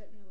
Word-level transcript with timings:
cut 0.00 0.08
now. 0.14 0.29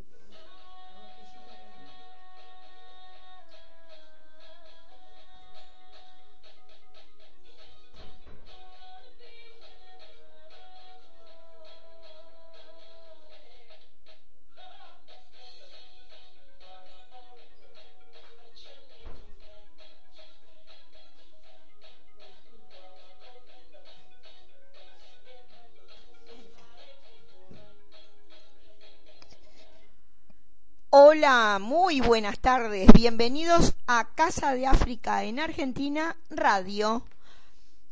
Hola, 31.21 31.59
muy 31.59 31.99
buenas 31.99 32.39
tardes. 32.39 32.87
Bienvenidos 32.93 33.75
a 33.87 34.07
Casa 34.15 34.53
de 34.53 34.65
África 34.65 35.25
en 35.25 35.41
Argentina 35.41 36.15
Radio. 36.29 37.03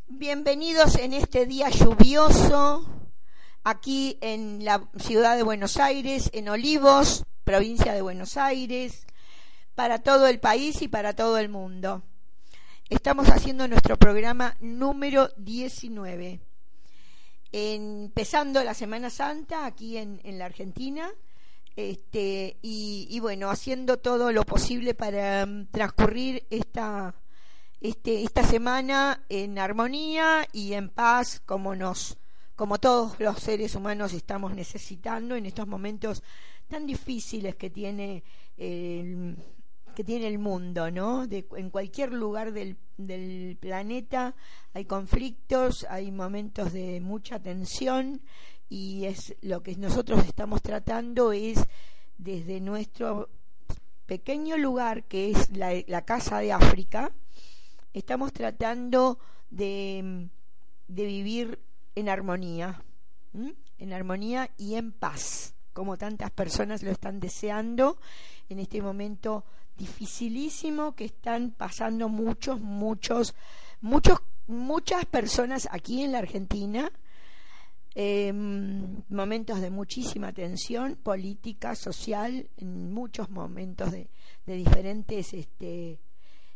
Bienvenidos 0.08 0.96
en 0.96 1.12
este 1.12 1.46
día 1.46 1.68
lluvioso 1.68 2.86
aquí 3.66 4.18
en 4.22 4.64
la 4.64 4.88
ciudad 4.98 5.36
de 5.36 5.44
Buenos 5.44 5.76
Aires, 5.76 6.30
en 6.32 6.48
Olivos, 6.48 7.26
provincia 7.44 7.94
de 7.94 8.02
Buenos 8.02 8.38
Aires, 8.38 9.06
para 9.76 10.00
todo 10.00 10.28
el 10.28 10.40
país 10.40 10.82
y 10.82 10.88
para 10.88 11.14
todo 11.14 11.38
el 11.38 11.50
mundo. 11.50 12.04
Estamos 12.88 13.28
haciendo 13.28 13.68
nuestro 13.68 13.98
programa 13.98 14.56
número 14.62 15.32
19. 15.36 16.40
Empezando 17.52 18.64
la 18.64 18.74
Semana 18.74 19.10
Santa 19.10 19.66
aquí 19.66 19.98
en, 19.98 20.22
en 20.24 20.40
la 20.40 20.46
Argentina 20.46 21.12
este, 21.78 22.58
y, 22.64 23.20
bueno, 23.20 23.52
haciendo 23.52 23.98
todo 23.98 24.32
lo 24.32 24.44
posible 24.44 24.96
para 24.96 25.46
mm, 25.46 25.68
transcurrir 25.68 26.48
esta, 26.50 27.14
este, 27.80 28.24
esta 28.24 28.44
semana 28.44 29.24
en 29.30 29.60
armonía 29.60 30.48
y 30.52 30.74
en 30.74 30.90
paz, 30.90 31.40
como 31.46 31.76
nos, 31.76 32.18
como 32.56 32.80
todos 32.80 33.20
los 33.20 33.38
seres 33.38 33.76
humanos 33.76 34.14
estamos 34.14 34.56
necesitando 34.56 35.36
en 35.36 35.46
estos 35.46 35.68
momentos 35.68 36.24
tan 36.68 36.88
difíciles 36.88 37.56
que 37.56 37.70
tiene 37.70 38.24
el, 38.58 39.38
que 39.96 40.04
tiene 40.04 40.28
el 40.28 40.40
mundo, 40.40 40.90
¿no? 40.90 41.28
en 41.30 41.70
cualquier 41.70 42.12
lugar 42.12 42.54
del, 42.54 42.76
del 42.98 43.56
planeta 43.60 44.34
hay 44.74 44.86
conflictos, 44.86 45.86
hay 45.90 46.12
momentos 46.12 46.74
de 46.74 47.02
mucha 47.02 47.40
tensión 47.40 48.22
y 48.70 49.06
es 49.06 49.36
lo 49.42 49.64
que 49.64 49.76
nosotros 49.76 50.26
estamos 50.26 50.62
tratando 50.62 51.32
es 51.32 51.60
desde 52.18 52.60
nuestro 52.60 53.30
pequeño 54.06 54.58
lugar 54.58 55.04
que 55.04 55.32
es 55.32 55.50
la, 55.56 56.02
Casa 56.04 56.40
de 56.40 56.52
África, 56.52 57.12
estamos 57.94 58.34
tratando 58.34 59.20
de, 59.50 60.30
de 60.88 61.06
vivir 61.06 61.60
en 61.96 62.10
armonía, 62.10 62.82
en 63.78 63.94
armonía 63.94 64.50
y 64.58 64.76
en 64.76 64.92
paz, 64.92 65.54
como 65.74 65.98
tantas 65.98 66.32
personas 66.32 66.84
lo 66.84 66.92
están 66.92 67.20
deseando 67.20 67.98
en 68.50 68.60
este 68.60 68.82
momento 68.82 69.44
dificilísimo 69.78 70.96
que 70.96 71.06
están 71.06 71.52
pasando 71.52 72.10
muchos, 72.10 72.60
muchos, 72.60 73.36
muchos, 73.82 74.20
muchas 74.48 75.06
personas 75.06 75.68
aquí 75.72 76.02
en 76.02 76.14
la 76.14 76.20
Argentina 76.20 76.92
eh, 78.00 78.32
momentos 78.32 79.60
de 79.60 79.72
muchísima 79.72 80.32
tensión 80.32 80.98
política, 80.98 81.74
social, 81.74 82.48
en 82.58 82.94
muchos 82.94 83.32
momentos 83.32 83.92
de, 83.92 84.08
diferentes 84.46 85.34
este, 85.34 86.00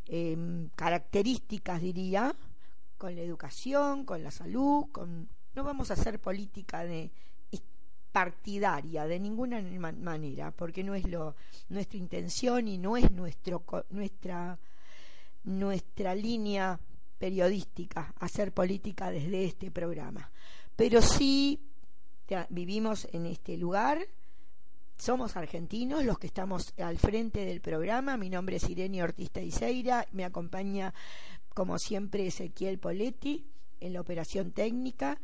em, 0.05 0.69
características, 0.75 1.81
diría, 1.81 2.35
con 2.95 3.15
la 3.15 3.21
educación, 3.21 4.05
con 4.05 4.21
la 4.21 4.29
salud, 4.29 4.85
con 4.91 5.29
no 5.55 5.63
vamos 5.63 5.89
a 5.89 5.95
hacer 5.95 6.19
política 6.19 6.83
de 6.83 7.11
partidaria 8.11 9.07
de 9.07 9.19
ninguna 9.19 9.63
manera, 9.93 10.51
porque 10.51 10.83
no 10.83 10.93
es 10.93 11.07
lo 11.09 11.35
nuestra 11.69 11.97
intención 11.97 12.67
y 12.67 12.77
no 12.77 12.97
es 12.97 13.09
nuestro 13.09 13.63
nuestra 13.89 14.59
nuestra 15.45 16.13
línea 16.13 16.79
periodística 17.17 18.13
hacer 18.19 18.51
política 18.51 19.09
desde 19.09 19.45
este 19.45 19.71
programa 19.71 20.29
pero 20.81 20.99
sí 21.03 21.59
vivimos 22.49 23.07
en 23.11 23.27
este 23.27 23.55
lugar, 23.55 23.99
somos 24.97 25.37
argentinos 25.37 26.03
los 26.03 26.17
que 26.17 26.25
estamos 26.25 26.73
al 26.79 26.97
frente 26.97 27.45
del 27.45 27.61
programa, 27.61 28.17
mi 28.17 28.31
nombre 28.31 28.55
es 28.55 28.67
Irene 28.67 29.03
Ortiz 29.03 29.29
Teiseira, 29.29 30.07
me 30.11 30.25
acompaña 30.25 30.91
como 31.53 31.77
siempre 31.77 32.25
Ezequiel 32.25 32.79
Poletti 32.79 33.45
en 33.79 33.93
la 33.93 34.01
operación 34.01 34.53
técnica 34.53 35.21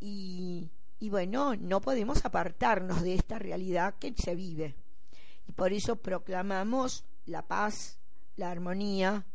y 0.00 0.70
bueno, 1.02 1.54
no 1.54 1.82
podemos 1.82 2.24
apartarnos 2.24 3.02
de 3.02 3.12
esta 3.12 3.38
realidad 3.38 3.96
que 4.00 4.14
se 4.16 4.34
vive. 4.34 4.74
Y 5.46 5.52
por 5.52 5.74
eso 5.74 5.96
proclamamos 5.96 7.04
la 7.26 7.42
paz, 7.42 7.98
la 8.36 8.50
armonía 8.50 9.26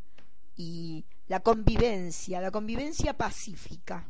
y 0.55 1.05
la 1.27 1.41
convivencia, 1.41 2.41
la 2.41 2.49
convivencia 2.49 3.15
pacífica. 3.15 4.07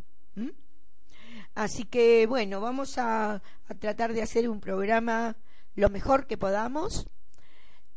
Así 1.55 1.83
que 1.83 2.25
bueno, 2.27 2.61
vamos 2.61 2.97
a, 2.97 3.41
tratar 3.79 4.13
de 4.13 4.21
hacer 4.21 4.49
un 4.49 4.59
programa 4.59 5.35
lo 5.75 5.89
mejor 5.89 6.27
que 6.27 6.37
podamos 6.37 7.07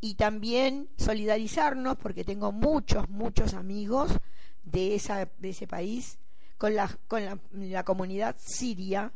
y 0.00 0.14
también 0.14 0.88
solidarizarnos 0.96 1.96
porque 1.96 2.24
tengo 2.24 2.52
muchos, 2.52 3.08
muchos 3.08 3.54
amigos 3.54 4.18
de, 4.64 4.94
esa, 4.94 5.28
de 5.38 5.50
ese 5.50 5.66
país 5.66 6.18
con, 6.58 6.74
la, 6.74 6.88
con 7.08 7.22
la, 7.52 7.84
comunidad 7.84 8.36
siria, 8.38 9.12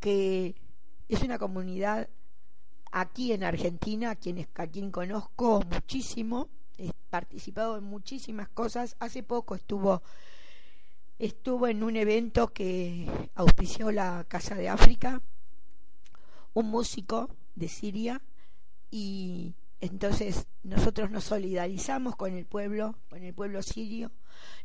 que 0.00 0.54
es 1.08 1.22
una 1.22 1.38
comunidad 1.38 2.08
aquí 2.92 3.32
en 3.32 3.44
Argentina, 3.44 4.10
a, 4.10 4.16
quienes, 4.16 4.48
a 4.54 4.66
quien 4.66 4.90
conozco 4.90 5.62
muchísimo, 5.70 6.48
he 6.78 6.90
participado 7.10 7.78
en 7.78 7.84
muchísimas 7.84 8.48
cosas. 8.48 8.96
Hace 8.98 9.22
poco 9.22 9.54
estuvo 9.54 10.02
estuvo 11.18 11.66
en 11.66 11.82
un 11.82 11.96
evento 11.96 12.52
que 12.52 13.06
auspició 13.34 13.90
la 13.90 14.24
Casa 14.28 14.54
de 14.54 14.68
África, 14.68 15.22
un 16.54 16.66
músico 16.70 17.30
de 17.54 17.68
Siria, 17.68 18.22
y 18.90 19.54
entonces 19.80 20.46
nosotros 20.62 21.10
nos 21.10 21.24
solidarizamos 21.24 22.16
con 22.16 22.32
el 22.34 22.46
pueblo, 22.46 22.96
con 23.10 23.22
el 23.22 23.34
pueblo 23.34 23.62
sirio. 23.62 24.10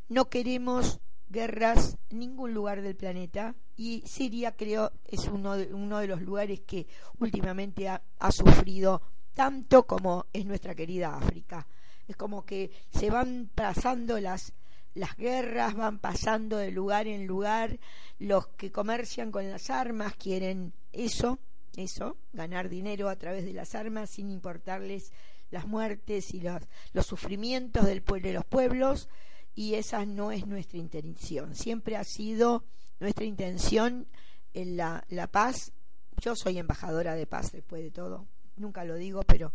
No 0.09 0.29
queremos 0.29 1.00
guerras 1.29 1.97
en 2.09 2.19
ningún 2.19 2.53
lugar 2.53 2.81
del 2.81 2.95
planeta 2.95 3.56
y 3.78 4.03
Siria 4.06 4.56
creo 4.56 4.91
es 5.06 5.28
uno 5.28 5.56
de, 5.56 5.73
uno 5.73 6.00
de 6.00 6.07
los 6.07 6.22
lugares 6.22 6.61
que 6.61 6.88
últimamente 7.19 7.88
ha, 7.88 8.01
ha 8.19 8.31
sufrido 8.31 9.01
tanto 9.34 9.88
como 9.88 10.25
es 10.34 10.45
nuestra 10.45 10.75
querida 10.75 11.16
África. 11.16 11.67
Es 12.07 12.16
como 12.16 12.45
que 12.45 12.72
se 12.90 13.09
van 13.09 13.50
pasando 13.53 14.19
las 14.19 14.53
las 14.94 15.16
guerras 15.16 15.75
van 15.75 16.00
pasando 16.00 16.57
de 16.57 16.72
lugar 16.72 17.07
en 17.07 17.25
lugar, 17.28 17.79
los 18.19 18.47
que 18.47 18.72
comercian 18.72 19.31
con 19.31 19.50
las 19.50 19.69
armas 19.69 20.16
quieren 20.16 20.74
eso, 20.91 21.40
eso, 21.75 22.18
ganar 22.34 22.69
dinero 22.69 23.09
a 23.09 23.16
través 23.16 23.46
de 23.46 23.53
las 23.53 23.75
armas 23.75 24.09
sin 24.09 24.29
importarles 24.29 25.12
las 25.50 25.68
muertes 25.68 26.34
y 26.34 26.41
los, 26.41 26.62
los 26.94 27.06
sufrimientos 27.06 27.85
del 27.85 28.02
pueblo 28.02 28.28
de 28.28 28.34
los 28.34 28.46
pueblos 28.46 29.09
y 29.53 29.75
esa 29.75 30.06
no 30.06 30.31
es 30.31 30.47
nuestra 30.47 30.78
intención. 30.78 31.56
Siempre 31.56 31.97
ha 31.97 32.03
sido 32.03 32.63
nuestra 33.00 33.25
intención 33.25 34.08
en 34.53 34.78
la, 34.78 35.03
la 35.09 35.28
paz. 35.28 35.73
Yo 36.18 36.35
soy 36.35 36.58
embajadora 36.58 37.16
de 37.16 37.28
paz 37.28 37.52
después 37.52 37.81
de 37.81 37.91
todo, 37.91 38.28
nunca 38.55 38.84
lo 38.84 38.96
digo, 38.96 39.23
pero 39.23 39.53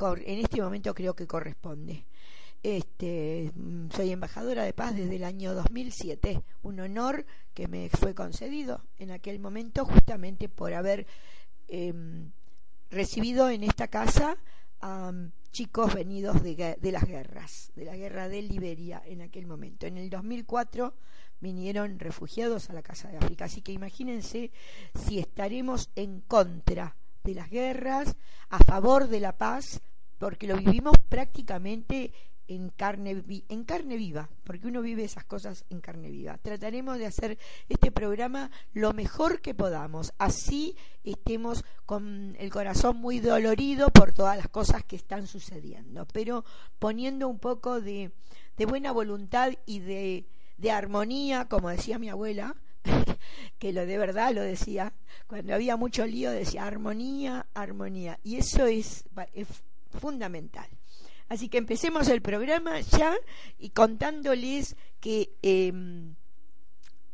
en 0.00 0.38
este 0.38 0.62
momento 0.62 0.94
creo 0.94 1.14
que 1.14 1.26
corresponde. 1.26 2.04
Este, 2.62 3.52
soy 3.94 4.10
embajadora 4.10 4.64
de 4.64 4.72
paz 4.72 4.96
desde 4.96 5.16
el 5.16 5.24
año 5.24 5.54
2007, 5.54 6.42
un 6.62 6.80
honor 6.80 7.24
que 7.54 7.68
me 7.68 7.88
fue 7.88 8.14
concedido 8.14 8.82
en 8.98 9.12
aquel 9.12 9.38
momento 9.38 9.84
justamente 9.84 10.48
por 10.48 10.74
haber 10.74 11.06
em, 11.68 12.32
recibido 12.90 13.48
en 13.48 13.62
esta 13.62 13.86
casa 13.86 14.36
a 14.80 15.12
chicos 15.52 15.94
venidos 15.94 16.42
de, 16.42 16.76
de, 16.80 16.92
las 16.92 17.04
guerras, 17.04 17.70
de 17.76 17.84
la 17.84 17.96
guerra 17.96 18.28
de 18.28 18.42
Liberia 18.42 19.02
en 19.04 19.22
aquel 19.22 19.46
momento. 19.46 19.86
En 19.86 19.96
el 19.96 20.10
2004 20.10 20.94
vinieron 21.40 21.98
refugiados 21.98 22.70
a 22.70 22.72
la 22.72 22.82
Casa 22.82 23.08
de 23.08 23.18
África, 23.18 23.44
así 23.44 23.62
que 23.62 23.72
imagínense 23.72 24.50
si 24.94 25.20
estaremos 25.20 25.90
en 25.94 26.20
contra 26.22 26.96
de 27.22 27.34
las 27.34 27.50
guerras, 27.50 28.16
a 28.50 28.58
favor 28.58 29.08
de 29.08 29.20
la 29.20 29.36
paz, 29.36 29.80
porque 30.18 30.46
lo 30.46 30.56
vivimos 30.56 30.96
prácticamente 31.08 32.12
en 32.48 32.70
carne, 32.70 33.22
en 33.48 33.64
carne 33.64 33.96
viva, 33.96 34.28
porque 34.44 34.66
uno 34.66 34.80
vive 34.80 35.04
esas 35.04 35.24
cosas 35.24 35.64
en 35.68 35.80
carne 35.80 36.10
viva. 36.10 36.38
Trataremos 36.38 36.98
de 36.98 37.06
hacer 37.06 37.38
este 37.68 37.92
programa 37.92 38.50
lo 38.72 38.92
mejor 38.94 39.40
que 39.40 39.54
podamos, 39.54 40.12
así 40.18 40.74
estemos 41.04 41.64
con 41.86 42.34
el 42.38 42.50
corazón 42.50 42.96
muy 42.96 43.20
dolorido 43.20 43.90
por 43.90 44.12
todas 44.12 44.36
las 44.36 44.48
cosas 44.48 44.82
que 44.82 44.96
están 44.96 45.26
sucediendo, 45.26 46.06
pero 46.12 46.44
poniendo 46.78 47.28
un 47.28 47.38
poco 47.38 47.80
de, 47.80 48.12
de 48.56 48.66
buena 48.66 48.92
voluntad 48.92 49.52
y 49.66 49.80
de, 49.80 50.26
de 50.56 50.70
armonía, 50.70 51.48
como 51.48 51.68
decía 51.68 51.98
mi 51.98 52.08
abuela, 52.08 52.56
que 53.58 53.72
lo 53.74 53.84
de 53.84 53.98
verdad 53.98 54.32
lo 54.32 54.42
decía, 54.42 54.94
cuando 55.26 55.54
había 55.54 55.76
mucho 55.76 56.06
lío 56.06 56.30
decía 56.30 56.66
armonía, 56.66 57.46
armonía, 57.52 58.18
y 58.22 58.36
eso 58.36 58.64
es, 58.66 59.04
es 59.34 59.48
fundamental. 59.90 60.68
Así 61.28 61.48
que 61.48 61.58
empecemos 61.58 62.08
el 62.08 62.22
programa 62.22 62.80
ya 62.80 63.14
y 63.58 63.70
contándoles 63.70 64.76
que 65.00 65.30
em, 65.42 66.14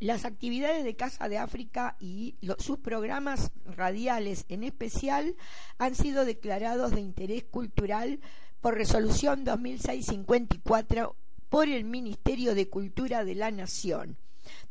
las 0.00 0.25
actividades 0.25 0.84
de 0.84 0.96
Casa 0.96 1.28
de 1.28 1.38
África 1.38 1.96
y 1.99 2.37
sus 2.58 2.78
programas 2.78 3.50
radiales 3.64 4.44
en 4.49 4.62
especial 4.62 5.34
han 5.78 5.94
sido 5.94 6.25
declarados 6.25 6.93
de 6.93 7.00
interés 7.00 7.44
cultural 7.44 8.20
por 8.61 8.75
resolución 8.75 9.44
2006-54 9.44 11.14
por 11.49 11.69
el 11.69 11.84
Ministerio 11.84 12.55
de 12.55 12.69
Cultura 12.69 13.25
de 13.25 13.34
la 13.34 13.50
Nación. 13.50 14.16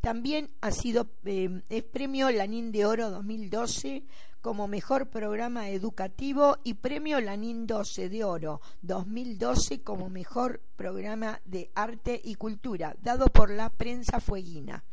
También 0.02 0.50
ha 0.62 0.72
sido 0.72 1.10
em, 1.26 1.62
es 1.70 1.84
premio 1.84 2.30
Lanín 2.30 2.72
de 2.72 2.86
Oro 2.86 3.10
2012 3.10 4.04
como 4.44 4.68
mejor 4.68 5.08
programa 5.08 5.70
educativo 5.70 6.58
y 6.66 6.74
premio 6.74 7.22
Lanín 7.22 7.66
12 7.66 8.10
de 8.10 8.26
Oro 8.26 8.60
2012 8.82 9.84
como 9.84 10.10
mejor 10.10 10.60
programa 10.76 11.40
de 11.46 11.72
arte 11.76 12.20
y 12.22 12.36
cultura, 12.36 12.94
dado 13.02 13.28
por 13.28 13.50
la 13.50 13.70
prensa 13.70 14.20
fueguina. 14.20 14.84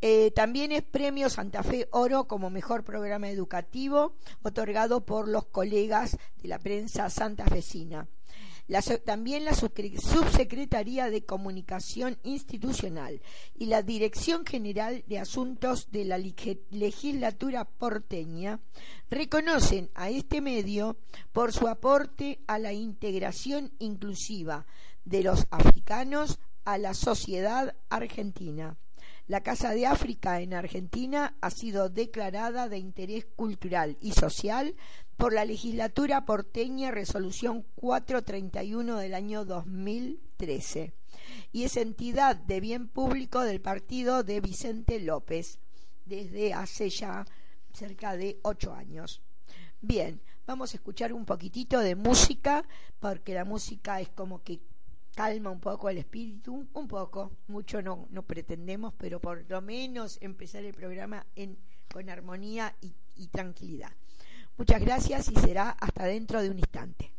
Eh, 0.00 0.30
también 0.30 0.70
es 0.70 0.84
premio 0.84 1.28
Santa 1.28 1.64
Fe 1.64 1.88
Oro 1.90 2.28
como 2.28 2.50
mejor 2.50 2.84
programa 2.84 3.30
educativo, 3.30 4.14
otorgado 4.44 5.04
por 5.04 5.26
los 5.26 5.46
colegas 5.46 6.16
de 6.40 6.48
la 6.48 6.60
prensa 6.60 7.10
santafesina 7.10 8.06
también 9.04 9.44
la 9.44 9.54
Subsecretaría 9.54 11.10
de 11.10 11.24
Comunicación 11.24 12.18
Institucional 12.22 13.20
y 13.58 13.66
la 13.66 13.82
Dirección 13.82 14.46
General 14.46 15.04
de 15.06 15.18
Asuntos 15.18 15.90
de 15.90 16.04
la 16.04 16.18
Legislatura 16.18 17.64
porteña 17.64 18.60
reconocen 19.10 19.90
a 19.94 20.10
este 20.10 20.40
medio 20.40 20.96
por 21.32 21.52
su 21.52 21.68
aporte 21.68 22.40
a 22.46 22.58
la 22.58 22.72
integración 22.72 23.72
inclusiva 23.78 24.66
de 25.04 25.22
los 25.22 25.46
africanos 25.50 26.38
a 26.64 26.78
la 26.78 26.94
sociedad 26.94 27.74
argentina. 27.90 28.76
La 29.28 29.42
Casa 29.42 29.70
de 29.70 29.86
África 29.86 30.40
en 30.40 30.52
Argentina 30.52 31.36
ha 31.40 31.50
sido 31.50 31.88
declarada 31.88 32.68
de 32.68 32.78
interés 32.78 33.24
cultural 33.36 33.96
y 34.00 34.12
social 34.12 34.74
por 35.16 35.32
la 35.32 35.44
legislatura 35.44 36.24
porteña 36.24 36.90
Resolución 36.90 37.64
431 37.76 38.98
del 38.98 39.14
año 39.14 39.44
2013 39.44 40.92
y 41.52 41.64
es 41.64 41.76
entidad 41.76 42.36
de 42.36 42.60
bien 42.60 42.88
público 42.88 43.42
del 43.42 43.60
partido 43.60 44.22
de 44.22 44.40
Vicente 44.40 45.00
López 45.00 45.58
desde 46.06 46.52
hace 46.54 46.90
ya 46.90 47.24
cerca 47.72 48.16
de 48.16 48.38
ocho 48.42 48.74
años. 48.74 49.22
Bien, 49.80 50.20
vamos 50.46 50.72
a 50.72 50.76
escuchar 50.76 51.12
un 51.12 51.24
poquitito 51.24 51.80
de 51.80 51.94
música 51.94 52.64
porque 53.00 53.34
la 53.34 53.44
música 53.44 54.00
es 54.00 54.08
como 54.08 54.42
que 54.42 54.60
calma 55.14 55.50
un 55.50 55.60
poco 55.60 55.88
el 55.88 55.98
espíritu, 55.98 56.66
un 56.72 56.88
poco, 56.88 57.32
mucho 57.48 57.82
no, 57.82 58.08
no 58.10 58.22
pretendemos, 58.22 58.94
pero 58.96 59.20
por 59.20 59.48
lo 59.48 59.60
menos 59.60 60.18
empezar 60.20 60.64
el 60.64 60.74
programa 60.74 61.26
en, 61.36 61.58
con 61.92 62.08
armonía 62.08 62.74
y 63.16 63.26
tranquilidad. 63.28 63.92
Muchas 64.62 64.80
gracias 64.80 65.28
y 65.28 65.34
será 65.40 65.70
hasta 65.70 66.04
dentro 66.04 66.40
de 66.40 66.48
un 66.48 66.56
instante. 66.56 67.10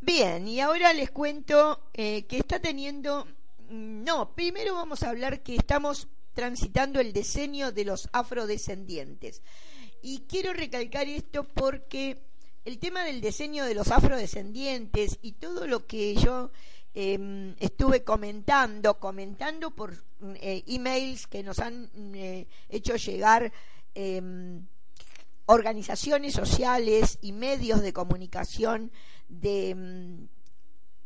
Bien, 0.00 0.48
y 0.48 0.58
ahora 0.58 0.92
les 0.92 1.12
cuento 1.12 1.84
eh, 1.94 2.24
que 2.26 2.38
está 2.38 2.58
teniendo... 2.58 3.28
Mm, 3.68 4.02
no, 4.02 4.34
primero 4.34 4.74
vamos 4.74 5.04
a 5.04 5.10
hablar 5.10 5.44
que 5.44 5.54
estamos 5.54 6.08
transitando 6.34 7.00
el 7.00 7.12
diseño 7.12 7.72
de 7.72 7.84
los 7.84 8.08
afrodescendientes. 8.12 9.42
Y 10.02 10.20
quiero 10.28 10.52
recalcar 10.52 11.08
esto 11.08 11.44
porque 11.44 12.18
el 12.64 12.78
tema 12.78 13.04
del 13.04 13.20
diseño 13.20 13.64
de 13.64 13.74
los 13.74 13.90
afrodescendientes 13.90 15.18
y 15.22 15.32
todo 15.32 15.66
lo 15.66 15.86
que 15.86 16.14
yo 16.14 16.50
em, 16.94 17.54
estuve 17.58 18.04
comentando, 18.04 18.98
comentando 18.98 19.70
por 19.70 19.94
eh, 20.36 20.62
emails 20.66 21.26
que 21.26 21.42
nos 21.42 21.58
han 21.58 21.90
eh, 22.14 22.46
hecho 22.68 22.96
llegar 22.96 23.52
em, 23.94 24.66
organizaciones 25.46 26.34
sociales 26.34 27.18
y 27.22 27.32
medios 27.32 27.82
de 27.82 27.92
comunicación 27.92 28.90
de 29.28 29.70
em, 29.70 30.28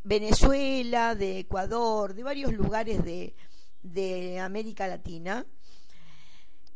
Venezuela, 0.02 1.14
de 1.14 1.40
Ecuador, 1.40 2.14
de 2.14 2.22
varios 2.22 2.52
lugares 2.52 3.02
de, 3.04 3.34
de 3.84 4.40
América 4.40 4.88
Latina, 4.88 5.46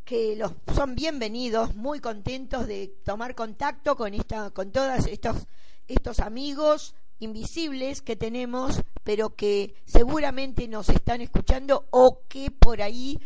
que 0.05 0.37
los 0.37 0.53
son 0.75 0.95
bienvenidos, 0.95 1.75
muy 1.75 2.01
contentos 2.01 2.67
de 2.67 2.95
tomar 3.05 3.35
contacto 3.35 3.97
con 3.97 4.15
esta, 4.15 4.51
con 4.51 4.71
todos 4.71 5.07
estos, 5.07 5.47
estos 5.89 6.21
amigos 6.21 6.95
invisibles 7.19 8.01
que 8.03 8.15
tenemos, 8.15 8.81
pero 9.03 9.35
que 9.35 9.75
seguramente 9.85 10.69
nos 10.69 10.89
están 10.89 11.21
escuchando 11.21 11.87
o 11.91 12.21
que 12.29 12.51
por 12.51 12.81
ahí 12.81 13.19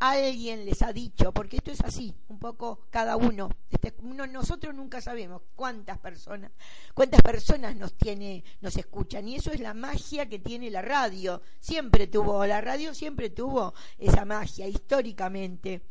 alguien 0.00 0.64
les 0.64 0.82
ha 0.82 0.92
dicho, 0.92 1.32
porque 1.32 1.56
esto 1.56 1.70
es 1.70 1.80
así, 1.82 2.14
un 2.28 2.38
poco 2.38 2.80
cada 2.90 3.16
uno. 3.16 3.50
Este, 3.70 3.94
nosotros 4.02 4.74
nunca 4.74 5.00
sabemos 5.00 5.42
cuántas 5.54 5.98
personas, 5.98 6.52
cuántas 6.94 7.22
personas 7.22 7.76
nos 7.76 7.94
tiene, 7.94 8.44
nos 8.60 8.76
escuchan, 8.76 9.28
y 9.28 9.36
eso 9.36 9.50
es 9.52 9.60
la 9.60 9.74
magia 9.74 10.28
que 10.28 10.38
tiene 10.38 10.70
la 10.70 10.82
radio. 10.82 11.42
Siempre 11.60 12.06
tuvo, 12.06 12.44
la 12.46 12.60
radio 12.60 12.94
siempre 12.94 13.30
tuvo 13.30 13.74
esa 13.98 14.24
magia, 14.24 14.66
históricamente, 14.66 15.82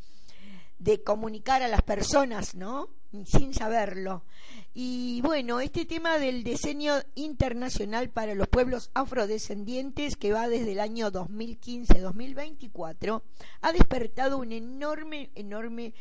de 0.79 1.03
comunicar 1.03 1.63
a 1.63 1.67
las 1.67 1.81
personas, 1.81 2.55
¿no? 2.55 2.89
Sin 3.25 3.53
saberlo. 3.53 4.23
Y 4.73 5.21
bueno, 5.21 5.61
este 5.61 5.85
tema 5.85 6.19
del 6.19 6.43
diseño 6.43 6.93
internacional 7.15 8.09
para 8.09 8.35
los 8.35 8.47
pueblos 8.47 8.91
afrodescendientes, 8.93 10.15
que 10.17 10.33
va 10.33 10.49
desde 10.49 10.73
el 10.73 10.79
año 10.79 11.11
2015-2024, 11.11 13.23
ha 13.61 13.71
despertado 13.71 14.37
un 14.37 14.51
enorme, 14.51 15.31
enorme, 15.35 15.93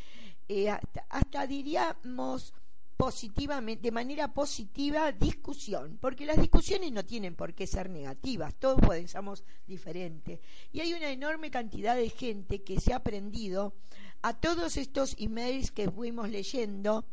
eh, 0.49 0.71
hasta, 0.71 1.47
diríamos, 1.47 2.53
positivamente, 2.97 3.83
de 3.83 3.93
manera 3.93 4.33
positiva 4.33 5.13
discusión, 5.13 5.99
porque 6.01 6.25
las 6.25 6.39
discusiones 6.39 6.93
no 6.93 7.05
tienen 7.05 7.35
por 7.35 7.55
qué 7.55 7.67
ser 7.67 7.91
negativas, 7.91 8.55
todos 8.55 8.81
pensamos 8.89 9.45
diferente. 9.67 10.41
Y 10.73 10.81
hay 10.81 10.95
una 10.95 11.11
enorme 11.11 11.51
cantidad 11.51 11.95
de 11.95 12.09
gente 12.09 12.63
que 12.63 12.81
se 12.81 12.93
ha 12.93 12.97
aprendido 12.97 13.75
a 14.23 14.33
todos 14.35 14.77
estos 14.77 15.15
emails 15.19 15.71
que 15.71 15.91
fuimos 15.91 16.31
leyendo 16.31 17.05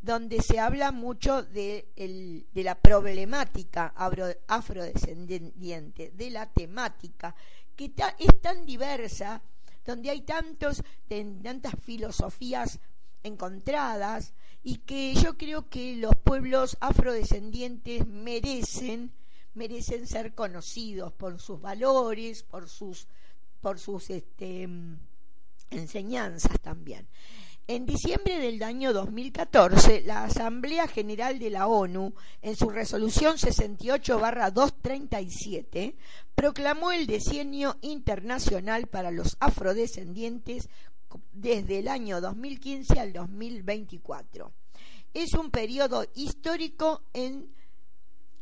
donde 0.00 0.42
se 0.42 0.58
habla 0.58 0.90
mucho 0.90 1.44
de, 1.44 1.86
de 2.52 2.64
la 2.64 2.74
problemática 2.74 3.94
afrodescendiente, 4.48 6.10
de 6.10 6.30
la 6.30 6.52
temática, 6.52 7.36
que 7.76 7.92
es 8.18 8.40
tan 8.40 8.66
diversa, 8.66 9.40
donde 9.86 10.10
hay 10.10 10.22
tantos, 10.22 10.82
tantas 11.08 11.74
filosofías 11.80 12.80
encontradas, 13.22 14.34
y 14.64 14.78
que 14.78 15.14
yo 15.14 15.36
creo 15.36 15.68
que 15.68 15.96
los 15.96 16.14
pueblos 16.16 16.76
afrodescendientes 16.80 18.06
merecen, 18.06 19.12
merecen 19.54 20.06
ser 20.06 20.34
conocidos 20.34 21.12
por 21.12 21.40
sus 21.40 21.60
valores, 21.60 22.42
por 22.44 22.68
sus, 22.68 23.06
por 23.60 23.78
sus 23.78 24.10
este, 24.10 24.68
enseñanzas 25.70 26.60
también. 26.60 27.06
En 27.68 27.86
diciembre 27.86 28.38
del 28.38 28.60
año 28.64 28.92
2014, 28.92 30.02
la 30.02 30.24
Asamblea 30.24 30.88
General 30.88 31.38
de 31.38 31.48
la 31.48 31.68
ONU, 31.68 32.12
en 32.42 32.56
su 32.56 32.70
resolución 32.70 33.36
68-237, 33.36 35.94
proclamó 36.34 36.90
el 36.90 37.06
Decenio 37.06 37.76
Internacional 37.80 38.88
para 38.88 39.12
los 39.12 39.36
Afrodescendientes 39.38 40.68
desde 41.32 41.78
el 41.78 41.88
año 41.88 42.20
2015 42.20 43.00
al 43.00 43.12
2024. 43.12 44.52
es 45.14 45.34
un 45.34 45.50
periodo 45.50 46.06
histórico 46.14 47.02
en, 47.12 47.54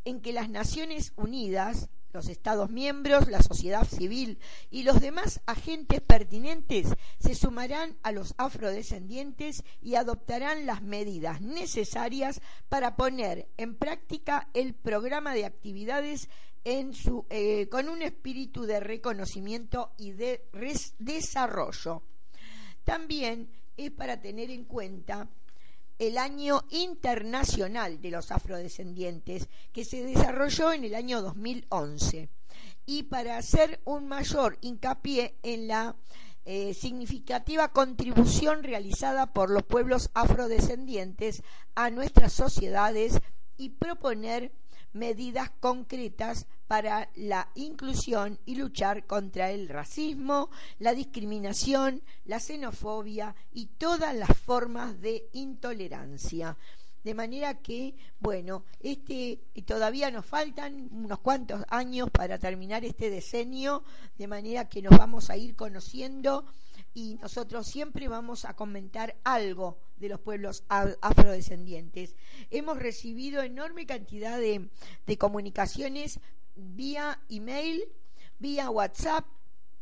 en 0.05 0.21
que 0.21 0.33
las 0.33 0.49
Naciones 0.49 1.13
Unidas, 1.17 1.89
los 2.13 2.29
Estados 2.29 2.71
miembros, 2.71 3.29
la 3.29 3.43
sociedad 3.43 3.87
civil 3.87 4.39
y 4.71 4.83
los 4.83 5.01
demás 5.01 5.41
agentes 5.47 6.01
pertinentes 6.01 6.89
se 7.19 7.35
sumarán 7.35 7.97
a 8.03 8.13
los 8.13 8.35
afrodescendientes 8.37 9.65
y 9.81 9.95
adoptarán 9.95 10.67
las 10.67 10.83
medidas 10.83 11.41
necesarias 11.41 12.41
para 12.69 12.97
poner 12.97 13.49
en 13.57 13.77
práctica 13.77 14.49
el 14.55 14.75
programa 14.75 15.35
de 15.35 15.45
actividades 15.45 16.29
eh, 16.63 17.69
con 17.71 17.89
un 17.89 18.03
espíritu 18.03 18.65
de 18.65 18.81
reconocimiento 18.81 19.93
y 19.97 20.13
de 20.13 20.45
desarrollo. 20.99 22.03
También 22.91 23.49
es 23.77 23.93
para 23.93 24.21
tener 24.21 24.51
en 24.51 24.65
cuenta 24.65 25.29
el 26.01 26.19
año 26.19 26.65
internacional 26.71 28.01
de 28.03 28.11
los 28.11 28.33
afrodescendientes 28.33 29.49
que 29.73 29.85
se 29.85 30.03
desarrolló 30.03 30.73
en 30.73 30.83
el 30.83 30.97
año 30.97 31.23
2011 31.23 32.29
y 32.87 33.05
para 33.05 33.39
hacer 33.39 33.79
un 33.85 34.09
mayor 34.09 34.59
hincapié 34.61 35.37
en 35.45 35.69
la 35.69 35.95
eh, 36.45 36.75
significativa 36.75 37.69
contribución 37.69 38.65
realizada 38.65 39.33
por 39.33 39.51
los 39.51 39.63
pueblos 39.63 40.11
afrodescendientes 40.13 41.45
a 41.77 41.91
nuestras 41.91 42.33
sociedades 42.33 43.21
y 43.57 43.69
proponer 43.69 44.51
medidas 44.93 45.51
concretas 45.61 46.47
para 46.67 47.11
la 47.17 47.49
inclusión 47.55 48.39
y 48.47 48.55
luchar 48.55 49.07
contra 49.07 49.51
el 49.51 49.69
racismo, 49.69 50.51
la 50.79 50.95
discriminación, 50.95 52.03
la 52.25 52.39
xenofobia 52.39 53.35
y 53.53 53.67
todas 53.67 54.15
las 54.15 54.37
formas 54.37 55.01
de 55.01 55.29
intolerancia. 55.33 56.57
De 57.03 57.15
manera 57.15 57.55
que, 57.61 57.95
bueno, 58.19 58.65
este 58.79 59.41
todavía 59.67 60.11
nos 60.11 60.27
faltan 60.27 60.89
unos 60.93 61.19
cuantos 61.21 61.65
años 61.69 62.11
para 62.11 62.39
terminar 62.39 62.85
este 62.85 63.09
decenio, 63.09 63.83
de 64.19 64.29
manera 64.29 64.69
que 64.69 64.83
nos 64.83 64.97
vamos 64.99 65.31
a 65.31 65.37
ir 65.37 65.57
conociendo 65.57 66.45
y 67.01 67.15
nosotros 67.15 67.67
siempre 67.67 68.09
vamos 68.09 68.45
a 68.45 68.55
comentar 68.55 69.17
algo 69.25 69.79
de 69.97 70.11
los 70.11 70.21
pueblos 70.21 70.65
afrodescendientes. 70.69 72.15
Hemos 72.51 72.79
recibido 72.79 73.43
enorme 73.43 73.87
cantidad 73.87 74.39
de, 74.39 74.69
comunicaciones 75.17 76.21
vía 76.57 77.19
email, 77.31 77.85
vía 78.39 78.69
WhatsApp, 78.69 79.25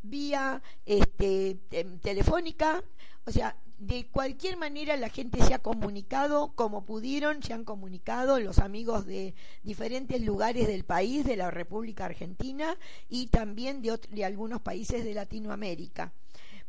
vía 0.03 0.63
este, 0.87 1.57
telefónica, 2.03 2.85
o 3.27 3.33
sea, 3.33 3.57
de 3.79 4.07
cualquier 4.07 4.57
manera 4.57 4.97
la 4.97 5.09
gente 5.09 5.43
se 5.43 5.55
ha 5.55 5.59
comunicado 5.59 6.53
como 6.55 6.85
pudieron, 6.85 7.43
se 7.43 7.53
han 7.53 7.65
comunicado 7.65 8.39
los 8.39 8.59
amigos 8.59 9.07
de 9.07 9.35
diferentes 9.65 10.21
lugares 10.21 10.69
del 10.69 10.85
país, 10.85 11.25
de 11.25 11.37
la 11.37 11.51
República 11.51 12.05
Argentina 12.05 12.77
y 13.09 13.27
también 13.27 13.83
de, 13.83 13.99
de 14.11 14.25
algunos 14.25 14.61
países 14.63 15.05
de 15.05 15.15
Latinoamérica 15.15 16.13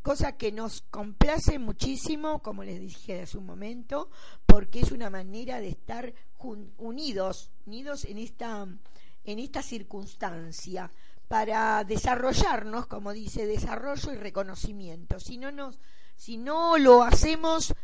cosa 0.02 0.36
que 0.36 0.52
nos 0.52 0.82
complace 0.82 1.58
muchísimo, 1.58 2.42
como 2.42 2.64
les 2.64 2.80
dije 2.80 3.22
hace 3.22 3.38
un 3.38 3.46
momento, 3.46 4.10
porque 4.46 4.80
es 4.80 4.92
una 4.92 5.10
manera 5.10 5.60
de 5.60 5.68
estar 5.68 6.12
unidos, 6.78 7.50
unidos 7.66 8.04
en 8.04 8.18
esta, 8.18 8.66
en 9.24 9.38
esta 9.38 9.62
circunstancia, 9.62 10.90
para 11.28 11.84
desarrollarnos, 11.84 12.86
como 12.86 13.12
dice, 13.12 13.46
desarrollo 13.46 14.12
y 14.12 14.16
reconocimiento. 14.16 15.20
Si 15.20 15.38
no, 15.38 15.52
nos, 15.52 15.78
si 16.16 16.36
no 16.36 16.76
lo 16.76 17.02
hacemos, 17.02 17.74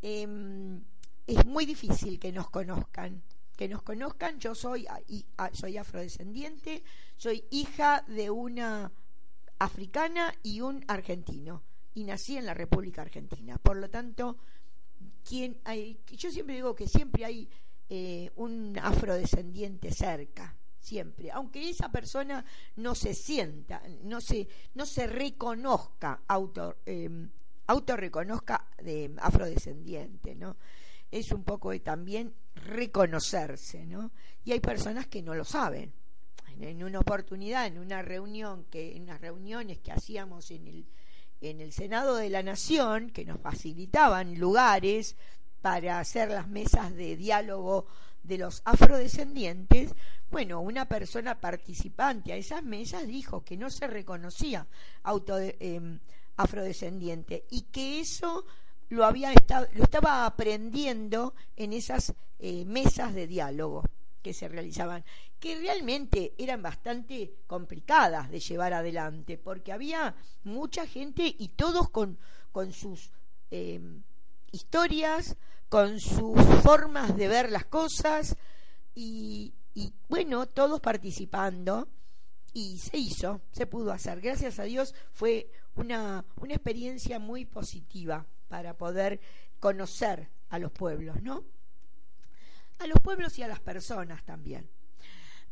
em, 0.00 0.82
es 1.26 1.44
muy 1.44 1.66
difícil 1.66 2.18
que 2.18 2.32
nos 2.32 2.48
conozcan 2.50 3.22
que 3.58 3.68
nos 3.68 3.82
conozcan. 3.82 4.38
Yo 4.38 4.54
soy, 4.54 4.86
soy 5.52 5.76
afrodescendiente, 5.76 6.84
soy 7.16 7.44
hija 7.50 8.04
de 8.06 8.30
una 8.30 8.92
africana 9.58 10.34
y 10.42 10.60
un 10.60 10.84
argentino. 10.88 11.62
Y 11.94 12.04
nací 12.04 12.36
en 12.36 12.46
la 12.46 12.54
República 12.54 13.02
Argentina. 13.02 13.58
Por 13.58 13.76
lo 13.76 13.90
tanto, 13.90 14.38
¿quién 15.24 15.60
hay, 15.64 16.00
yo 16.06 16.30
siempre 16.30 16.56
digo 16.56 16.74
que 16.74 16.86
siempre 16.86 17.24
hay 17.24 17.48
eh, 17.88 18.30
un 18.36 18.78
afrodescendiente 18.80 19.90
cerca, 19.92 20.56
siempre, 20.78 21.30
aunque 21.30 21.68
esa 21.68 21.90
persona 21.90 22.44
no 22.76 22.94
se 22.94 23.14
sienta, 23.14 23.82
no 24.02 24.20
se, 24.20 24.46
no 24.74 24.86
se 24.86 25.06
reconozca, 25.06 26.22
auto, 26.28 26.76
eh, 26.86 27.08
autorreconozca 27.66 28.68
de 28.82 29.14
afrodescendiente, 29.18 30.34
¿no? 30.34 30.56
Es 31.10 31.32
un 31.32 31.44
poco 31.44 31.70
de 31.70 31.80
también 31.80 32.34
reconocerse, 32.54 33.86
¿no? 33.86 34.12
Y 34.44 34.52
hay 34.52 34.60
personas 34.60 35.06
que 35.06 35.22
no 35.22 35.34
lo 35.34 35.44
saben 35.44 35.92
en 36.60 36.82
una 36.82 37.00
oportunidad, 37.00 37.66
en 37.66 37.78
una 37.78 38.02
reunión 38.02 38.64
que, 38.70 38.96
en 38.96 39.04
unas 39.04 39.20
reuniones 39.20 39.78
que 39.78 39.92
hacíamos 39.92 40.50
en 40.50 40.66
el, 40.66 40.86
en 41.40 41.60
el 41.60 41.72
Senado 41.72 42.16
de 42.16 42.30
la 42.30 42.42
Nación, 42.42 43.10
que 43.10 43.24
nos 43.24 43.40
facilitaban 43.40 44.38
lugares 44.38 45.16
para 45.60 46.00
hacer 46.00 46.30
las 46.30 46.48
mesas 46.48 46.94
de 46.94 47.16
diálogo 47.16 47.86
de 48.22 48.38
los 48.38 48.62
afrodescendientes, 48.64 49.94
bueno, 50.30 50.60
una 50.60 50.86
persona 50.86 51.40
participante 51.40 52.32
a 52.32 52.36
esas 52.36 52.62
mesas 52.62 53.06
dijo 53.06 53.44
que 53.44 53.56
no 53.56 53.70
se 53.70 53.86
reconocía 53.86 54.66
auto, 55.02 55.38
em, 55.38 56.00
afrodescendiente 56.36 57.44
y 57.50 57.62
que 57.62 58.00
eso 58.00 58.44
lo 58.90 59.04
había 59.04 59.32
estado, 59.32 59.66
lo 59.74 59.84
estaba 59.84 60.26
aprendiendo 60.26 61.34
en 61.56 61.72
esas 61.72 62.14
eh, 62.38 62.64
mesas 62.64 63.14
de 63.14 63.26
diálogo 63.26 63.84
que 64.22 64.32
se 64.32 64.48
realizaban, 64.48 65.04
que 65.38 65.58
realmente 65.58 66.34
eran 66.38 66.62
bastante 66.62 67.34
complicadas 67.46 68.30
de 68.30 68.40
llevar 68.40 68.72
adelante, 68.72 69.38
porque 69.38 69.72
había 69.72 70.14
mucha 70.44 70.86
gente 70.86 71.22
y 71.38 71.48
todos 71.48 71.90
con, 71.90 72.18
con 72.52 72.72
sus 72.72 73.10
em, 73.50 74.02
historias, 74.52 75.36
con 75.68 76.00
sus 76.00 76.40
formas 76.62 77.16
de 77.16 77.28
ver 77.28 77.50
las 77.50 77.66
cosas, 77.66 78.36
y, 78.94 79.54
y 79.74 79.92
bueno, 80.08 80.46
todos 80.46 80.80
participando, 80.80 81.88
y 82.52 82.78
se 82.78 82.96
hizo, 82.96 83.42
se 83.52 83.66
pudo 83.66 83.92
hacer. 83.92 84.20
Gracias 84.20 84.58
a 84.58 84.64
Dios 84.64 84.94
fue 85.12 85.50
una, 85.76 86.24
una 86.36 86.54
experiencia 86.54 87.18
muy 87.18 87.44
positiva 87.44 88.26
para 88.48 88.76
poder 88.76 89.20
conocer 89.60 90.28
a 90.48 90.58
los 90.58 90.72
pueblos, 90.72 91.22
¿no? 91.22 91.44
A 92.78 92.86
los 92.86 93.00
pueblos 93.00 93.38
y 93.38 93.42
a 93.42 93.48
las 93.48 93.60
personas 93.60 94.24
también. 94.24 94.68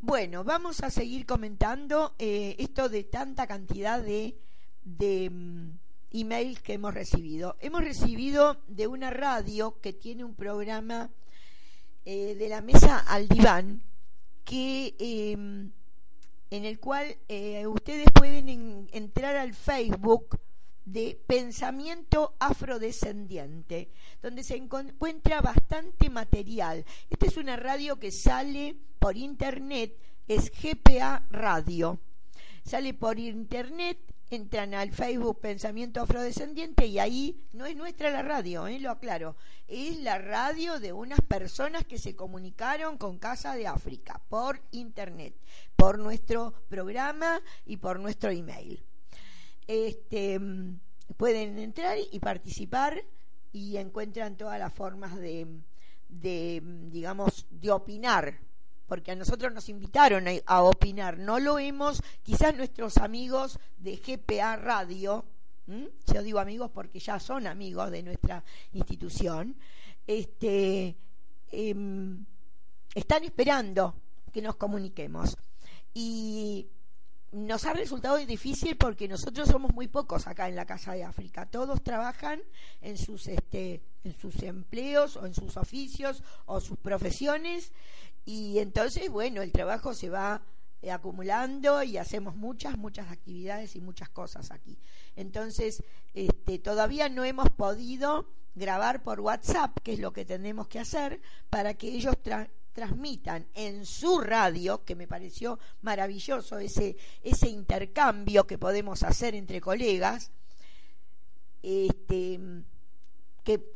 Bueno, 0.00 0.44
vamos 0.44 0.82
a 0.82 0.90
seguir 0.90 1.26
comentando 1.26 2.14
eh, 2.18 2.56
esto 2.58 2.88
de 2.88 3.04
tanta 3.04 3.46
cantidad 3.46 4.00
de, 4.00 4.36
de 4.84 5.30
mm, 5.30 5.70
emails 6.12 6.60
que 6.60 6.74
hemos 6.74 6.94
recibido. 6.94 7.56
Hemos 7.60 7.82
recibido 7.82 8.60
de 8.68 8.86
una 8.86 9.10
radio 9.10 9.80
que 9.80 9.92
tiene 9.92 10.24
un 10.24 10.34
programa 10.34 11.10
eh, 12.04 12.34
de 12.36 12.48
la 12.48 12.60
mesa 12.60 12.98
al 12.98 13.28
diván 13.28 13.82
que 14.44 14.94
em, 14.98 15.72
en 16.50 16.64
el 16.64 16.78
cual 16.78 17.16
eh, 17.28 17.66
ustedes 17.66 18.06
pueden 18.14 18.88
entrar 18.92 19.36
al 19.36 19.54
Facebook 19.54 20.38
de 20.86 21.20
pensamiento 21.26 22.36
afrodescendiente, 22.38 23.90
donde 24.22 24.44
se 24.44 24.56
encuentra 24.56 25.40
bastante 25.40 26.08
material. 26.08 26.84
Esta 27.10 27.26
es 27.26 27.36
una 27.36 27.56
radio 27.56 27.98
que 27.98 28.12
sale 28.12 28.76
por 29.00 29.16
internet, 29.16 29.98
es 30.28 30.50
GPA 30.50 31.26
Radio. 31.30 31.98
Sale 32.64 32.94
por 32.94 33.18
internet, 33.18 33.98
entran 34.30 34.74
al 34.74 34.92
Facebook 34.92 35.40
Pensamiento 35.40 36.00
Afrodescendiente 36.00 36.86
y 36.86 36.98
ahí 37.00 37.44
no 37.52 37.66
es 37.66 37.76
nuestra 37.76 38.10
la 38.10 38.22
radio, 38.22 38.66
¿eh? 38.66 38.78
lo 38.78 38.90
aclaro, 38.90 39.36
es 39.68 39.98
la 39.98 40.18
radio 40.18 40.78
de 40.78 40.92
unas 40.92 41.20
personas 41.20 41.84
que 41.84 41.98
se 41.98 42.16
comunicaron 42.16 42.96
con 42.96 43.18
Casa 43.18 43.54
de 43.54 43.66
África 43.66 44.20
por 44.28 44.60
internet, 44.70 45.34
por 45.74 45.98
nuestro 45.98 46.54
programa 46.68 47.40
y 47.64 47.76
por 47.76 48.00
nuestro 48.00 48.30
email 48.30 48.84
este, 49.66 50.40
pueden 51.16 51.58
entrar 51.58 51.98
y 52.10 52.18
participar 52.20 53.02
y 53.52 53.76
encuentran 53.76 54.36
todas 54.36 54.58
las 54.58 54.72
formas 54.72 55.16
de, 55.16 55.46
de 56.08 56.62
digamos, 56.90 57.46
de 57.50 57.70
opinar, 57.70 58.38
porque 58.86 59.12
a 59.12 59.16
nosotros 59.16 59.52
nos 59.52 59.68
invitaron 59.68 60.26
a, 60.46 60.62
opinar, 60.62 61.18
no 61.18 61.38
lo 61.38 61.58
hemos, 61.58 62.02
quizás 62.22 62.56
nuestros 62.56 62.98
amigos 62.98 63.58
de 63.78 63.96
GPA 63.96 64.56
Radio, 64.56 65.24
yo 65.66 66.22
digo 66.22 66.38
amigos 66.38 66.70
porque 66.72 67.00
ya 67.00 67.18
son 67.18 67.46
amigos 67.46 67.90
de 67.90 68.02
nuestra 68.02 68.44
institución, 68.72 69.56
este, 70.06 70.96
em, 71.50 72.24
están 72.94 73.24
esperando 73.24 73.94
que 74.32 74.42
nos 74.42 74.56
comuniquemos. 74.56 75.36
Y 75.92 76.68
nos 77.32 77.64
ha 77.66 77.72
resultado 77.72 78.16
difícil 78.18 78.76
porque 78.76 79.08
nosotros 79.08 79.48
somos 79.48 79.72
muy 79.74 79.88
pocos 79.88 80.26
acá 80.26 80.48
en 80.48 80.56
la 80.56 80.66
Casa 80.66 80.92
de 80.92 81.04
África. 81.04 81.46
Todos 81.46 81.82
trabajan 81.82 82.40
en 82.80 82.96
sus, 82.96 83.26
este, 83.26 83.82
en 84.04 84.14
sus 84.14 84.42
empleos 84.42 85.16
o 85.16 85.26
en 85.26 85.34
sus 85.34 85.56
oficios 85.56 86.22
o 86.46 86.60
sus 86.60 86.78
profesiones 86.78 87.72
y 88.24 88.58
entonces, 88.58 89.08
bueno, 89.10 89.42
el 89.42 89.52
trabajo 89.52 89.94
se 89.94 90.10
va 90.10 90.42
eh, 90.82 90.90
acumulando 90.90 91.82
y 91.82 91.96
hacemos 91.96 92.36
muchas, 92.36 92.76
muchas 92.76 93.10
actividades 93.10 93.76
y 93.76 93.80
muchas 93.80 94.08
cosas 94.08 94.50
aquí. 94.50 94.78
Entonces, 95.14 95.82
este, 96.14 96.58
todavía 96.58 97.08
no 97.08 97.24
hemos 97.24 97.50
podido 97.50 98.28
grabar 98.54 99.02
por 99.02 99.20
WhatsApp, 99.20 99.78
que 99.82 99.92
es 99.92 100.00
lo 100.00 100.12
que 100.12 100.24
tenemos 100.24 100.66
que 100.68 100.78
hacer, 100.78 101.20
para 101.50 101.74
que 101.74 101.88
ellos 101.88 102.16
transmitan 102.76 103.46
en 103.54 103.86
su 103.86 104.20
radio, 104.20 104.84
que 104.84 104.94
me 104.94 105.08
pareció 105.08 105.58
maravilloso 105.80 106.58
ese, 106.58 106.94
ese 107.22 107.48
intercambio 107.48 108.46
que 108.46 108.58
podemos 108.58 109.02
hacer 109.02 109.34
entre 109.34 109.62
colegas, 109.62 110.30
este, 111.62 112.38
que, 113.42 113.72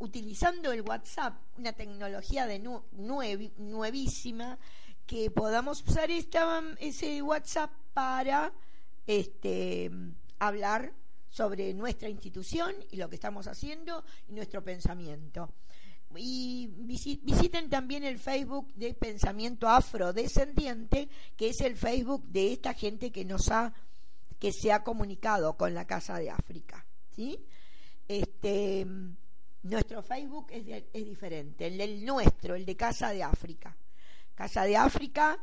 utilizando 0.00 0.72
el 0.72 0.82
WhatsApp, 0.82 1.38
una 1.56 1.72
tecnología 1.72 2.48
de 2.48 2.58
nuevísima, 2.98 4.58
que 5.06 5.30
podamos 5.30 5.84
usar 5.86 6.10
ese 6.10 7.22
WhatsApp 7.22 7.70
para 7.94 8.52
este, 9.06 9.88
hablar 10.40 10.92
sobre 11.30 11.72
nuestra 11.74 12.08
institución 12.08 12.74
y 12.90 12.96
lo 12.96 13.08
que 13.08 13.14
estamos 13.14 13.46
haciendo 13.46 14.02
y 14.28 14.32
nuestro 14.32 14.64
pensamiento 14.64 15.48
y 16.16 16.68
visiten 17.22 17.68
también 17.68 18.04
el 18.04 18.18
Facebook 18.18 18.72
de 18.74 18.94
Pensamiento 18.94 19.68
Afrodescendiente, 19.68 21.08
que 21.36 21.50
es 21.50 21.60
el 21.60 21.76
Facebook 21.76 22.24
de 22.28 22.52
esta 22.52 22.74
gente 22.74 23.10
que 23.10 23.24
nos 23.24 23.50
ha 23.50 23.72
que 24.38 24.52
se 24.52 24.70
ha 24.70 24.84
comunicado 24.84 25.56
con 25.56 25.72
la 25.72 25.86
Casa 25.86 26.18
de 26.18 26.30
África, 26.30 26.84
¿sí? 27.14 27.38
Este 28.06 28.86
nuestro 29.62 30.02
Facebook 30.02 30.46
es, 30.50 30.64
diferente, 30.92 31.66
el, 31.66 31.80
el 31.80 32.04
nuestro, 32.04 32.54
el 32.54 32.64
de 32.64 32.76
Casa 32.76 33.10
de 33.10 33.22
África. 33.22 33.76
Casa 34.34 34.64
de 34.64 34.76
África 34.76 35.38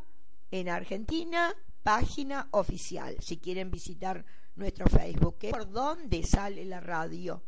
en 0.51 0.69
Argentina, 0.69 1.53
página 1.81 2.47
oficial, 2.51 3.17
si 3.19 3.37
quieren 3.37 3.71
visitar 3.71 4.23
nuestro 4.55 4.85
Facebook, 4.85 5.37
por 5.49 5.69
dónde 5.69 6.23
sale 6.23 6.63
la 6.63 6.79
radio. 6.79 7.41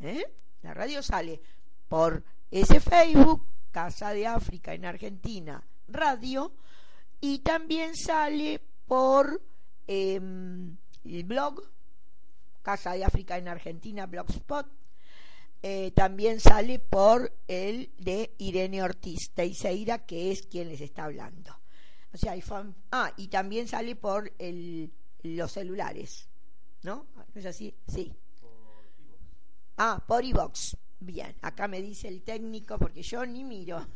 ¿Eh? 0.00 0.24
La 0.62 0.74
radio 0.74 1.02
sale 1.02 1.40
por 1.88 2.22
ese 2.50 2.80
Facebook, 2.80 3.42
Casa 3.70 4.10
de 4.10 4.26
África 4.26 4.74
en 4.74 4.84
Argentina, 4.84 5.62
radio, 5.88 6.52
y 7.20 7.40
también 7.40 7.96
sale 7.96 8.60
por 8.86 9.42
em, 9.86 10.76
el 11.04 11.24
blog, 11.24 11.62
Casa 12.62 12.92
de 12.92 13.04
África 13.04 13.38
en 13.38 13.48
Argentina, 13.48 14.06
Blogspot, 14.06 14.66
eh, 15.62 15.90
también 15.90 16.38
sale 16.38 16.78
por 16.78 17.32
el 17.48 17.90
de 17.98 18.34
Irene 18.38 18.82
Ortiz 18.82 19.30
Teixeira, 19.34 20.06
que 20.06 20.30
es 20.30 20.42
quien 20.46 20.68
les 20.68 20.80
está 20.80 21.04
hablando. 21.04 21.58
O 22.14 22.16
sea, 22.16 22.32
hay 22.32 22.42
ah, 22.92 23.12
y 23.16 23.28
también 23.28 23.66
sale 23.68 23.96
por 23.96 24.32
el, 24.38 24.92
los 25.22 25.52
celulares, 25.52 26.28
¿no? 26.82 27.06
¿No 27.14 27.26
es 27.34 27.46
así? 27.46 27.74
Sí. 27.86 28.14
ah, 29.76 30.02
por 30.06 30.24
iVox. 30.24 30.76
Bien, 31.00 31.34
acá 31.42 31.68
me 31.68 31.80
dice 31.80 32.08
el 32.08 32.22
técnico 32.22 32.76
porque 32.76 33.02
yo 33.02 33.24
ni 33.24 33.44
miro. 33.44 33.86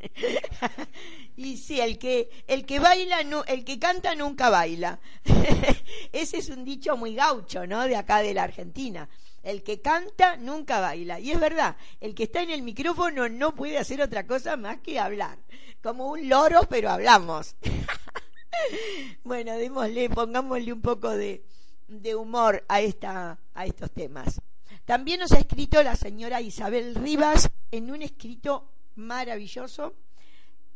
y 1.36 1.56
sí, 1.56 1.80
el 1.80 1.98
que 1.98 2.44
el 2.48 2.66
que 2.66 2.80
baila 2.80 3.20
el 3.46 3.64
que 3.64 3.78
canta 3.78 4.14
nunca 4.16 4.50
baila. 4.50 4.98
Ese 6.12 6.38
es 6.38 6.48
un 6.48 6.64
dicho 6.64 6.96
muy 6.96 7.14
gaucho, 7.14 7.66
¿no? 7.66 7.86
De 7.86 7.94
acá 7.94 8.18
de 8.18 8.34
la 8.34 8.42
Argentina. 8.42 9.08
El 9.44 9.62
que 9.62 9.80
canta 9.80 10.36
nunca 10.36 10.80
baila. 10.80 11.20
Y 11.20 11.30
es 11.30 11.38
verdad, 11.38 11.76
el 12.00 12.14
que 12.14 12.24
está 12.24 12.42
en 12.42 12.50
el 12.50 12.62
micrófono 12.62 13.28
no 13.28 13.54
puede 13.54 13.78
hacer 13.78 14.02
otra 14.02 14.26
cosa 14.26 14.56
más 14.56 14.78
que 14.80 14.98
hablar. 14.98 15.38
Como 15.80 16.10
un 16.10 16.28
loro, 16.28 16.62
pero 16.68 16.90
hablamos. 16.90 17.54
bueno, 19.24 19.56
démosle, 19.56 20.10
pongámosle 20.10 20.72
un 20.72 20.82
poco 20.82 21.10
de, 21.10 21.44
de 21.86 22.14
humor 22.16 22.64
a 22.68 22.80
esta 22.80 23.38
a 23.54 23.66
estos 23.66 23.90
temas. 23.92 24.40
También 24.84 25.20
nos 25.20 25.32
ha 25.32 25.38
escrito 25.38 25.82
la 25.82 25.94
señora 25.94 26.40
Isabel 26.40 26.94
Rivas 26.94 27.48
en 27.70 27.90
un 27.90 28.02
escrito 28.02 28.68
maravilloso. 28.96 29.94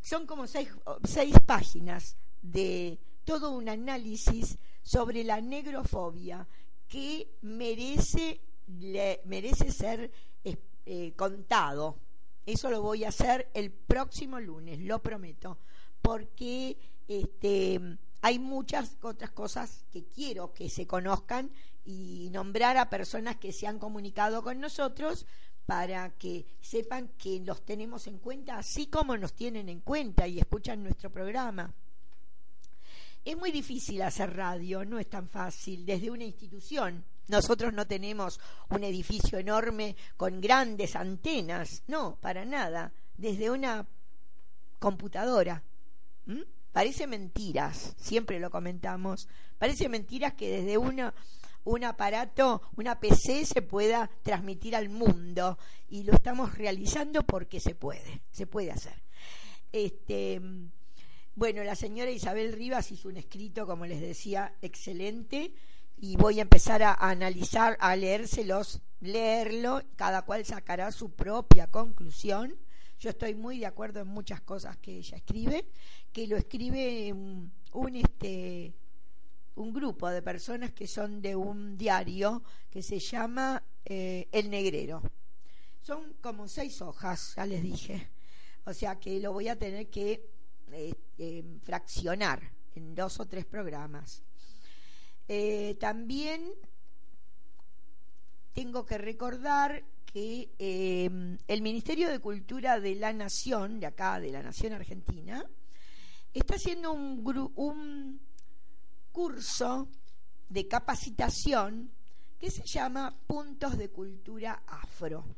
Son 0.01 0.27
como 0.27 0.47
seis, 0.47 0.69
páginas 1.45 2.17
de 2.41 2.99
todo 3.25 3.51
un 3.51 3.69
análisis 3.69 4.59
sobre 4.83 5.25
la 5.25 5.41
negrofobia 5.41 6.47
que 6.87 7.29
merece, 7.43 8.41
merece 9.25 9.73
ser 9.73 10.13
eh, 10.89 11.13
contado. 11.17 11.99
Eso 12.47 12.71
lo 12.71 12.81
voy 12.81 13.03
a 13.03 13.09
hacer 13.09 13.51
el 13.55 13.73
próximo 13.73 14.39
lunes, 14.39 14.79
lo 14.79 15.03
prometo, 15.03 15.59
porque 16.01 16.79
este, 17.09 17.99
hay 18.23 18.39
muchas 18.39 18.97
otras 19.03 19.31
cosas 19.31 19.85
que 19.93 20.05
quiero 20.05 20.53
que 20.53 20.69
se 20.69 20.87
conozcan 20.87 21.51
y 21.85 22.29
nombrar 22.33 22.77
a 22.77 22.91
personas 22.91 23.37
que 23.37 23.53
se 23.53 23.67
han 23.67 23.79
comunicado 23.79 24.43
con 24.43 24.61
nosotros 24.61 25.27
para 25.67 26.11
que 26.11 26.47
sepan 26.61 27.09
que 27.19 27.41
los 27.41 27.65
tenemos 27.65 28.07
en 28.07 28.19
cuenta 28.19 28.59
así 28.59 28.87
como 28.87 29.17
nos 29.17 29.35
tienen 29.35 29.69
en 29.69 29.81
cuenta 29.81 30.27
y 30.27 30.39
escuchan 30.39 30.83
nuestro 30.83 31.11
programa. 31.11 31.73
Es 33.25 33.37
muy 33.37 33.51
difícil 33.51 34.03
hacer 34.03 34.37
radio, 34.37 34.85
no 34.85 35.01
es 35.01 35.11
tan 35.11 35.29
fácil, 35.29 35.85
desde 35.85 36.13
una 36.13 36.23
institución. 36.23 37.05
Nosotros 37.27 37.73
no 37.73 37.85
tenemos 37.85 38.39
un 38.69 38.85
edificio 38.85 39.39
enorme 39.39 39.97
con 40.17 40.41
grandes 40.41 40.95
antenas, 40.95 41.83
no, 41.89 42.17
para 42.21 42.45
nada, 42.45 42.93
desde 43.17 43.51
una 43.51 43.85
computadora. 44.79 45.61
Parece 46.77 47.07
mentiras, 47.07 47.95
siempre 47.97 48.39
lo 48.39 48.51
comentamos, 48.51 49.29
parece 49.57 49.89
mentiras 49.89 50.35
que 50.35 50.61
desde 50.61 50.77
una, 50.77 51.15
un 51.65 51.85
aparato, 51.85 52.61
una 52.77 53.01
PC 53.01 53.47
se 53.47 53.63
pueda 53.63 54.11
transmitir 54.23 54.77
al 54.77 54.91
mundo. 54.91 55.57
Y 55.89 56.03
lo 56.03 56.13
estamos 56.13 56.55
realizando 56.55 57.23
porque 57.23 57.61
se 57.61 57.75
puede, 57.75 58.21
se 58.31 58.47
puede 58.47 58.73
hacer. 58.73 58.93
Este, 59.73 60.39
bueno, 61.35 61.65
la 61.65 61.77
señora 61.77 62.11
Isabel 62.11 62.53
Rivas 62.53 62.93
hizo 62.93 63.09
un 63.09 63.17
escrito, 63.17 63.67
como 63.67 63.87
les 63.87 64.03
decía, 64.03 64.53
excelente. 64.61 65.55
Y 65.97 66.17
voy 66.17 66.41
a 66.41 66.43
empezar 66.43 66.83
a, 66.83 66.93
a 66.93 67.09
analizar, 67.09 67.79
a 67.81 67.97
leérselos, 67.97 68.83
leerlo, 69.01 69.81
cada 69.97 70.27
cual 70.27 70.45
sacará 70.45 70.93
su 70.93 71.11
propia 71.11 71.69
conclusión 71.69 72.55
yo 72.99 73.11
estoy 73.11 73.35
muy 73.35 73.59
de 73.59 73.67
acuerdo 73.67 74.01
en 74.01 74.09
muchas 74.09 74.41
cosas 74.41 74.77
que 74.79 74.99
ella 74.99 75.17
escribe, 75.17 75.67
que 76.13 76.27
lo 76.27 76.37
escribe 76.37 77.13
un, 77.13 77.51
este 77.95 78.75
un 79.57 79.73
grupo 79.73 80.09
de 80.09 80.23
personas 80.23 80.73
que 80.73 80.87
son 80.87 81.21
de 81.23 81.35
un 81.35 81.77
diario 81.77 82.43
que 82.71 82.83
se 82.83 82.99
llama 82.99 83.63
eh, 83.85 84.29
El 84.31 84.51
Negrero. 84.51 85.03
Son 85.83 86.15
como 86.21 86.47
seis 86.47 86.81
hojas, 86.83 87.35
ya 87.37 87.47
les 87.47 87.63
dije. 87.63 88.11
O 88.65 88.75
sea 88.75 88.99
que 88.99 89.19
lo 89.21 89.33
voy 89.33 89.49
a 89.49 89.57
tener 89.57 89.89
que 89.89 90.29
eh, 90.73 90.95
eh, 91.19 91.45
fraccionar 91.63 92.53
en 92.75 92.95
dos 92.95 93.19
o 93.21 93.27
tres 93.27 93.47
programas. 93.47 94.23
también 95.79 96.53
tengo 98.53 98.85
que 98.85 98.99
recordar 98.99 99.85
que 100.17 100.49
em, 100.59 101.37
el 101.47 101.61
Ministerio 101.61 102.09
de 102.09 102.21
Cultura 102.21 102.81
de 102.81 102.95
la 102.95 103.13
Nación, 103.13 103.79
de 103.79 103.85
acá, 103.85 104.19
de 104.19 104.31
la 104.31 104.43
Nación 104.43 104.73
Argentina, 104.73 105.45
está 106.33 106.55
haciendo 106.55 106.95
un, 106.95 108.19
curso 109.13 109.91
de 110.49 110.67
capacitación 110.67 111.91
que 112.39 112.51
se 112.51 112.65
llama 112.65 113.15
Puntos 113.27 113.77
de 113.77 113.91
Cultura 113.91 114.63
Afro. 114.67 115.37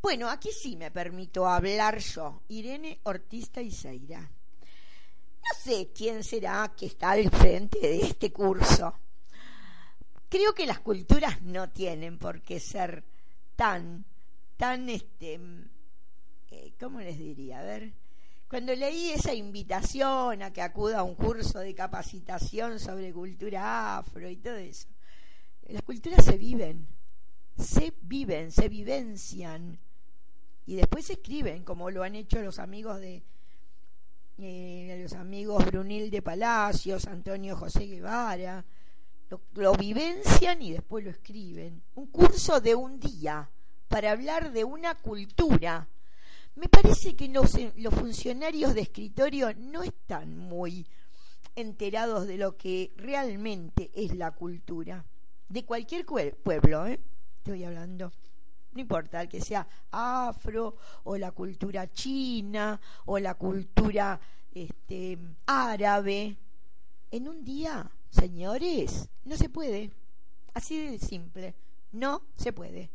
Bueno, 0.00 0.30
aquí 0.30 0.52
sí 0.58 0.74
me 0.74 0.90
permito 0.90 1.46
hablar 1.46 1.98
yo, 1.98 2.44
Irene 2.48 3.00
Ortiz 3.02 3.50
Teixeira. 3.50 4.20
No 4.22 5.62
sé 5.62 5.90
quién 5.94 6.24
será 6.24 6.72
que 6.74 6.86
está 6.86 7.10
al 7.10 7.28
frente 7.28 7.78
de 7.78 8.00
este 8.00 8.32
curso. 8.32 8.94
Creo 10.30 10.54
que 10.54 10.64
las 10.64 10.78
culturas 10.80 11.42
no 11.42 11.68
tienen 11.68 12.16
por 12.16 12.40
qué 12.40 12.58
ser 12.58 13.04
tan, 13.58 14.04
tan, 14.56 14.88
este, 14.88 15.40
eh, 16.52 16.72
¿cómo 16.78 17.00
les 17.00 17.18
diría? 17.18 17.58
A 17.58 17.64
ver, 17.64 17.92
cuando 18.48 18.72
leí 18.72 19.10
esa 19.10 19.34
invitación 19.34 20.42
a 20.44 20.52
que 20.52 20.62
acuda 20.62 21.00
a 21.00 21.02
un 21.02 21.16
curso 21.16 21.58
de 21.58 21.74
capacitación 21.74 22.78
sobre 22.78 23.12
cultura 23.12 23.98
afro 23.98 24.30
y 24.30 24.36
todo 24.36 24.54
eso, 24.54 24.86
las 25.66 25.82
culturas 25.82 26.24
se 26.24 26.38
viven, 26.38 26.86
se 27.56 27.92
viven, 28.02 28.52
se 28.52 28.68
vivencian 28.68 29.76
y 30.64 30.76
después 30.76 31.06
se 31.06 31.14
escriben, 31.14 31.64
como 31.64 31.90
lo 31.90 32.04
han 32.04 32.14
hecho 32.14 32.40
los 32.40 32.60
amigos 32.60 33.00
de, 33.00 33.24
eh, 34.38 35.00
los 35.02 35.14
amigos 35.14 35.66
Brunil 35.66 36.12
de 36.12 36.22
Palacios, 36.22 37.08
Antonio 37.08 37.56
José 37.56 37.86
Guevara, 37.86 38.64
lo, 39.54 39.72
vivencian 39.74 40.62
y 40.62 40.72
después 40.72 41.04
lo 41.04 41.10
escriben. 41.10 41.82
Un 41.94 42.06
curso 42.06 42.60
de 42.60 42.74
un 42.74 42.98
día 42.98 43.48
para 43.88 44.12
hablar 44.12 44.52
de 44.52 44.64
una 44.64 44.94
cultura. 44.94 45.88
Me 46.54 46.68
parece 46.68 47.14
que 47.14 47.28
los, 47.28 47.56
los 47.76 47.94
funcionarios 47.94 48.74
de 48.74 48.82
escritorio 48.82 49.54
no 49.54 49.82
están 49.82 50.36
muy 50.36 50.86
enterados 51.54 52.26
de 52.26 52.36
lo 52.36 52.56
que 52.56 52.92
realmente 52.96 53.90
es 53.94 54.14
la 54.14 54.32
cultura. 54.32 55.04
De 55.48 55.64
cualquier 55.64 56.04
pueblo, 56.04 56.86
¿eh? 56.86 57.00
estoy 57.38 57.64
hablando. 57.64 58.12
No 58.72 58.80
importa, 58.80 59.26
que 59.28 59.40
sea 59.40 59.66
afro, 59.90 60.76
o 61.04 61.16
la 61.16 61.32
cultura 61.32 61.90
china, 61.90 62.80
o 63.06 63.18
la 63.18 63.34
cultura 63.34 64.20
este, 64.52 65.18
árabe. 65.46 66.36
En 67.10 67.28
un 67.28 67.44
día 67.44 67.90
Señores, 68.10 69.08
no 69.24 69.36
se 69.36 69.48
puede. 69.48 69.90
Así 70.54 70.78
de 70.86 70.98
simple. 70.98 71.54
No 71.92 72.22
se 72.36 72.52
puede. 72.52 72.90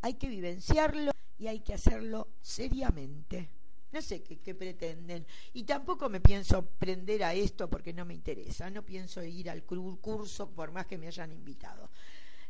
Hay 0.00 0.14
que 0.14 0.28
vivenciarlo 0.28 1.12
y 1.38 1.46
hay 1.46 1.60
que 1.60 1.74
hacerlo 1.74 2.28
seriamente. 2.40 3.48
No 3.92 4.00
sé 4.00 4.22
qué, 4.22 4.54
pretenden. 4.54 5.26
Y 5.52 5.64
tampoco 5.64 6.08
me 6.08 6.20
pienso 6.20 6.64
prender 6.64 7.24
a 7.24 7.34
esto 7.34 7.68
porque 7.68 7.92
no 7.92 8.04
me 8.04 8.14
interesa. 8.14 8.70
No 8.70 8.82
pienso 8.82 9.22
ir 9.22 9.50
al 9.50 9.64
curso 9.64 10.50
por 10.50 10.72
más 10.72 10.86
que 10.86 10.96
me 10.96 11.08
hayan 11.08 11.30
invitado. 11.30 11.90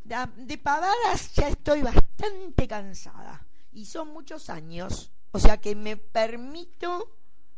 De 0.04 0.58
pavadas 0.58 1.34
ya 1.34 1.48
estoy 1.48 1.82
bastante 1.82 2.68
cansada. 2.68 3.44
Y 3.72 3.86
son 3.86 4.12
muchos 4.12 4.50
años. 4.50 5.10
O 5.32 5.38
sea 5.38 5.56
que 5.56 5.74
me 5.74 5.96
permito 5.96 7.16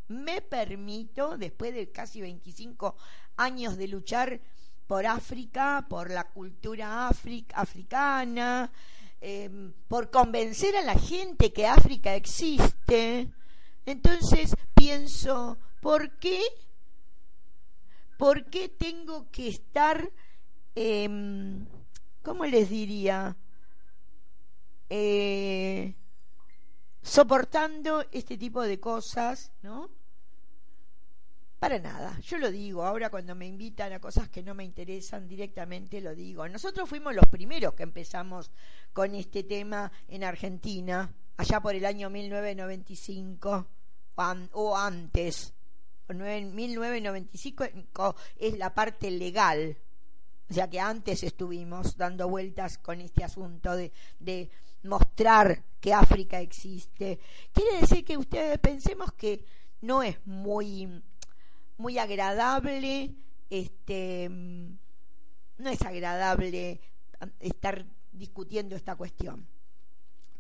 me 0.08 0.42
permito, 0.42 1.38
después 1.38 1.74
de 1.74 1.90
casi 1.90 2.20
25 2.20 2.96
años 3.36 3.76
de 3.76 3.88
luchar 3.88 4.40
por 4.86 5.06
África, 5.06 5.86
por 5.88 6.10
la 6.10 6.24
cultura 6.24 7.08
africana, 7.08 8.70
em, 9.20 9.72
por 9.88 10.10
convencer 10.10 10.76
a 10.76 10.82
la 10.82 10.98
gente 10.98 11.52
que 11.52 11.66
África 11.66 12.14
existe, 12.14 13.30
entonces 13.86 14.54
pienso, 14.74 15.58
¿por 15.80 16.18
qué? 16.18 16.42
¿Por 18.18 18.44
qué 18.46 18.68
tengo 18.68 19.30
que 19.30 19.48
estar, 19.48 20.10
eh, 20.74 21.08
¿cómo 22.22 22.44
les 22.44 22.68
diría? 22.68 23.36
Eh, 24.90 25.94
soportando 27.04 28.06
este 28.10 28.38
tipo 28.38 28.62
de 28.62 28.80
cosas, 28.80 29.52
¿no? 29.62 29.90
Para 31.58 31.78
nada, 31.78 32.18
yo 32.20 32.38
lo 32.38 32.50
digo, 32.50 32.82
ahora 32.84 33.10
cuando 33.10 33.34
me 33.34 33.46
invitan 33.46 33.92
a 33.92 34.00
cosas 34.00 34.28
que 34.28 34.42
no 34.42 34.54
me 34.54 34.64
interesan 34.64 35.28
directamente 35.28 36.00
lo 36.00 36.14
digo. 36.14 36.48
Nosotros 36.48 36.88
fuimos 36.88 37.14
los 37.14 37.26
primeros 37.26 37.74
que 37.74 37.82
empezamos 37.82 38.50
con 38.92 39.14
este 39.14 39.44
tema 39.44 39.92
en 40.08 40.24
Argentina, 40.24 41.14
allá 41.36 41.60
por 41.60 41.74
el 41.74 41.84
año 41.84 42.10
1995 42.10 43.66
o 44.52 44.76
antes. 44.76 45.52
En 46.08 46.54
1995 46.54 48.14
es 48.36 48.58
la 48.58 48.74
parte 48.74 49.10
legal, 49.10 49.76
o 50.50 50.54
sea 50.54 50.68
que 50.68 50.80
antes 50.80 51.22
estuvimos 51.22 51.96
dando 51.96 52.28
vueltas 52.28 52.76
con 52.78 53.00
este 53.00 53.24
asunto 53.24 53.74
de, 53.74 53.92
de 54.20 54.50
mostrar 54.84 55.64
que 55.80 55.92
África 55.92 56.40
existe. 56.40 57.18
Quiere 57.52 57.80
decir 57.80 58.04
que 58.04 58.16
ustedes 58.16 58.58
pensemos 58.58 59.12
que 59.12 59.44
no 59.80 60.02
es 60.02 60.16
muy, 60.26 61.02
muy 61.76 61.98
agradable, 61.98 63.14
este, 63.50 64.28
no 64.30 65.70
es 65.70 65.82
agradable 65.82 66.80
estar 67.40 67.84
discutiendo 68.12 68.76
esta 68.76 68.96
cuestión. 68.96 69.46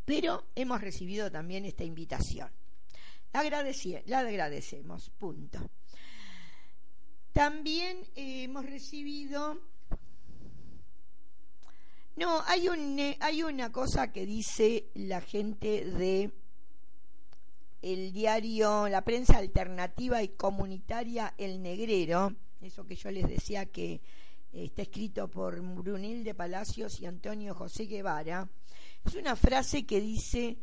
Pero 0.04 0.44
hemos 0.54 0.80
recibido 0.80 1.30
también 1.30 1.64
esta 1.64 1.84
invitación. 1.84 2.50
La, 3.32 3.42
la 3.42 4.18
agradecemos, 4.20 5.10
punto. 5.10 5.58
También 7.32 8.06
hemos 8.14 8.64
recibido 8.64 9.58
no, 12.16 12.42
hay, 12.46 12.68
un, 12.68 12.98
eh, 12.98 13.16
hay 13.20 13.42
una 13.42 13.72
cosa 13.72 14.12
que 14.12 14.24
dice 14.24 14.86
la 14.94 15.20
gente 15.20 15.84
de 15.84 16.30
el 17.82 18.12
diario, 18.12 18.88
la 18.88 19.02
prensa 19.02 19.36
alternativa 19.38 20.22
y 20.22 20.28
comunitaria 20.28 21.34
El 21.36 21.60
Negrero, 21.60 22.34
eso 22.62 22.86
que 22.86 22.96
yo 22.96 23.10
les 23.10 23.28
decía 23.28 23.66
que 23.66 24.00
está 24.52 24.82
escrito 24.82 25.28
por 25.28 25.60
Brunilde 25.60 26.34
Palacios 26.34 27.00
y 27.00 27.06
Antonio 27.06 27.54
José 27.54 27.86
Guevara, 27.86 28.48
es 29.04 29.14
una 29.16 29.36
frase 29.36 29.84
que 29.84 30.00
dice, 30.00 30.56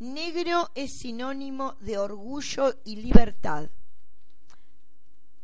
negro 0.00 0.68
es 0.74 0.98
sinónimo 0.98 1.74
de 1.80 1.96
orgullo 1.96 2.74
y 2.84 2.96
libertad 2.96 3.70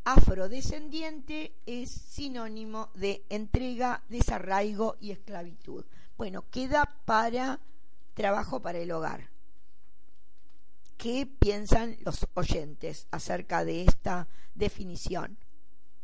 afrodescendiente 0.05 1.55
es 1.67 1.91
sinónimo 1.91 2.91
de 2.95 3.25
entrega, 3.31 4.03
desarraigo 4.09 4.97
y 5.01 5.11
esclavitud. 5.11 5.85
Bueno, 6.17 6.45
queda 6.51 7.01
para 7.05 7.61
trabajo 8.15 8.61
para 8.61 8.79
el 8.79 8.93
hogar. 8.93 9.31
¿Qué 10.97 11.27
piensan 11.27 11.97
los 12.05 12.27
oyentes 12.35 13.09
acerca 13.11 13.65
de 13.65 13.85
esta 13.85 14.29
definición? 14.55 15.37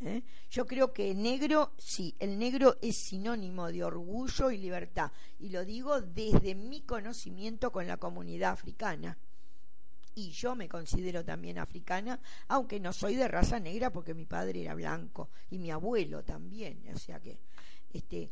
¿Eh? 0.00 0.22
Yo 0.50 0.66
creo 0.66 0.94
que 0.94 1.14
negro, 1.14 1.72
sí, 1.76 2.16
el 2.18 2.38
negro 2.38 2.78
es 2.80 2.96
sinónimo 2.96 3.70
de 3.70 3.84
orgullo 3.84 4.50
y 4.50 4.56
libertad, 4.56 5.12
y 5.38 5.50
lo 5.50 5.64
digo 5.64 6.00
desde 6.00 6.54
mi 6.54 6.80
conocimiento 6.80 7.70
con 7.70 7.86
la 7.86 7.98
comunidad 7.98 8.52
africana 8.52 9.18
y 10.14 10.30
yo 10.30 10.54
me 10.54 10.68
considero 10.68 11.24
también 11.24 11.58
africana, 11.58 12.20
aunque 12.48 12.80
no 12.80 12.92
soy 12.92 13.14
de 13.14 13.28
raza 13.28 13.60
negra 13.60 13.90
porque 13.90 14.14
mi 14.14 14.26
padre 14.26 14.62
era 14.62 14.74
blanco 14.74 15.30
y 15.50 15.58
mi 15.58 15.70
abuelo 15.70 16.24
también, 16.24 16.82
o 16.94 16.98
sea 16.98 17.20
que 17.20 17.38
este 17.92 18.30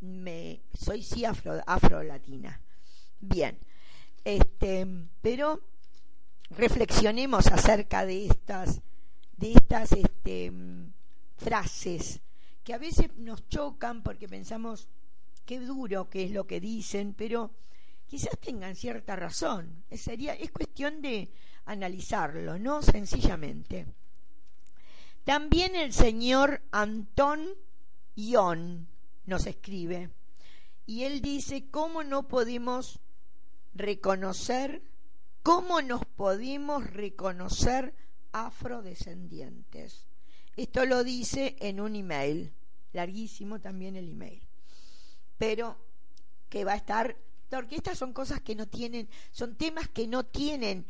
me 0.00 0.60
soy 0.74 1.02
sí 1.02 1.24
afro, 1.24 1.60
afro 1.66 2.02
latina. 2.02 2.60
Bien. 3.20 3.58
Este, 4.24 4.86
pero 5.20 5.60
reflexionemos 6.50 7.46
acerca 7.48 8.06
de 8.06 8.26
estas 8.26 8.80
de 9.36 9.52
estas 9.52 9.92
este, 9.92 10.52
frases 11.36 12.20
que 12.64 12.74
a 12.74 12.78
veces 12.78 13.16
nos 13.16 13.48
chocan 13.48 14.02
porque 14.02 14.28
pensamos 14.28 14.88
qué 15.46 15.60
duro 15.60 16.10
que 16.10 16.24
es 16.24 16.32
lo 16.32 16.46
que 16.46 16.60
dicen, 16.60 17.14
pero 17.14 17.52
quizás 18.08 18.38
tengan 18.40 18.74
cierta 18.74 19.14
razón. 19.14 19.84
Sería, 19.92 20.34
es 20.34 20.50
cuestión 20.50 21.00
de 21.02 21.30
analizarlo, 21.66 22.58
¿no? 22.58 22.82
Sencillamente. 22.82 23.86
También 25.24 25.76
el 25.76 25.92
señor 25.92 26.62
Antón 26.70 27.46
Ion 28.16 28.88
nos 29.26 29.46
escribe 29.46 30.10
y 30.86 31.04
él 31.04 31.20
dice, 31.20 31.68
¿cómo 31.70 32.02
no 32.02 32.28
podemos 32.28 32.98
reconocer, 33.74 34.82
cómo 35.42 35.82
nos 35.82 36.06
podemos 36.06 36.90
reconocer 36.90 37.94
afrodescendientes? 38.32 40.06
Esto 40.56 40.86
lo 40.86 41.04
dice 41.04 41.56
en 41.60 41.78
un 41.78 41.94
email, 41.94 42.54
larguísimo 42.94 43.60
también 43.60 43.96
el 43.96 44.08
email, 44.08 44.42
pero 45.36 45.76
que 46.48 46.64
va 46.64 46.72
a 46.72 46.76
estar 46.76 47.16
porque 47.50 47.76
estas 47.76 47.98
son 47.98 48.12
cosas 48.12 48.40
que 48.40 48.54
no 48.54 48.66
tienen, 48.66 49.08
son 49.30 49.54
temas 49.56 49.88
que 49.88 50.06
no 50.06 50.24
tienen, 50.24 50.86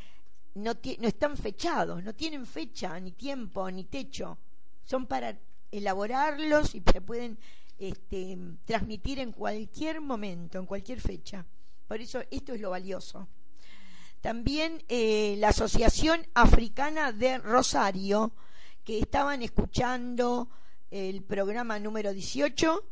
no, 0.55 0.73
no 0.75 1.09
están 1.09 1.37
fechados, 1.37 2.03
no 2.03 2.15
tienen 2.15 2.47
fecha, 2.47 2.99
ni 2.99 3.13
tiempo, 3.13 3.71
ni 3.71 3.85
techo. 3.85 4.39
Son 4.85 5.07
para 5.07 5.39
elaborarlos 5.71 6.75
y 6.75 6.83
se 6.93 7.01
pueden 7.01 7.39
este, 7.79 8.37
transmitir 8.65 9.21
en 9.21 9.33
cualquier 9.33 10.01
momento, 10.01 10.59
en 10.59 10.67
cualquier 10.67 11.01
fecha. 11.01 11.45
Por 11.87 12.01
eso 12.01 12.23
esto 12.31 12.55
es 12.55 12.61
lo 12.61 12.71
valioso. 12.71 13.29
También 14.21 14.83
eh, 14.89 15.37
la 15.39 15.51
Asociación 15.51 16.27
Africana 16.35 17.13
de 17.13 17.39
Rosario, 17.39 18.33
que 18.85 18.99
estaban 18.99 19.43
escuchando 19.43 20.49
el 20.91 21.23
programa 21.23 21.79
número 21.79 22.13
18, 22.13 22.85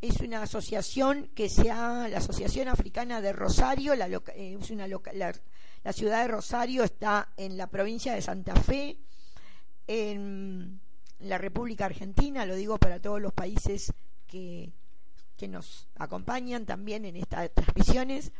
es 0.00 0.20
una 0.20 0.42
asociación 0.42 1.30
que 1.34 1.48
sea 1.48 2.08
la 2.08 2.18
Asociación 2.18 2.68
Africana 2.68 3.20
de 3.20 3.32
Rosario, 3.32 3.94
la, 3.94 4.06
eh, 4.08 4.56
es 4.60 4.70
una 4.70 4.88
la, 4.88 5.92
ciudad 5.92 6.22
de 6.22 6.28
Rosario 6.28 6.84
está 6.84 7.28
en 7.36 7.56
la 7.56 7.66
provincia 7.66 8.14
de 8.14 8.22
Santa 8.22 8.54
Fe, 8.56 8.98
en 9.86 10.80
la 11.20 11.36
República 11.36 11.84
Argentina, 11.84 12.46
lo 12.46 12.54
digo 12.54 12.78
para 12.78 13.00
todos 13.00 13.20
los 13.20 13.32
países 13.32 13.92
que, 14.26 14.72
nos 15.48 15.88
acompañan 15.96 16.66
también 16.66 17.06
en 17.06 17.16
estas 17.16 17.50
transmisiones, 17.54 18.30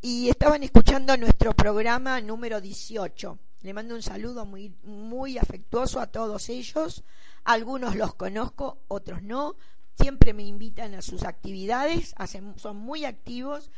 y 0.00 0.30
estaban 0.30 0.62
escuchando 0.62 1.16
nuestro 1.18 1.54
programa 1.54 2.20
número 2.20 2.60
18. 2.62 3.38
Le 3.60 3.74
mando 3.74 3.94
un 3.94 4.02
saludo 4.02 4.44
muy 4.46 5.38
afectuoso 5.38 6.00
a 6.00 6.08
todos 6.08 6.48
ellos. 6.48 7.04
Algunos 7.44 7.94
los 7.94 8.14
conozco, 8.14 8.78
otros 8.88 9.22
no. 9.22 9.54
Siempre 10.00 10.32
me 10.32 10.42
invitan 10.42 10.94
a 10.94 11.02
sus 11.02 11.24
actividades, 11.24 12.14
son 12.56 12.76
muy 12.76 13.04
activos. 13.04 13.70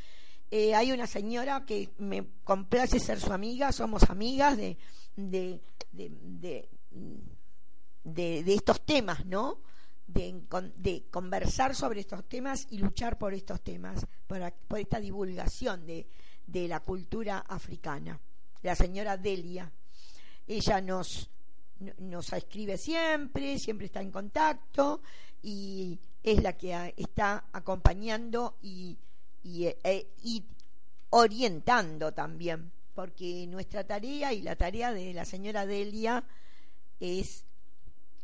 Eh, 0.50 0.74
hay 0.74 0.92
una 0.92 1.06
señora 1.06 1.64
que 1.66 1.90
me 1.98 2.26
complace 2.44 3.00
ser 3.00 3.20
su 3.20 3.32
amiga, 3.32 3.72
somos 3.72 4.04
amigas 4.10 4.56
de, 4.56 4.76
de, 5.16 5.60
de, 5.92 6.68
de 8.04 8.54
estos 8.54 8.84
temas, 8.84 9.24
¿no? 9.26 9.58
de, 10.06 11.04
conversar 11.10 11.74
sobre 11.74 12.00
estos 12.00 12.24
temas 12.28 12.66
y 12.70 12.78
luchar 12.78 13.18
por 13.18 13.34
estos 13.34 13.60
temas, 13.62 14.06
por, 14.26 14.52
por 14.68 14.78
esta 14.78 15.00
divulgación 15.00 15.86
de, 15.86 16.06
de, 16.46 16.68
la 16.68 16.80
cultura 16.80 17.38
africana. 17.38 18.20
La 18.62 18.74
señora 18.74 19.16
Delia, 19.16 19.70
ella 20.46 20.80
nos, 20.80 21.30
nos 21.98 22.32
escribe 22.32 22.78
siempre, 22.78 23.58
siempre 23.58 23.86
está 23.86 24.00
en 24.00 24.10
contacto 24.10 25.00
y 25.44 25.98
es 26.22 26.42
la 26.42 26.54
que 26.54 26.94
está 26.96 27.44
acompañando 27.52 28.56
y, 28.62 28.98
y, 29.42 29.66
e, 29.66 30.08
y 30.22 30.42
orientando 31.10 32.12
también, 32.12 32.72
porque 32.94 33.46
nuestra 33.46 33.84
tarea 33.84 34.32
y 34.32 34.40
la 34.40 34.56
tarea 34.56 34.92
de 34.92 35.12
la 35.12 35.26
señora 35.26 35.66
Delia 35.66 36.24
es 36.98 37.44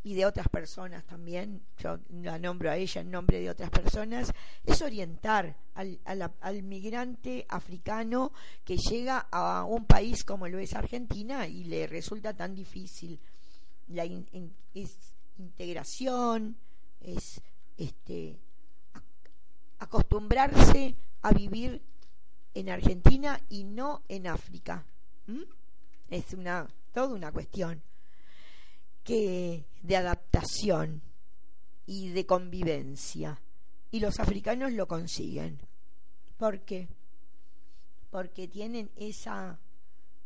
y 0.02 0.14
de 0.14 0.24
otras 0.24 0.48
personas 0.48 1.04
también, 1.04 1.60
yo 1.76 1.98
la 2.08 2.38
nombro 2.38 2.70
a 2.70 2.76
ella 2.78 3.02
en 3.02 3.10
nombre 3.10 3.38
de 3.38 3.50
otras 3.50 3.68
personas, 3.68 4.32
es 4.64 4.80
orientar 4.80 5.54
al, 5.74 6.00
al, 6.40 6.62
migrante 6.62 7.44
africano 7.50 8.32
que 8.64 8.78
llega 8.78 9.26
a 9.30 9.64
un 9.64 9.84
país 9.84 10.24
como 10.24 10.48
lo 10.48 10.58
es 10.58 10.72
Argentina 10.72 11.46
y 11.46 11.64
le 11.64 11.86
resulta 11.86 12.34
tan 12.34 12.54
difícil. 12.54 13.20
La 13.88 14.04
es 14.72 14.96
integración, 15.36 16.56
es 17.00 17.40
este 17.76 18.38
acostumbrarse 19.78 20.94
a 21.22 21.32
vivir 21.32 21.82
en 22.54 22.68
Argentina 22.68 23.40
y 23.48 23.64
no 23.64 24.02
en 24.08 24.26
África. 24.26 24.84
Es 26.10 26.34
una 26.34 26.68
toda 26.92 27.14
una 27.14 27.32
cuestión 27.32 27.82
que 29.04 29.64
de 29.82 29.96
adaptación 29.96 31.02
y 31.86 32.10
de 32.10 32.26
convivencia. 32.26 33.40
Y 33.90 34.00
los 34.00 34.20
africanos 34.20 34.72
lo 34.72 34.86
consiguen. 34.86 35.58
¿Por 36.36 36.60
qué? 36.60 36.88
Porque 38.10 38.48
tienen 38.48 38.90
esa, 38.96 39.58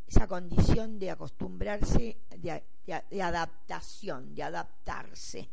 esa 0.07 0.27
condición 0.27 0.99
de 0.99 1.11
acostumbrarse, 1.11 2.19
de, 2.37 3.23
adaptación, 3.23 4.35
de 4.35 4.43
adaptarse. 4.43 5.49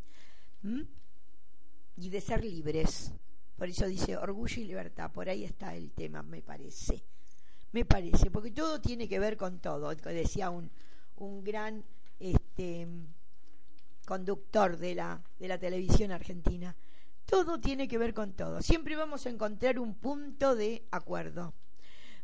Y 1.97 2.09
de 2.09 2.21
ser 2.21 2.43
libres. 2.43 3.13
Por 3.55 3.69
eso 3.69 3.85
dice 3.85 4.17
orgullo 4.17 4.61
y 4.61 4.65
libertad. 4.65 5.11
Por 5.11 5.29
ahí 5.29 5.43
está 5.43 5.75
el 5.75 5.91
tema, 5.91 6.23
me 6.23 6.41
parece. 6.41 7.03
Me 7.71 7.85
parece, 7.85 8.31
porque 8.31 8.51
todo 8.51 8.81
tiene 8.81 9.07
que 9.07 9.19
ver 9.19 9.37
con 9.37 9.59
todo. 9.59 9.93
Decía 9.95 10.49
un, 10.49 10.69
un 11.17 11.43
gran 11.43 11.83
este, 12.19 12.87
conductor 14.05 14.77
de 14.77 14.95
la, 14.95 15.21
de 15.39 15.47
la 15.47 15.57
televisión 15.57 16.11
argentina. 16.11 16.75
Todo 17.25 17.59
tiene 17.59 17.87
que 17.87 17.97
ver 17.97 18.13
con 18.13 18.33
todo. 18.33 18.61
Siempre 18.61 18.95
vamos 18.95 19.25
a 19.25 19.29
encontrar 19.29 19.79
un 19.79 19.95
punto 19.95 20.55
de 20.55 20.85
acuerdo. 20.91 21.53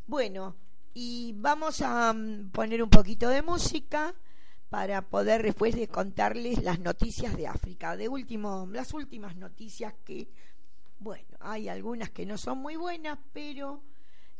Bueno, 0.05 0.55
y 0.93 1.33
vamos 1.37 1.81
a 1.81 2.11
mm, 2.13 2.49
poner 2.49 2.81
un 2.81 2.89
poquito 2.89 3.29
de 3.29 3.41
música 3.41 4.15
para 4.69 5.01
poder 5.01 5.43
después 5.43 5.75
de 5.75 5.87
contarles 5.87 6.63
las 6.63 6.79
noticias 6.79 7.35
de 7.37 7.47
África. 7.47 7.95
De 7.95 8.09
último, 8.09 8.67
las 8.71 8.93
últimas 8.93 9.35
noticias 9.35 9.93
que, 10.03 10.27
bueno, 10.99 11.37
hay 11.39 11.69
algunas 11.69 12.09
que 12.09 12.25
no 12.25 12.37
son 12.37 12.59
muy 12.59 12.75
buenas, 12.75 13.17
pero 13.33 13.81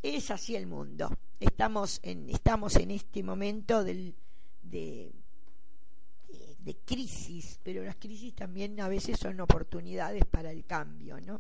es 0.02 0.32
así 0.32 0.56
el 0.56 0.68
mundo. 0.68 1.10
Estamos 1.40 2.00
en, 2.04 2.30
estamos 2.30 2.76
en 2.76 2.92
este 2.92 3.24
momento 3.24 3.84
del, 3.84 4.16
de 4.63 5.12
de 6.68 6.76
crisis, 6.84 7.62
pero 7.63 7.82
las 7.82 7.96
crisis 7.96 8.36
también 8.36 8.82
a 8.82 8.90
veces 8.90 9.18
son 9.18 9.40
oportunidades 9.40 10.26
para 10.26 10.52
el 10.52 10.66
cambio, 10.66 11.18
¿no? 11.22 11.40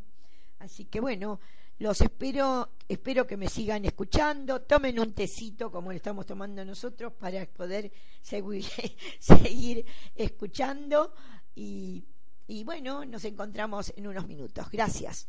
Así 0.59 0.85
que 0.85 1.01
bueno, 1.01 1.41
los 1.79 2.01
espero, 2.01 2.69
espero 2.87 3.27
que 3.27 3.37
me 3.37 3.47
sigan 3.47 3.85
escuchando, 3.85 4.61
tomen 4.61 4.99
un 4.99 5.13
tecito 5.13 5.71
como 5.71 5.91
lo 5.91 5.95
estamos 5.95 6.25
tomando 6.25 6.65
nosotros 6.65 7.13
para 7.13 7.45
poder 7.45 7.91
seguir, 8.21 8.65
seguir 9.19 9.85
escuchando 10.15 11.13
y, 11.55 12.03
y 12.47 12.63
bueno, 12.63 13.05
nos 13.05 13.23
encontramos 13.25 13.93
en 13.95 14.07
unos 14.07 14.27
minutos. 14.27 14.69
Gracias. 14.71 15.27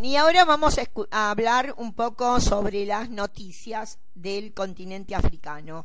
Y 0.00 0.16
ahora 0.16 0.46
vamos 0.46 0.78
a, 1.10 1.30
hablar 1.30 1.74
un 1.76 1.92
poco 1.92 2.40
sobre 2.40 2.86
las 2.86 3.10
noticias 3.10 3.98
del 4.14 4.54
continente 4.54 5.14
africano. 5.14 5.84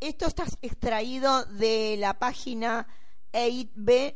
Esto 0.00 0.26
está 0.26 0.46
extraído 0.60 1.44
de 1.44 1.96
la 1.96 2.18
página 2.18 2.88
8b.eus. 3.32 4.12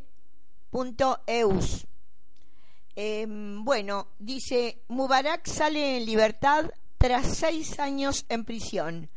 Em, 2.96 3.64
bueno, 3.64 4.08
dice, 4.18 4.82
Mubarak 4.88 5.46
sale 5.46 5.98
en 5.98 6.04
libertad 6.04 6.68
tras 6.98 7.36
seis 7.36 7.78
años 7.78 8.26
en 8.28 8.44
prisión. 8.44 9.08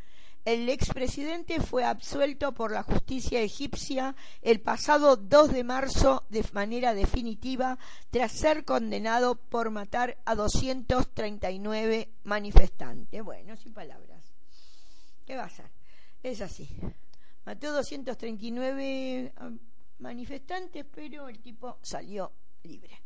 El 0.49 0.67
expresidente 0.67 1.61
fue 1.61 1.83
absuelto 1.83 2.55
por 2.55 2.71
la 2.71 2.81
justicia 2.81 3.39
egipcia 3.39 4.15
el 4.41 4.61
pasado 4.61 5.15
2 5.15 5.51
de 5.51 5.63
marzo 5.63 6.23
de 6.29 6.43
manera 6.53 6.95
definitiva 6.95 7.77
tras 8.09 8.31
ser 8.31 8.65
condenado 8.65 9.35
por 9.35 9.69
matar 9.69 10.17
a 10.25 10.33
239 10.33 12.09
manifestantes. 12.23 13.23
Bueno, 13.23 13.55
sin 13.57 13.73
palabras. 13.73 14.23
¿Qué 15.27 15.35
va 15.35 15.43
a 15.43 15.45
hacer? 15.45 15.69
Es 16.23 16.41
así. 16.41 16.67
Mató 17.45 17.71
239 17.71 19.33
ah, 19.37 19.51
manifestantes, 19.99 20.83
pero 20.91 21.29
el 21.29 21.37
tipo 21.41 21.77
salió 21.83 22.31
libre. 22.63 22.99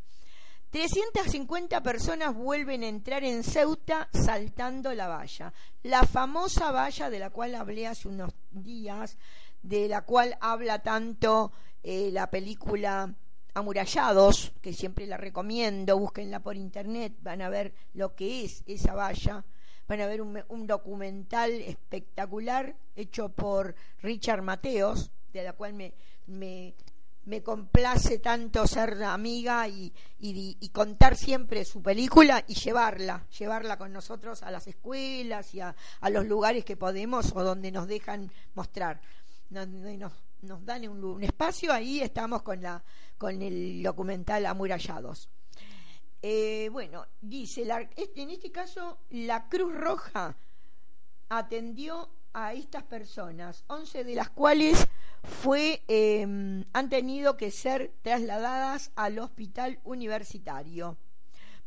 350 0.73 1.83
personas 1.83 2.33
vuelven 2.33 2.81
a 2.81 2.87
entrar 2.87 3.23
en 3.23 3.43
Ceuta 3.43 4.09
saltando 4.11 4.91
la 4.95 5.07
valla. 5.07 5.53
La 5.83 6.01
famosa 6.01 6.71
valla 6.71 7.11
de 7.11 7.19
la 7.19 7.29
cual 7.29 7.53
hablé 7.53 7.85
hace 7.85 8.07
unos 8.07 8.33
días, 8.49 9.19
de 9.61 9.87
la 9.87 10.01
cual 10.01 10.35
habla 10.41 10.79
tanto 10.79 11.51
eh, 11.83 12.09
la 12.11 12.31
película 12.31 13.13
Amurallados, 13.53 14.51
que 14.63 14.73
siempre 14.73 15.05
la 15.05 15.17
recomiendo, 15.17 15.99
búsquenla 15.99 16.39
por 16.39 16.57
internet, 16.57 17.13
van 17.21 17.43
a 17.43 17.49
ver 17.49 17.71
lo 17.93 18.15
que 18.15 18.43
es 18.43 18.63
esa 18.65 18.95
valla, 18.95 19.45
van 19.87 20.01
a 20.01 20.07
ver 20.07 20.23
un, 20.23 20.65
documental 20.65 21.51
espectacular 21.51 22.75
hecho 22.95 23.29
por 23.29 23.75
Richard 24.01 24.41
Mateos, 24.41 25.11
de 25.33 25.43
la 25.43 25.53
cual 25.53 25.73
me, 25.73 25.93
me 26.25 26.73
me 27.25 27.41
complace 27.41 28.19
tanto 28.19 28.67
ser 28.67 29.01
amiga 29.03 29.67
y, 29.67 29.93
y, 30.19 30.69
contar 30.69 31.15
siempre 31.15 31.63
su 31.63 31.81
película 31.81 32.43
y 32.47 32.53
llevarla, 32.55 33.25
llevarla 33.37 33.77
con 33.77 33.93
nosotros 33.93 34.43
a 34.43 34.51
las 34.51 34.67
escuelas 34.67 35.53
y 35.53 35.61
a, 35.61 35.75
los 36.09 36.25
lugares 36.25 36.65
que 36.65 36.75
podemos 36.75 37.31
o 37.35 37.43
donde 37.43 37.71
nos 37.71 37.87
dejan 37.87 38.31
mostrar. 38.55 39.01
Nos, 39.49 39.67
nos, 40.41 40.65
dan 40.65 40.87
un, 40.87 41.23
espacio, 41.23 41.71
ahí 41.71 42.01
estamos 42.01 42.41
con, 42.41 42.61
la, 42.61 42.83
con 43.17 43.41
el 43.41 43.81
documental 43.83 44.45
Amurallados. 44.45 45.29
Eh, 46.21 46.69
bueno, 46.71 47.05
dice, 47.21 47.65
la, 47.65 47.81
en 47.95 48.29
este 48.29 48.51
caso 48.51 48.99
la 49.09 49.47
Cruz 49.49 49.73
Roja 49.73 50.35
atendió 51.29 52.09
a 52.33 52.53
estas 52.53 52.83
personas, 52.83 53.63
11 53.67 54.03
de 54.03 54.15
las 54.15 54.29
cuales 54.29 54.87
fue, 55.23 55.83
em, 55.87 56.65
han 56.73 56.89
tenido 56.89 57.37
que 57.37 57.51
ser 57.51 57.93
trasladadas 58.01 58.91
al 58.95 59.19
hospital 59.19 59.79
universitario. 59.83 60.97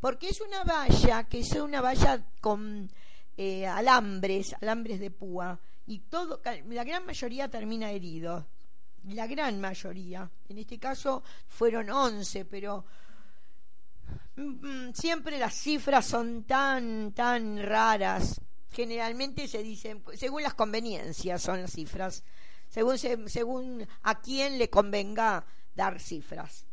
Porque 0.01 0.29
es 0.29 0.41
una 0.41 0.65
valla, 0.65 1.25
que 1.25 1.41
es 1.41 1.53
una 1.53 1.81
valla 1.81 2.23
con 2.41 2.91
eh, 3.37 3.67
alambres, 3.67 4.55
alambres 4.61 5.01
de 5.01 5.11
púa, 5.11 5.59
y 5.87 6.01
todo, 6.01 6.41
la 6.45 6.85
gran 6.85 7.07
mayoría 7.07 7.49
termina 7.49 7.91
herido. 7.91 8.47
La 9.05 9.29
gran 9.29 9.61
mayoría. 9.61 10.29
En 10.49 10.59
este 10.59 10.79
caso 10.79 11.23
fueron 11.47 11.89
11, 11.91 12.45
pero 12.45 12.85
mm, 14.35 14.43
mm, 14.89 14.93
siempre 14.95 15.39
las 15.39 15.55
cifras 15.55 16.07
son 16.07 16.43
tan, 16.43 17.13
tan 17.13 17.63
raras 17.63 18.41
generalmente 18.71 19.49
se 19.49 19.63
dicen, 19.63 20.03
según 20.15 20.43
las 20.43 20.55
conveniencias 20.55 21.43
son 21.43 21.63
las 21.63 21.73
cifras, 21.73 22.25
según, 22.69 22.99
según 22.99 23.87
a 24.03 24.21
quién 24.21 24.59
le 24.59 24.71
convenga 24.71 25.45
dar 25.75 26.01
cifras. 26.01 26.67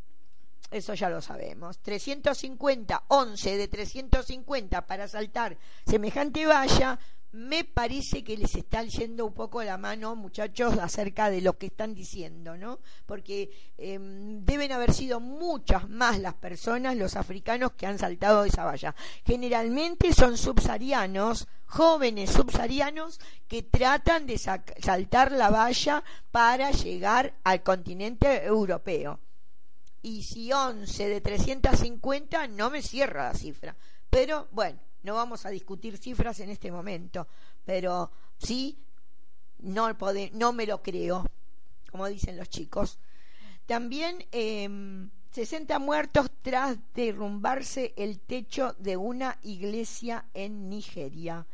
Eso 0.70 0.94
ya 0.94 1.08
lo 1.08 1.20
sabemos. 1.20 1.78
350, 1.78 3.04
11 3.08 3.56
de 3.56 3.68
350 3.68 4.86
para 4.86 5.06
saltar 5.06 5.56
semejante 5.86 6.46
valla 6.46 6.98
me 7.34 7.64
parece 7.64 8.22
que 8.22 8.36
les 8.36 8.54
está 8.54 8.84
yendo 8.84 9.26
un 9.26 9.34
poco 9.34 9.60
la 9.64 9.76
mano, 9.76 10.14
muchachos, 10.14 10.78
acerca 10.78 11.30
de 11.30 11.40
lo 11.40 11.58
que 11.58 11.66
están 11.66 11.92
diciendo, 11.92 12.56
¿no? 12.56 12.78
Porque 13.06 13.50
em, 13.76 14.44
deben 14.44 14.70
haber 14.70 14.94
sido 14.94 15.18
muchas 15.18 15.88
más 15.88 16.20
las 16.20 16.34
personas, 16.34 16.96
los 16.96 17.16
africanos, 17.16 17.72
que 17.72 17.86
han 17.86 17.98
saltado 17.98 18.44
esa 18.44 18.64
valla. 18.64 18.94
Generalmente 19.26 20.14
son 20.14 20.38
subsaharianos, 20.38 21.48
jóvenes 21.66 22.30
subsaharianos, 22.30 23.18
que 23.48 23.64
tratan 23.64 24.28
de 24.28 24.38
saltar 24.38 25.32
la 25.32 25.50
valla 25.50 26.04
para 26.30 26.70
llegar 26.70 27.34
al 27.42 27.64
continente 27.64 28.44
europeo. 28.44 29.18
Y 30.02 30.22
si 30.22 30.52
11 30.52 31.08
de 31.08 31.20
350, 31.20 32.46
no 32.46 32.70
me 32.70 32.80
cierra 32.80 33.32
la 33.32 33.34
cifra. 33.34 33.74
Pero 34.08 34.46
bueno 34.52 34.78
no 35.04 35.14
vamos 35.14 35.46
a 35.46 35.50
discutir 35.50 35.98
cifras 35.98 36.40
en 36.40 36.50
este 36.50 36.72
momento, 36.72 37.28
pero 37.64 38.10
sí, 38.38 38.76
no, 39.58 40.52
me 40.52 40.66
lo 40.66 40.82
creo, 40.82 41.26
como 41.90 42.08
dicen 42.08 42.36
los 42.38 42.48
chicos. 42.48 42.98
También 43.66 44.24
60 44.32 45.74
em, 45.74 45.82
muertos 45.82 46.30
tras 46.42 46.78
derrumbarse 46.94 47.92
el 47.96 48.18
techo 48.20 48.74
de 48.78 48.96
una 48.96 49.38
iglesia 49.42 50.24
en 50.32 50.70
Nigeria. 50.70 51.46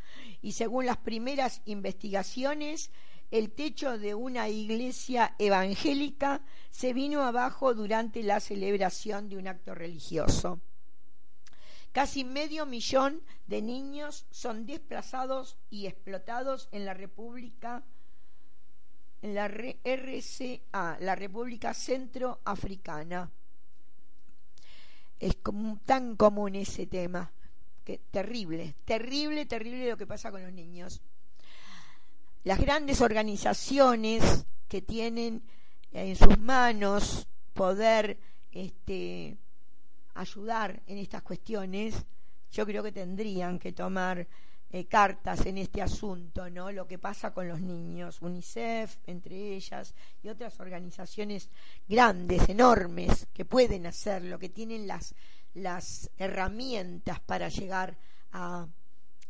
Y 0.43 0.53
según 0.53 0.87
las 0.87 0.99
primeras 0.99 1.61
investigaciones, 1.65 2.91
el 3.33 3.51
techo 3.51 3.99
de 3.99 4.15
una 4.15 4.49
iglesia 4.49 5.35
evangélica 5.39 6.43
se 6.71 6.93
vino 6.93 7.23
abajo 7.25 7.75
durante 7.75 8.23
la 8.23 8.39
celebración 8.39 9.29
de 9.29 9.37
un 9.37 9.49
acto 9.49 9.75
religioso. 9.75 10.61
Casi 11.92 12.24
medio 12.24 12.66
millón 12.66 13.22
de 13.46 13.62
niños 13.62 14.26
son 14.31 14.64
desplazados 14.66 15.57
y 15.70 15.87
explotados 15.87 16.68
en 16.70 16.85
la 16.85 16.94
República 16.94 17.83
en 19.22 19.35
la 19.35 19.48
RCA, 19.48 20.98
la 21.00 21.14
República 21.14 21.74
Centroafricana. 21.74 23.31
Es 25.18 25.37
tan 25.85 26.16
común 26.16 26.55
ese 26.55 26.87
tema, 26.87 27.31
que 27.85 27.98
terrible, 28.11 28.74
terrible, 28.85 29.44
terrible 29.44 29.90
lo 29.90 29.96
que 29.96 30.07
pasa 30.07 30.31
con 30.31 30.42
los 30.42 30.53
niños. 30.53 31.03
Las 32.44 32.59
grandes 32.59 33.03
organizaciones 33.03 34.46
que 34.68 34.81
tienen 34.81 35.42
en 35.92 36.16
sus 36.16 36.38
manos 36.38 37.26
poder 37.53 38.18
este, 38.53 39.37
ayudar 40.14 40.83
en 40.87 40.99
estas 40.99 41.23
cuestiones, 41.23 41.94
yo 42.51 42.66
creo 42.66 42.83
que 42.83 42.92
tendrían 42.92 43.59
que 43.59 43.73
tomar 43.73 44.27
eh, 44.73 44.87
cartas 44.87 45.46
en 45.46 45.59
este 45.59 45.83
asunto, 45.83 46.49
¿no? 46.49 46.70
Lo 46.70 46.87
que 46.87 46.99
pasa 46.99 47.33
con 47.33 47.49
los 47.49 47.61
niños, 47.61 48.23
UNICEF, 48.23 48.99
entre 49.07 49.55
ellas, 49.55 49.94
y 50.23 50.29
otras 50.29 50.59
organizaciones 50.61 51.51
grandes, 51.88 52.49
enormes, 52.49 53.27
que 53.33 53.44
pueden 53.44 53.87
hacerlo, 53.87 54.38
que 54.38 54.49
tienen 54.49 54.87
las, 54.87 55.14
las 55.55 56.11
herramientas 56.18 57.20
para 57.20 57.49
llegar 57.49 57.99
a, 58.33 58.68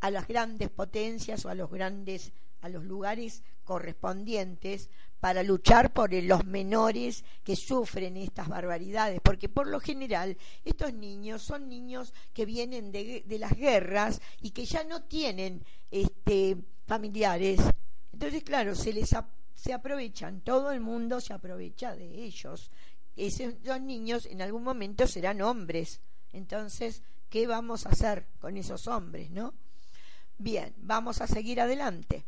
a 0.00 0.10
las 0.10 0.28
grandes 0.28 0.70
potencias 0.70 1.44
o 1.44 1.48
a 1.48 1.54
los 1.54 1.70
grandes 1.70 2.32
a 2.62 2.68
los 2.68 2.84
lugares 2.84 3.42
correspondientes 3.64 4.90
para 5.20 5.42
luchar 5.42 5.92
por 5.92 6.12
los 6.12 6.44
menores 6.46 7.24
que 7.44 7.54
sufren 7.54 8.16
estas 8.16 8.48
barbaridades, 8.48 9.20
porque 9.22 9.50
por 9.50 9.66
lo 9.66 9.78
general 9.78 10.36
estos 10.64 10.94
niños 10.94 11.42
son 11.42 11.68
niños 11.68 12.14
que 12.32 12.46
vienen 12.46 12.90
de, 12.90 13.24
las 13.38 13.52
guerras 13.52 14.20
y 14.40 14.50
que 14.50 14.64
ya 14.64 14.82
no 14.82 15.02
tienen 15.02 15.62
este, 15.90 16.56
familiares. 16.86 17.60
Entonces, 18.12 18.42
claro, 18.42 18.74
se 18.74 18.92
les 18.92 19.14
se 19.54 19.74
aprovechan, 19.74 20.40
todo 20.40 20.72
el 20.72 20.80
mundo 20.80 21.20
se 21.20 21.34
aprovecha 21.34 21.94
de 21.94 22.24
ellos. 22.24 22.70
Esos 23.14 23.80
niños 23.82 24.24
en 24.24 24.40
algún 24.40 24.64
momento 24.64 25.06
serán 25.06 25.42
hombres. 25.42 26.00
Entonces, 26.32 27.02
¿qué 27.28 27.46
vamos 27.46 27.84
a 27.84 27.90
hacer 27.90 28.26
con 28.40 28.56
esos 28.56 28.86
hombres, 28.86 29.30
no? 29.30 29.52
Bien, 30.38 30.72
vamos 30.78 31.20
a 31.20 31.26
seguir 31.26 31.60
adelante. 31.60 32.24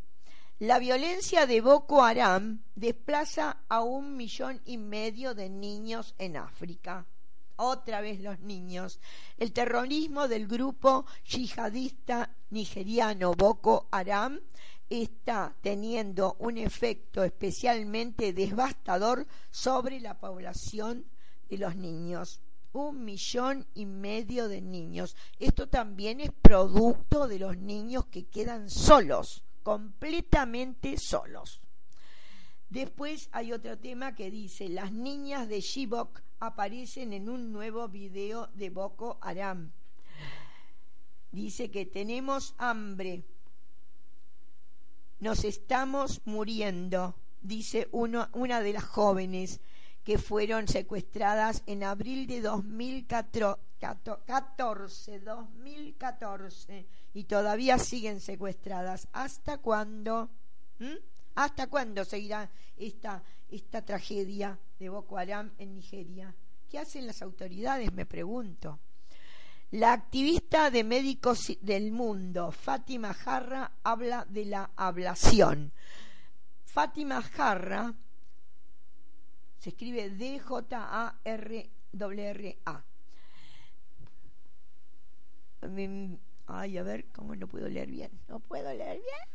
La 0.58 0.78
violencia 0.78 1.46
de 1.46 1.60
Boko 1.60 2.04
Haram 2.04 2.62
desplaza 2.76 3.64
a 3.68 3.82
un 3.82 4.16
millón 4.16 4.60
y 4.64 4.78
medio 4.78 5.34
de 5.34 5.48
niños 5.48 6.14
en 6.18 6.36
África. 6.36 7.04
Otra 7.56 8.00
vez 8.00 8.20
los 8.20 8.38
niños. 8.38 9.00
El 9.38 9.52
terrorismo 9.52 10.28
del 10.28 10.46
grupo 10.46 11.04
yihadista 11.28 12.30
nigeriano 12.50 13.34
Boko 13.34 13.88
Haram 13.90 14.38
está 14.88 15.56
teniendo 15.62 16.36
un 16.38 16.58
efecto 16.58 17.24
especialmente 17.24 18.32
devastador 18.32 19.26
sobre 19.50 19.98
la 19.98 20.20
población 20.20 21.06
de 21.50 21.58
los 21.58 21.74
niños. 21.74 22.40
Un 22.72 23.04
millón 23.04 23.66
y 23.74 23.84
medio 23.86 24.46
de 24.46 24.60
niños. 24.60 25.16
Esto 25.40 25.68
también 25.68 26.20
es 26.20 26.30
producto 26.30 27.26
de 27.26 27.40
los 27.40 27.56
niños 27.56 28.06
que 28.06 28.26
quedan 28.26 28.70
solos 28.70 29.42
completamente 29.62 30.96
solos. 30.98 31.60
Después 32.68 33.28
hay 33.32 33.52
otro 33.52 33.78
tema 33.78 34.14
que 34.14 34.30
dice, 34.30 34.68
las 34.68 34.92
niñas 34.92 35.48
de 35.48 35.60
Shibok 35.60 36.22
aparecen 36.40 37.12
en 37.12 37.28
un 37.28 37.52
nuevo 37.52 37.88
video 37.88 38.48
de 38.54 38.70
Boko 38.70 39.18
Haram. 39.20 39.72
Dice 41.30 41.70
que 41.70 41.86
tenemos 41.86 42.54
hambre. 42.58 43.24
nos 45.20 45.44
estamos 45.44 46.20
muriendo, 46.24 47.14
dice 47.42 47.88
uno, 47.92 48.28
una 48.32 48.60
de 48.60 48.72
las 48.72 48.84
jóvenes 48.84 49.60
que 50.04 50.18
fueron 50.18 50.68
secuestradas 50.68 51.62
en 51.66 51.84
abril 51.84 52.26
de 52.26 52.40
2014, 52.40 53.60
2014 55.20 56.86
y 57.14 57.24
todavía 57.24 57.78
siguen 57.78 58.20
secuestradas. 58.20 59.08
¿Hasta 59.12 59.58
cuándo? 59.58 60.30
¿Mm? 60.78 60.96
¿Hasta 61.34 61.66
cuándo 61.68 62.04
seguirá 62.04 62.50
esta, 62.76 63.22
esta 63.50 63.82
tragedia 63.82 64.58
de 64.78 64.88
Boko 64.88 65.18
Haram 65.18 65.52
en 65.58 65.74
Nigeria? 65.74 66.34
¿Qué 66.68 66.78
hacen 66.78 67.06
las 67.06 67.22
autoridades? 67.22 67.92
Me 67.92 68.06
pregunto. 68.06 68.78
La 69.72 69.92
activista 69.94 70.70
de 70.70 70.84
Médicos 70.84 71.56
del 71.62 71.92
Mundo, 71.92 72.52
Fátima 72.52 73.14
Jarra, 73.14 73.72
habla 73.82 74.26
de 74.28 74.44
la 74.44 74.70
ablación. 74.76 75.72
Fátima 76.66 77.22
Jarra 77.22 77.94
se 79.62 79.70
escribe 79.70 80.10
D-J-A-R-R-A. 80.10 80.44
Ay, 86.48 86.78
a 86.78 86.82
ver, 86.82 87.04
¿cómo 87.12 87.36
no 87.36 87.46
puedo 87.46 87.68
leer 87.68 87.88
bien? 87.88 88.10
¿No 88.26 88.40
puedo 88.40 88.74
leer 88.74 88.96
bien? 88.96 89.28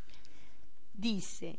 Dice 0.93 1.57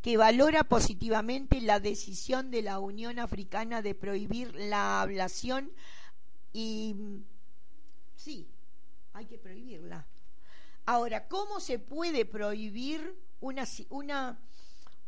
que 0.00 0.16
valora 0.16 0.62
positivamente 0.62 1.60
la 1.60 1.80
decisión 1.80 2.52
de 2.52 2.62
la 2.62 2.78
Unión 2.78 3.18
Africana 3.18 3.82
de 3.82 3.96
prohibir 3.96 4.54
la 4.54 5.02
ablación 5.02 5.72
y 6.52 6.94
sí, 8.14 8.46
hay 9.12 9.26
que 9.26 9.38
prohibirla. 9.38 10.06
Ahora, 10.86 11.26
¿cómo 11.26 11.58
se 11.58 11.80
puede 11.80 12.24
prohibir 12.24 13.18
una, 13.40 13.64
una, 13.88 14.38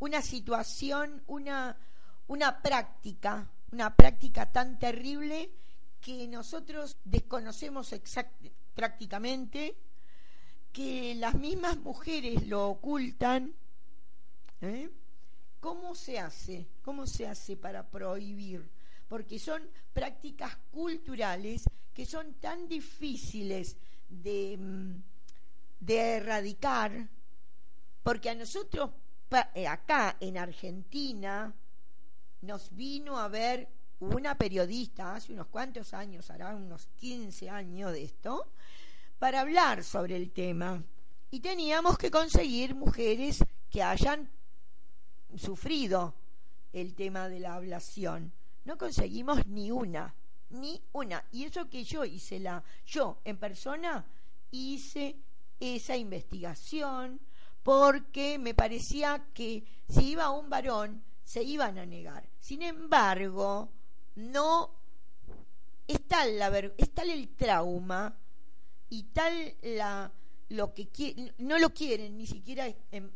una 0.03 0.21
situación, 0.21 1.23
una, 1.29 1.77
una 2.27 2.61
práctica, 2.61 3.49
una 3.71 3.95
práctica 3.95 4.51
tan 4.51 4.77
terrible 4.77 5.49
que 6.01 6.27
nosotros 6.27 6.97
desconocemos 7.05 7.95
prácticamente, 8.75 9.77
que 10.73 11.15
las 11.15 11.37
mismas 11.37 11.77
mujeres 11.79 12.49
lo 12.49 12.69
ocultan? 12.69 13.55
¿eh? 14.61 14.91
¿Cómo 15.61 15.95
se 15.95 16.19
hace? 16.19 16.67
¿Cómo 16.83 17.07
se 17.07 17.29
hace 17.29 17.57
para 17.57 17.89
prohibir? 17.89 18.69
porque 19.13 19.39
son 19.39 19.69
prácticas 19.93 20.57
culturales 20.71 21.65
que 21.93 22.07
son 22.07 22.33
tan 22.41 22.67
difíciles 22.67 23.77
de, 24.09 24.57
mm, 24.59 25.03
de 25.81 25.99
erradicar, 26.17 27.11
porque 28.03 28.31
a 28.31 28.35
nosotros 28.35 28.89
acá 29.35 30.17
en 30.21 30.39
Argentina 30.39 31.55
nos 32.43 32.75
vino 32.75 33.19
a 33.19 33.29
ver 33.29 33.69
una 34.01 34.37
periodista 34.37 35.15
hace 35.15 35.33
unos 35.33 35.47
cuantos 35.47 35.95
años, 35.95 36.29
hará 36.31 36.55
unos 36.55 36.87
15 36.99 37.49
años 37.51 37.93
de 37.93 38.05
esto, 38.05 38.49
para 39.19 39.41
hablar 39.41 39.85
sobre 39.85 40.17
el 40.17 40.33
tema. 40.33 40.83
Y 41.31 41.41
teníamos 41.41 41.97
que 41.97 42.11
conseguir 42.11 42.75
mujeres 42.75 43.45
que 43.71 43.83
hayan 43.83 44.29
sufrido 45.37 46.15
el 46.73 46.95
tema 46.95 47.29
de 47.29 47.41
la 47.41 47.55
ablación. 47.55 48.33
No 48.65 48.77
conseguimos 48.77 49.47
ni 49.47 49.71
una, 49.71 50.15
ni 50.51 50.83
una. 50.93 51.25
Y 51.33 51.45
eso 51.45 51.71
que 51.71 51.85
yo 51.85 52.05
hice 52.05 52.41
la, 52.41 52.63
yo 52.85 53.19
en 53.25 53.39
persona 53.39 54.05
hice 54.51 55.17
esa 55.61 55.97
investigación 55.97 57.21
porque 57.63 58.39
me 58.39 58.55
parecía 58.55 59.27
que 59.35 59.65
si 59.89 60.11
iba 60.11 60.31
un 60.31 60.51
varón 60.51 61.03
se 61.25 61.43
iban 61.43 61.79
a 61.79 61.87
negar. 61.87 62.29
Sin 62.41 62.63
embargo, 62.63 63.71
no 64.17 64.71
está, 65.87 66.27
la, 66.27 66.49
está 66.77 67.03
el 67.03 67.29
trauma 67.31 68.17
y 68.89 69.05
tal 69.05 69.55
la 69.63 70.13
lo 70.49 70.75
que 70.75 71.33
no 71.39 71.59
lo 71.59 71.71
quieren 71.73 72.19
ni 72.19 72.27
siquiera 72.27 72.67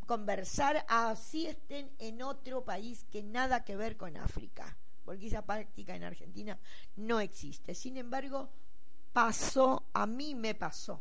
conversar 0.07 0.87
así 0.89 1.47
estén 1.47 1.91
en 1.99 2.23
otro 2.23 2.65
país 2.65 3.05
que 3.13 3.23
nada 3.23 3.63
que 3.63 3.77
ver 3.77 3.99
con 3.99 4.17
África 4.17 4.75
porque 5.07 5.29
esa 5.29 5.47
práctica 5.47 5.95
en 5.95 6.03
Argentina 6.03 6.59
no 6.97 7.21
existe. 7.21 7.75
Sin 7.75 7.97
embargo, 7.97 8.51
pasó, 9.13 9.85
a 9.95 10.05
mí 10.05 10.35
me 10.35 10.55
pasó, 10.55 11.01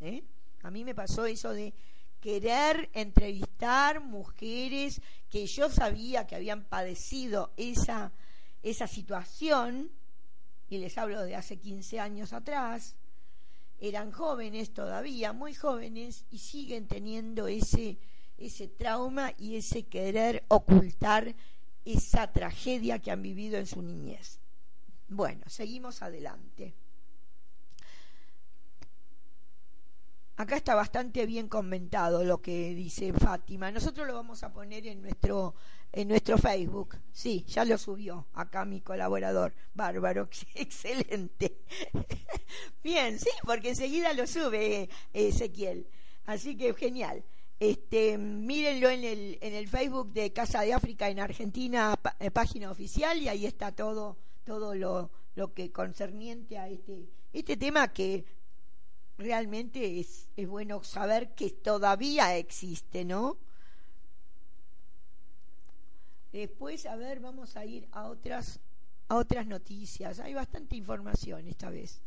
¿eh? 0.00 0.24
a 0.62 0.70
mí 0.70 0.84
me 0.84 0.94
pasó 0.94 1.26
eso 1.26 1.50
de 1.52 1.74
querer 2.22 2.88
entrevistar 2.94 4.00
mujeres 4.00 5.02
que 5.28 5.46
yo 5.46 5.68
sabía 5.68 6.26
que 6.26 6.36
habían 6.36 6.64
padecido 6.64 7.52
esa, 7.56 8.12
esa 8.62 8.86
situación, 8.86 9.90
y 10.70 10.78
les 10.78 10.96
hablo 10.96 11.20
de 11.22 11.34
hace 11.34 11.58
15 11.58 11.98
años 12.00 12.32
atrás, 12.32 12.94
eran 13.80 14.12
jóvenes 14.12 14.72
todavía, 14.72 15.32
muy 15.32 15.52
jóvenes, 15.52 16.24
y 16.30 16.38
siguen 16.38 16.86
teniendo 16.86 17.48
ese, 17.48 17.98
ese 18.38 18.68
trauma 18.68 19.32
y 19.36 19.56
ese 19.56 19.86
querer 19.86 20.44
ocultar 20.46 21.34
esa 21.84 22.32
tragedia 22.32 23.00
que 23.00 23.10
han 23.10 23.20
vivido 23.20 23.58
en 23.58 23.66
su 23.66 23.82
niñez. 23.82 24.38
Bueno, 25.08 25.42
seguimos 25.48 26.00
adelante. 26.02 26.72
Acá 30.36 30.56
está 30.56 30.74
bastante 30.74 31.26
bien 31.26 31.48
comentado 31.48 32.24
lo 32.24 32.40
que 32.40 32.74
dice 32.74 33.12
Fátima. 33.12 33.70
Nosotros 33.70 34.06
lo 34.06 34.14
vamos 34.14 34.42
a 34.42 34.52
poner 34.52 34.86
en 34.86 35.02
nuestro 35.02 35.54
en 35.92 36.08
nuestro 36.08 36.38
Facebook. 36.38 36.96
Sí, 37.12 37.44
ya 37.46 37.64
lo 37.64 37.76
subió 37.76 38.26
acá 38.32 38.64
mi 38.64 38.80
colaborador. 38.80 39.54
Bárbaro, 39.74 40.28
excelente. 40.54 41.58
Bien, 42.82 43.18
sí, 43.18 43.30
porque 43.44 43.70
enseguida 43.70 44.12
lo 44.14 44.26
sube 44.26 44.88
Ezequiel. 45.12 45.86
Así 46.24 46.56
que 46.56 46.74
genial. 46.74 47.22
Este, 47.60 48.18
mírenlo 48.18 48.90
en 48.90 49.04
el, 49.04 49.38
en 49.40 49.54
el 49.54 49.68
Facebook 49.68 50.12
de 50.12 50.32
Casa 50.32 50.62
de 50.62 50.72
África 50.72 51.08
en 51.08 51.20
Argentina, 51.20 51.94
eh, 52.18 52.30
página 52.32 52.70
oficial, 52.72 53.18
y 53.18 53.28
ahí 53.28 53.46
está 53.46 53.70
todo, 53.70 54.16
todo 54.44 54.74
lo, 54.74 55.12
lo 55.36 55.54
que 55.54 55.70
concerniente 55.70 56.58
a 56.58 56.68
este, 56.68 57.08
este 57.32 57.56
tema 57.56 57.92
que 57.92 58.24
realmente 59.18 60.00
es, 60.00 60.28
es 60.36 60.48
bueno 60.48 60.82
saber 60.82 61.34
que 61.34 61.50
todavía 61.50 62.36
existe, 62.36 63.04
¿no? 63.04 63.38
Después, 66.32 66.86
a 66.86 66.96
ver, 66.96 67.20
vamos 67.20 67.56
a 67.56 67.64
ir 67.66 67.86
a 67.92 68.08
otras, 68.08 68.58
a 69.08 69.16
otras 69.16 69.46
noticias. 69.46 70.18
Hay 70.18 70.32
bastante 70.32 70.76
información 70.76 71.46
esta 71.46 71.68
vez. 71.68 72.00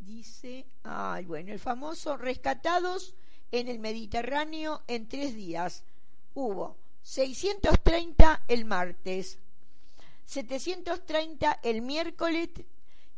Dice, 0.00 0.66
ay, 0.82 1.26
bueno, 1.26 1.52
el 1.52 1.60
famoso 1.60 2.16
rescatados 2.16 3.14
en 3.52 3.68
el 3.68 3.78
Mediterráneo 3.78 4.82
en 4.88 5.08
tres 5.08 5.34
días. 5.36 5.84
Hubo 6.34 6.76
630 7.02 8.42
el 8.48 8.64
martes, 8.64 9.38
730 10.26 11.60
el 11.62 11.82
miércoles 11.82 12.50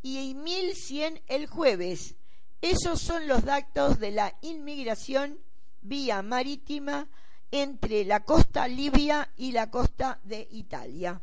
y 0.03 0.35
1100 0.35 1.23
el 1.29 1.47
jueves. 1.47 2.15
Esos 2.61 3.01
son 3.01 3.27
los 3.27 3.45
datos 3.45 3.99
de 3.99 4.11
la 4.11 4.37
inmigración 4.43 5.39
vía 5.81 6.23
marítima 6.23 7.09
entre 7.51 8.05
la 8.05 8.21
costa 8.21 8.67
libia 8.69 9.31
y 9.37 9.53
la 9.53 9.71
costa 9.71 10.21
de 10.25 10.49
Italia. 10.51 11.21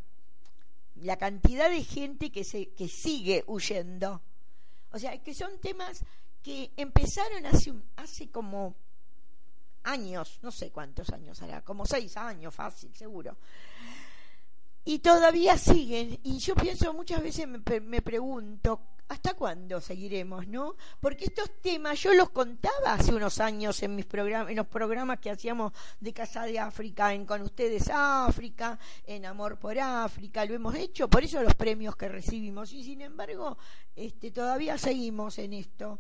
La 0.95 1.17
cantidad 1.17 1.69
de 1.69 1.83
gente 1.83 2.31
que, 2.31 2.43
se, 2.43 2.69
que 2.69 2.87
sigue 2.87 3.43
huyendo. 3.47 4.21
O 4.91 4.99
sea, 4.99 5.17
que 5.21 5.33
son 5.33 5.59
temas 5.59 6.03
que 6.43 6.71
empezaron 6.77 7.45
hace, 7.45 7.73
hace 7.95 8.29
como 8.29 8.75
años, 9.83 10.39
no 10.41 10.51
sé 10.51 10.71
cuántos 10.71 11.09
años 11.09 11.41
hará, 11.41 11.61
como 11.61 11.85
seis 11.85 12.15
años, 12.17 12.53
fácil, 12.53 12.93
seguro. 12.95 13.37
Y 14.89 14.97
todavía 14.97 15.55
siguen, 15.55 16.19
y 16.23 16.39
yo 16.39 16.55
pienso 16.55 16.91
muchas 16.95 17.21
veces, 17.21 17.47
me, 17.47 17.79
me 17.79 18.01
pregunto, 18.01 18.81
¿hasta 19.07 19.35
cuándo 19.35 19.79
seguiremos, 19.79 20.47
no? 20.47 20.77
Porque 20.99 21.25
estos 21.25 21.61
temas 21.61 22.01
yo 22.01 22.11
los 22.15 22.31
contaba 22.31 22.93
hace 22.93 23.13
unos 23.13 23.39
años 23.39 23.83
en 23.83 23.95
mis 23.95 24.07
programas, 24.07 24.49
en 24.49 24.55
los 24.55 24.65
programas 24.65 25.19
que 25.19 25.29
hacíamos 25.29 25.73
de 25.99 26.11
Casa 26.11 26.43
de 26.45 26.57
África, 26.57 27.13
en 27.13 27.27
Con 27.27 27.43
Ustedes 27.43 27.87
África, 27.93 28.79
en 29.05 29.27
Amor 29.27 29.59
por 29.59 29.77
África, 29.77 30.43
lo 30.45 30.55
hemos 30.55 30.73
hecho, 30.73 31.07
por 31.07 31.23
eso 31.23 31.43
los 31.43 31.53
premios 31.53 31.95
que 31.95 32.09
recibimos, 32.09 32.73
y 32.73 32.83
sin 32.83 33.01
embargo, 33.01 33.59
este, 33.95 34.31
todavía 34.31 34.79
seguimos 34.79 35.37
en 35.37 35.53
esto. 35.53 35.99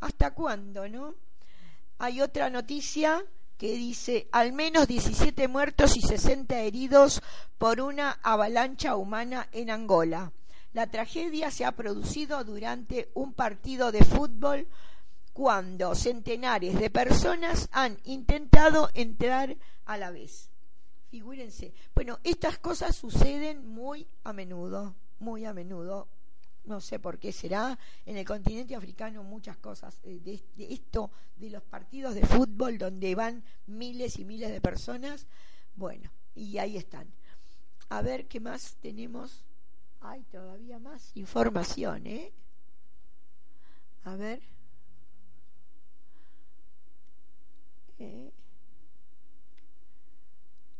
¿Hasta 0.00 0.32
cuándo, 0.32 0.88
no? 0.88 1.14
hay 2.00 2.22
otra 2.22 2.48
noticia 2.48 3.22
que 3.60 3.74
dice 3.74 4.26
al 4.32 4.54
menos 4.54 4.88
17 4.88 5.46
muertos 5.46 5.94
y 5.94 6.00
60 6.00 6.60
heridos 6.60 7.20
por 7.58 7.82
una 7.82 8.12
avalancha 8.22 8.96
humana 8.96 9.50
en 9.52 9.68
Angola. 9.68 10.32
La 10.72 10.86
tragedia 10.86 11.50
se 11.50 11.66
ha 11.66 11.72
producido 11.72 12.42
durante 12.42 13.10
un 13.12 13.34
partido 13.34 13.92
de 13.92 14.02
fútbol 14.02 14.66
cuando 15.34 15.94
centenares 15.94 16.80
de 16.80 16.88
personas 16.88 17.68
han 17.70 17.98
intentado 18.04 18.88
entrar 18.94 19.54
a 19.84 19.98
la 19.98 20.10
vez. 20.10 20.48
Figúrense. 21.10 21.74
Bueno, 21.94 22.18
estas 22.24 22.58
cosas 22.58 22.96
suceden 22.96 23.68
muy 23.68 24.06
a 24.24 24.32
menudo, 24.32 24.94
muy 25.18 25.44
a 25.44 25.52
menudo. 25.52 26.08
No 26.70 26.80
sé 26.80 27.00
por 27.00 27.18
qué 27.18 27.32
será. 27.32 27.76
En 28.06 28.16
el 28.16 28.24
continente 28.24 28.76
africano 28.76 29.24
muchas 29.24 29.56
cosas. 29.56 29.98
Eh, 30.04 30.20
de, 30.20 30.40
esto, 30.72 31.10
de 31.36 31.50
los 31.50 31.64
partidos 31.64 32.14
de 32.14 32.24
fútbol 32.24 32.78
donde 32.78 33.12
van 33.16 33.42
miles 33.66 34.20
y 34.20 34.24
miles 34.24 34.52
de 34.52 34.60
personas. 34.60 35.26
Bueno, 35.74 36.12
y 36.36 36.58
ahí 36.58 36.76
están. 36.76 37.08
A 37.88 38.02
ver 38.02 38.28
qué 38.28 38.38
más 38.38 38.76
tenemos. 38.80 39.44
Hay 40.00 40.22
todavía 40.30 40.78
más 40.78 41.10
información, 41.16 42.06
¿eh? 42.06 42.32
A 44.04 44.14
ver. 44.14 44.40
Eh. 47.98 48.30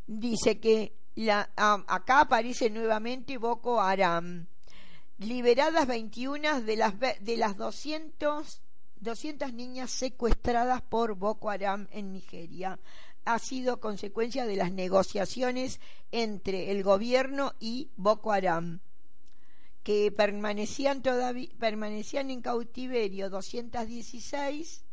Dice 0.06 0.60
que 0.60 0.94
la, 1.16 1.50
acá 1.56 2.20
aparece 2.20 2.70
nuevamente 2.70 3.38
Boko 3.38 3.80
Haram. 3.80 4.46
Liberadas 5.20 5.86
21 5.86 6.62
de 6.62 6.76
las, 6.76 6.94
de 6.98 7.36
las 7.36 7.54
200, 7.54 8.62
200 9.00 9.52
niñas 9.52 9.90
secuestradas 9.90 10.80
por 10.80 11.14
Boko 11.14 11.50
Haram 11.50 11.88
en 11.90 12.10
Nigeria. 12.10 12.80
Ha 13.26 13.38
sido 13.38 13.80
consecuencia 13.80 14.46
de 14.46 14.56
las 14.56 14.72
negociaciones 14.72 15.78
entre 16.10 16.70
el 16.70 16.82
gobierno 16.82 17.52
y 17.60 17.90
Boko 17.96 18.32
Haram 18.32 18.80
que 19.82 20.10
permanecían 20.10 21.02
todavía 21.02 21.50
permanecían 21.58 22.30
en 22.30 22.40
cautiverio 22.40 23.28
216 23.28 24.84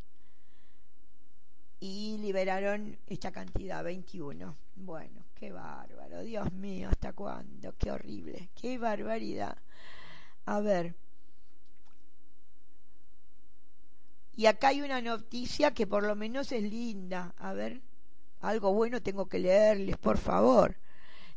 y 1.80 2.18
liberaron 2.20 2.98
esta 3.08 3.32
cantidad 3.32 3.84
21 3.84 4.58
bueno 4.76 5.26
qué 5.36 5.52
bárbaro 5.52 6.22
Dios 6.22 6.52
mío 6.54 6.90
hasta 6.90 7.14
cuándo 7.14 7.74
qué 7.78 7.92
horrible 7.92 8.50
qué 8.56 8.78
barbaridad 8.78 9.58
a 10.48 10.60
ver 10.60 10.96
y 14.36 14.48
acá 14.48 14.70
hay 14.70 14.82
una 14.82 15.02
noticia 15.02 15.74
que 15.76 15.86
por 15.86 16.04
lo 16.04 16.16
menos 16.16 16.52
es 16.52 16.64
linda 16.64 17.36
a 17.38 17.54
ver 17.54 17.82
algo 18.42 18.74
bueno 18.74 19.02
tengo 19.02 19.28
que 19.28 19.38
leerles 19.38 19.98
por 19.98 20.18
favor 20.18 20.76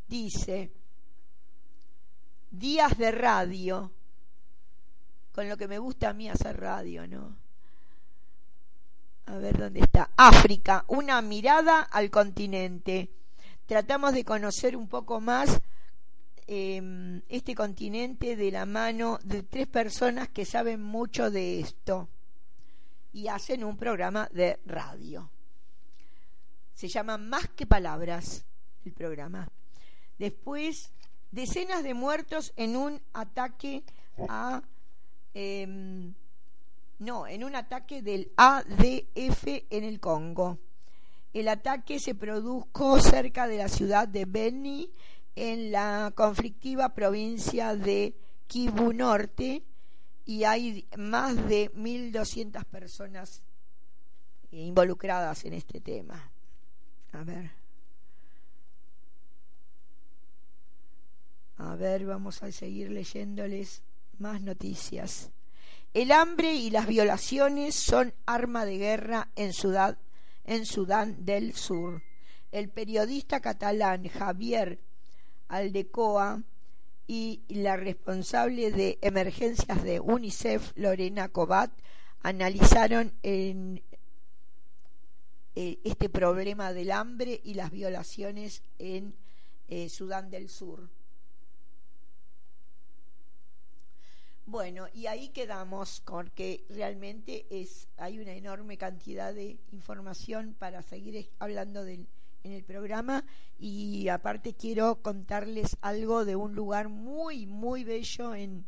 dice 0.09 0.73
días 2.51 2.99
de 2.99 3.13
radio, 3.13 3.93
con 5.33 5.49
lo 5.49 5.57
que 5.57 5.69
me 5.69 5.79
gusta 5.79 6.11
a 6.11 6.13
mí 6.13 6.29
hacer 6.29 6.61
radio, 6.61 7.07
¿no? 7.07 7.37
A 9.27 9.37
ver 9.37 9.57
dónde 9.57 9.81
está. 9.81 10.11
África, 10.17 10.85
una 10.89 11.23
mirada 11.23 11.83
al 11.83 12.11
continente. 12.11 13.11
Tratamos 13.67 14.13
de 14.13 14.25
conocer 14.25 14.77
un 14.77 14.89
poco 14.89 15.21
más 15.21 15.61
em, 16.53 17.23
este 17.29 17.55
continente 17.55 18.35
de 18.35 18.51
la 18.51 18.67
mano 18.67 19.21
de 19.23 19.45
tres 19.45 19.69
personas 19.69 20.31
que 20.31 20.45
saben 20.45 20.83
mucho 20.83 21.31
de 21.31 21.61
esto 21.61 22.09
y 23.13 23.29
hacen 23.29 23.63
un 23.63 23.77
programa 23.77 24.29
de 24.33 24.59
radio. 24.67 25.31
Se 26.75 26.89
llama 26.89 27.19
Más 27.19 27.49
que 27.51 27.67
Palabras 27.67 28.45
el 28.85 28.93
programa. 28.93 29.49
Después 30.19 30.93
decenas 31.31 31.85
de 31.85 31.95
muertos 31.95 32.53
en 32.57 32.75
un 32.75 33.01
ataque 33.13 33.85
a 34.29 34.61
em, 35.35 36.13
no, 36.99 37.29
en 37.29 37.45
un 37.45 37.55
ataque 37.55 38.03
del 38.03 38.33
ADF 38.37 39.47
en 39.71 39.85
el 39.85 40.01
Congo. 40.01 40.59
El 41.33 41.47
ataque 41.47 42.01
se 42.01 42.17
produjo 42.17 42.99
cerca 42.99 43.47
de 43.47 43.59
la 43.59 43.69
ciudad 43.69 44.09
de 44.09 44.25
Beni, 44.25 44.91
en 45.37 45.73
la 45.73 46.13
conflictiva 46.15 46.95
provincia 46.95 47.77
de 47.77 48.15
Kivu 48.47 48.93
Norte, 48.93 49.63
y 50.25 50.45
hay 50.45 50.87
más 50.97 51.37
de 51.49 51.73
1.200 51.73 52.65
personas 52.65 53.43
involucradas 54.53 55.45
en 55.45 55.55
este 55.55 55.81
tema. 55.81 56.31
A 57.13 57.25
ver. 57.25 57.51
A 61.59 61.75
ver, 61.75 62.07
vamos 62.07 62.43
a 62.43 62.53
seguir 62.53 62.91
leyéndoles 62.91 63.83
más 64.19 64.41
noticias. 64.41 65.31
El 65.93 66.13
hambre 66.13 66.55
y 66.55 66.71
las 66.71 66.87
violaciones 66.87 67.75
son 67.75 68.15
arma 68.25 68.65
de 68.65 68.79
guerra 68.79 69.29
en 69.35 69.53
Sudán, 69.53 69.99
en 70.45 70.65
Sudán 70.65 71.25
del 71.25 71.55
Sur. 71.55 72.03
El 72.53 72.69
periodista 72.69 73.41
catalán 73.41 74.09
Javier 74.09 74.79
Aldecoa 75.51 76.43
y 77.07 77.43
la 77.49 77.77
responsable 77.77 78.71
de 78.71 78.99
emergencias 79.03 79.83
de 79.83 79.99
UNICEF, 79.99 80.73
Lorena 80.77 81.29
Cobat, 81.29 81.71
analizaron 82.23 83.13
en, 83.23 83.83
eh, 85.57 85.79
este 85.83 86.09
problema 86.09 86.73
del 86.73 86.93
hambre 86.93 87.41
y 87.43 87.55
las 87.55 87.73
violaciones 87.73 88.63
en 88.79 89.15
eh, 89.69 89.89
Sudán 89.89 90.31
del 90.31 90.49
Sur. 90.49 90.89
Bueno, 94.47 94.87
y 94.95 95.07
ahí 95.07 95.31
quedamos 95.31 96.03
porque 96.05 96.65
realmente 96.71 97.47
es 97.51 97.89
hay 97.97 98.19
una 98.19 98.33
enorme 98.33 98.77
cantidad 98.77 99.33
de 99.35 99.59
información 99.73 100.55
para 100.59 100.83
seguir 100.83 101.29
hablando 101.39 101.85
en 102.45 102.53
el 102.53 102.65
programa 102.65 103.25
y 103.59 104.09
aparte 104.09 104.55
quiero 104.55 105.03
contarles 105.03 105.77
algo 105.81 106.25
de 106.25 106.37
un 106.37 106.55
lugar 106.55 106.89
muy 106.89 107.47
muy 107.47 107.85
bello 107.85 108.35
en 108.35 108.65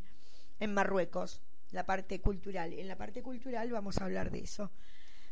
en 0.63 0.75
Marruecos, 0.75 1.43
la 1.73 1.85
parte 1.85 2.21
cultural. 2.21 2.73
En 2.73 2.87
la 2.87 2.97
parte 2.97 3.21
cultural 3.21 3.71
vamos 3.73 3.99
a 3.99 4.05
hablar 4.05 4.31
de 4.31 4.41
eso. 4.41 4.71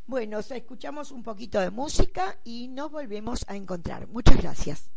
Bueno, 0.06 0.40
escuchamos 0.40 1.12
un 1.12 1.22
poquito 1.22 1.60
de 1.60 1.70
música 1.70 2.36
y 2.42 2.66
nos 2.66 2.90
volvemos 2.90 3.44
a 3.48 3.54
encontrar. 3.54 4.08
Muchas 4.08 4.38
gracias. 4.38 4.90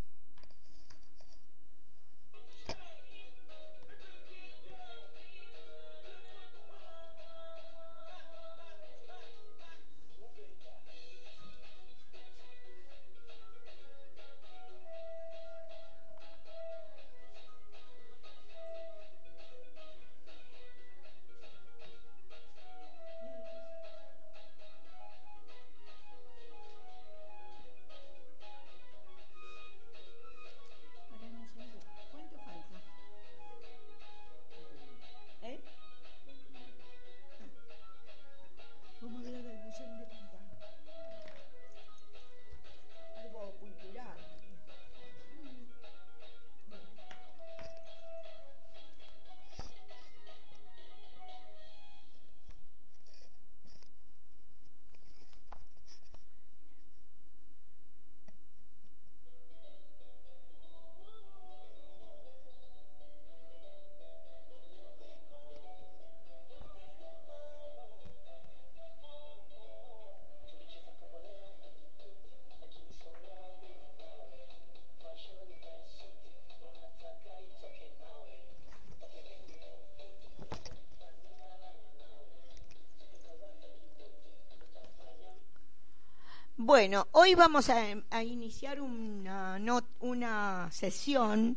Bueno, 86.74 87.08
hoy 87.12 87.36
vamos 87.36 87.70
a, 87.70 88.24
iniciar 88.24 88.82
una, 88.82 89.60
una 90.00 90.72
sesión, 90.72 91.56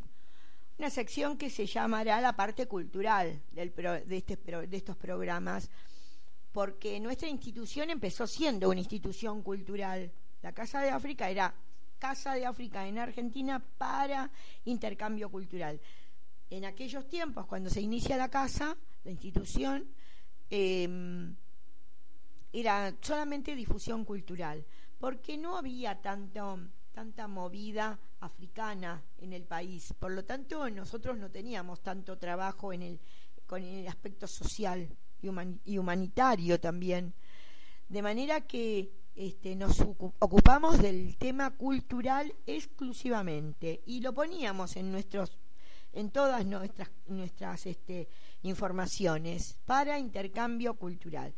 una 0.79 0.91
sección 0.91 1.39
que 1.39 1.49
se 1.49 1.65
llamará 1.65 2.21
la 2.21 2.37
parte 2.37 2.67
cultural 2.67 3.41
de, 3.51 3.73
este, 4.11 4.37
de 4.37 4.77
estos 4.77 4.95
programas, 4.99 5.71
porque 6.53 7.01
nuestra 7.01 7.31
institución 7.31 7.89
empezó 7.89 8.27
siendo 8.27 8.69
una 8.69 8.81
institución 8.81 9.43
cultural. 9.43 10.13
La 10.43 10.53
Casa 10.53 10.83
de 10.83 10.91
África 10.91 11.31
era 11.31 11.55
Casa 11.99 12.35
de 12.35 12.45
África 12.45 12.87
en 12.87 12.99
Argentina 12.99 13.59
para 13.79 14.31
intercambio 14.67 15.31
cultural. 15.31 15.81
En 16.51 16.67
aquellos 16.67 17.09
tiempos, 17.09 17.47
cuando 17.47 17.71
se 17.71 17.81
inicia 17.81 18.19
la 18.19 18.29
casa, 18.29 18.77
la 19.03 19.11
institución, 19.11 19.89
em, 20.51 21.35
era 22.53 22.95
solamente 23.01 23.57
difusión 23.57 24.05
cultural, 24.05 24.63
porque 24.99 25.37
no 25.37 25.57
había 25.57 26.01
tanto, 26.01 26.59
tanta 26.93 27.29
movida 27.29 27.99
africana 28.21 29.03
en 29.19 29.33
el 29.33 29.45
país. 29.45 29.95
Por 29.99 30.13
lo 30.13 30.25
tanto, 30.25 30.69
nosotros 30.71 31.19
no 31.19 31.31
teníamos 31.31 31.83
tanto 31.83 32.19
trabajo 32.19 32.73
en 32.73 32.83
el, 32.83 33.01
con 33.47 33.63
el 33.63 33.87
aspecto 33.89 34.27
social 34.27 34.89
y, 35.21 35.79
humanitario 35.79 36.61
también. 36.61 37.15
De 37.89 38.03
manera 38.03 38.41
que 38.41 38.91
este, 39.15 39.55
nos 39.57 39.81
ocupamos 39.81 40.79
del 40.79 41.17
tema 41.17 41.51
cultural 41.51 42.35
exclusivamente 42.47 43.83
y 43.87 44.01
lo 44.01 44.13
poníamos 44.13 44.77
en 44.77 44.93
nuestros 44.93 45.39
en 45.93 46.11
todas 46.11 46.45
nuestras 46.45 46.91
nuestras 47.07 47.65
este, 47.65 48.07
informaciones 48.43 49.57
para 49.65 49.99
intercambio 49.99 50.75
cultural. 50.75 51.33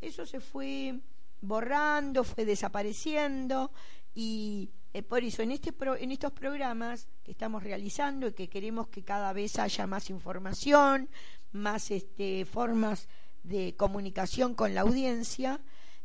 Eso 0.00 0.24
se 0.24 0.38
fue 0.38 1.00
borrando, 1.46 2.24
fue 2.24 2.44
desapareciendo 2.44 3.70
y 4.14 4.70
eh, 4.92 5.02
por 5.02 5.24
eso 5.24 5.42
en 5.42 5.52
este 5.52 5.72
en 5.98 6.12
estos 6.12 6.32
programas 6.32 7.08
que 7.22 7.32
estamos 7.32 7.62
realizando 7.62 8.28
y 8.28 8.32
que 8.32 8.48
queremos 8.48 8.88
que 8.88 9.02
cada 9.02 9.32
vez 9.32 9.58
haya 9.58 9.86
más 9.86 10.10
información, 10.10 11.08
más 11.52 11.90
este, 11.90 12.44
formas 12.44 13.08
de 13.42 13.74
comunicación 13.76 14.54
con 14.54 14.74
la 14.74 14.82
audiencia, 14.82 15.60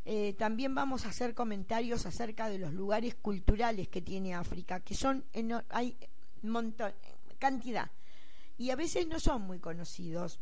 eh, 0.05 0.33
también 0.33 0.73
vamos 0.73 1.05
a 1.05 1.09
hacer 1.09 1.33
comentarios 1.35 2.05
acerca 2.05 2.49
de 2.49 2.57
los 2.57 2.73
lugares 2.73 3.15
culturales 3.15 3.87
que 3.89 4.01
tiene 4.01 4.33
África, 4.33 4.79
que 4.79 4.95
son 4.95 5.23
hay 5.69 5.95
montón, 6.41 6.93
cantidad 7.37 7.91
y 8.57 8.71
a 8.71 8.75
veces 8.75 9.07
no 9.07 9.19
son 9.19 9.43
muy 9.43 9.59
conocidos. 9.59 10.39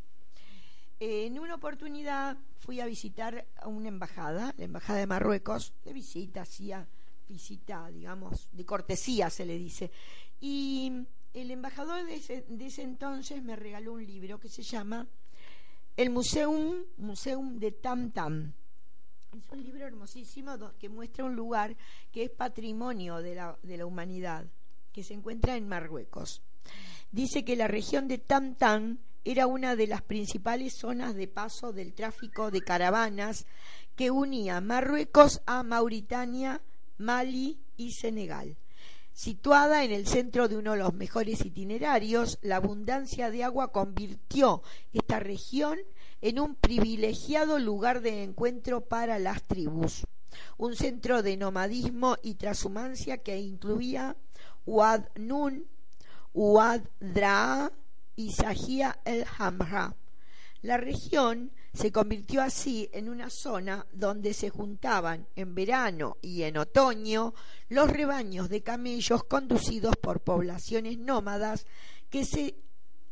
En 0.99 1.39
una 1.39 1.55
oportunidad 1.55 2.37
fui 2.59 2.79
a 2.79 2.85
visitar 2.85 3.45
a 3.57 3.67
una 3.67 3.87
embajada, 3.87 4.53
la 4.57 4.65
embajada 4.65 4.99
de 4.99 5.07
Marruecos, 5.07 5.73
de 5.83 5.93
visita, 5.93 6.41
hacía 6.41 6.87
visita, 7.27 7.89
digamos, 7.89 8.47
de 8.51 8.65
cortesía 8.65 9.29
se 9.29 9.45
le 9.45 9.57
dice, 9.57 9.91
y 10.39 10.91
el 11.33 11.51
embajador 11.51 12.05
de 12.05 12.15
ese, 12.15 12.45
de 12.47 12.65
ese 12.65 12.83
entonces 12.83 13.43
me 13.43 13.55
regaló 13.55 13.93
un 13.93 14.05
libro 14.05 14.39
que 14.39 14.49
se 14.49 14.63
llama 14.63 15.07
el 15.95 16.09
Museum, 16.09 16.83
Museum 16.97 17.59
de 17.59 17.71
Tam 17.71 18.11
Tam. 18.11 18.53
Es 19.35 19.51
un 19.51 19.63
libro 19.63 19.85
hermosísimo 19.85 20.53
que 20.79 20.89
muestra 20.89 21.25
un 21.25 21.35
lugar 21.35 21.75
que 22.11 22.23
es 22.23 22.29
patrimonio 22.29 23.17
de 23.17 23.35
la, 23.35 23.57
de 23.61 23.77
la 23.77 23.85
humanidad, 23.85 24.45
que 24.93 25.03
se 25.03 25.13
encuentra 25.13 25.57
en 25.57 25.67
Marruecos. 25.67 26.41
Dice 27.11 27.45
que 27.45 27.55
la 27.55 27.67
región 27.67 28.07
de 28.07 28.17
Tam 28.17 28.55
Tam 28.55 28.99
era 29.27 29.45
una 29.45 29.75
de 29.75 29.87
las 29.87 30.01
principales 30.01 30.73
zonas 30.73 31.13
de 31.13 31.27
paso 31.27 31.73
del 31.73 31.93
tráfico 31.93 32.49
de 32.49 32.61
caravanas 32.61 33.45
que 33.97 34.09
unía 34.09 34.61
Marruecos 34.61 35.41
a 35.45 35.63
Mauritania, 35.63 36.61
Mali 36.97 37.59
y 37.75 37.91
Senegal. 37.91 38.55
Situada 39.11 39.83
en 39.83 39.91
el 39.91 40.07
centro 40.07 40.47
de 40.47 40.55
uno 40.55 40.71
de 40.71 40.77
los 40.77 40.93
mejores 40.93 41.43
itinerarios, 41.43 42.39
la 42.41 42.55
abundancia 42.55 43.29
de 43.29 43.43
agua 43.43 43.73
convirtió 43.73 44.61
esta 44.93 45.19
región 45.19 45.77
en 46.21 46.39
un 46.39 46.55
privilegiado 46.55 47.59
lugar 47.59 47.99
de 47.99 48.23
encuentro 48.23 48.85
para 48.85 49.19
las 49.19 49.43
tribus, 49.43 50.05
un 50.57 50.73
centro 50.77 51.21
de 51.21 51.35
nomadismo 51.35 52.15
y 52.23 52.35
transhumancia 52.35 53.17
que 53.17 53.37
incluía 53.37 54.15
Wad 54.65 55.01
Nun, 55.17 55.65
Wad 56.33 56.83
Draa 57.01 57.73
el 58.17 59.25
Hamra. 59.37 59.95
La 60.63 60.77
región 60.77 61.51
se 61.73 61.91
convirtió 61.91 62.41
así 62.41 62.89
en 62.91 63.09
una 63.09 63.29
zona 63.29 63.85
donde 63.93 64.33
se 64.33 64.49
juntaban 64.49 65.27
en 65.35 65.53
verano 65.53 66.17
y 66.21 66.41
en 66.43 66.57
otoño 66.57 67.35
los 67.69 67.89
rebaños 67.89 68.49
de 68.49 68.63
camellos 68.63 69.23
conducidos 69.23 69.95
por 69.97 70.21
poblaciones 70.21 70.97
nómadas 70.97 71.67
que 72.09 72.25
se 72.25 72.55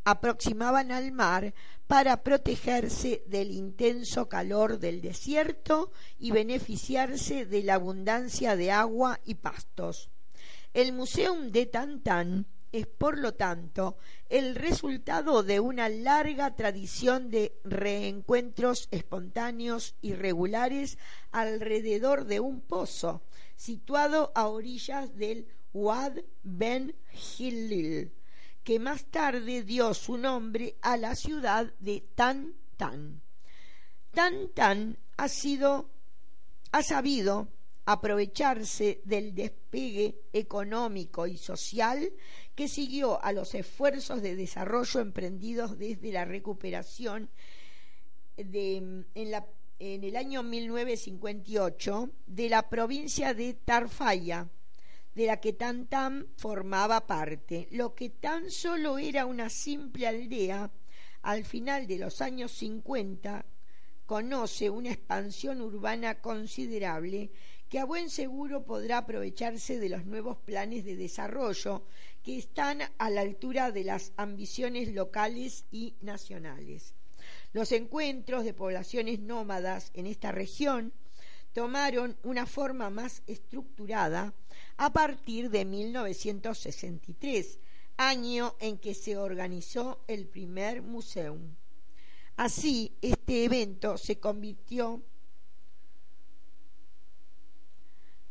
aproximaban 0.05 0.91
al 0.91 1.11
mar 1.11 1.53
para 1.85 2.23
protegerse 2.23 3.23
del 3.27 3.51
intenso 3.51 4.27
calor 4.27 4.79
del 4.79 5.01
desierto 5.01 5.91
y 6.17 6.31
beneficiarse 6.31 7.45
de 7.45 7.61
la 7.61 7.75
abundancia 7.75 8.55
de 8.55 8.71
agua 8.71 9.19
y 9.23 9.35
pastos. 9.35 10.09
El 10.73 10.93
Museo 10.93 11.35
de 11.41 11.67
Tantán 11.67 12.47
es, 12.79 12.87
por 12.87 13.17
lo 13.17 13.33
tanto, 13.33 13.97
el 14.29 14.55
resultado 14.55 15.43
de 15.43 15.59
una 15.59 15.89
larga 15.89 16.55
tradición 16.55 17.29
de 17.29 17.57
reencuentros 17.63 18.87
espontáneos 18.91 19.95
y 20.01 20.13
regulares 20.13 20.97
alrededor 21.31 22.25
de 22.25 22.39
un 22.39 22.61
pozo 22.61 23.21
situado 23.55 24.31
a 24.35 24.47
orillas 24.47 25.15
del 25.15 25.47
Wad 25.73 26.17
Ben 26.43 26.95
Hillil, 27.13 28.11
que 28.63 28.79
más 28.79 29.05
tarde 29.05 29.63
dio 29.63 29.93
su 29.93 30.17
nombre 30.17 30.75
a 30.81 30.97
la 30.97 31.15
ciudad 31.15 31.73
de 31.79 32.03
Tan 32.15 32.55
Tan. 32.77 33.21
Tan 34.11 34.49
Tan 34.49 34.97
ha 35.17 35.27
sido 35.27 35.89
ha 36.71 36.83
sabido 36.83 37.47
aprovecharse 37.85 39.01
del 39.05 39.33
despegue 39.33 40.23
económico 40.33 41.27
y 41.27 41.37
social 41.37 42.11
que 42.55 42.67
siguió 42.67 43.23
a 43.23 43.31
los 43.33 43.53
esfuerzos 43.53 44.21
de 44.21 44.35
desarrollo 44.35 45.01
emprendidos 45.01 45.77
desde 45.77 46.11
la 46.11 46.25
recuperación 46.25 47.29
en, 48.37 49.05
en 49.13 50.03
el 50.03 50.15
año 50.15 50.41
1958 50.41 52.09
de 52.25 52.49
la 52.49 52.69
provincia 52.69 53.33
de 53.33 53.53
Tarfaya, 53.53 54.47
de 55.13 55.25
la 55.25 55.39
que 55.39 55.53
Tantam 55.53 56.27
formaba 56.37 57.05
parte, 57.07 57.67
lo 57.71 57.93
que 57.93 58.09
tan 58.09 58.51
solo 58.51 58.97
era 58.97 59.25
una 59.25 59.49
simple 59.49 60.07
aldea, 60.07 60.71
al 61.21 61.43
final 61.43 61.87
de 61.87 61.99
los 61.99 62.21
años 62.21 62.51
50 62.51 63.45
conoce 64.05 64.69
una 64.69 64.91
expansión 64.91 65.61
urbana 65.61 66.21
considerable 66.21 67.31
que 67.75 67.81
a 67.81 67.83
buen 67.83 68.09
seguro 68.09 68.63
podrá 68.63 68.99
aprovecharse 68.99 69.81
de 69.81 69.89
los 69.89 70.05
nuevos 70.05 70.37
planes 70.37 70.85
de 70.85 70.95
desarrollo 70.95 71.83
que 72.23 72.37
están 72.37 72.79
a 72.97 73.09
la 73.09 73.19
altura 73.19 73.73
de 73.73 73.83
las 73.83 74.13
ambiciones 74.15 74.93
locales 74.93 75.65
y 75.73 75.93
nacionales. 75.99 76.93
Los 77.51 77.73
encuentros 77.73 78.45
de 78.45 78.53
poblaciones 78.53 79.19
nómadas 79.19 79.91
en 79.93 80.05
esta 80.05 80.31
región 80.31 80.93
tomaron 81.51 82.15
una 82.23 82.45
forma 82.45 82.89
más 82.89 83.23
estructurada 83.27 84.33
a 84.77 84.93
partir 84.93 85.49
de 85.49 85.65
1963, 85.65 87.59
año 87.97 88.55
en 88.61 88.77
que 88.77 88.93
se 88.93 89.17
organizó 89.17 89.99
el 90.07 90.27
primer 90.27 90.81
museo. 90.81 91.37
Así, 92.37 92.93
este 93.01 93.43
evento 93.43 93.97
se 93.97 94.17
convirtió 94.17 95.03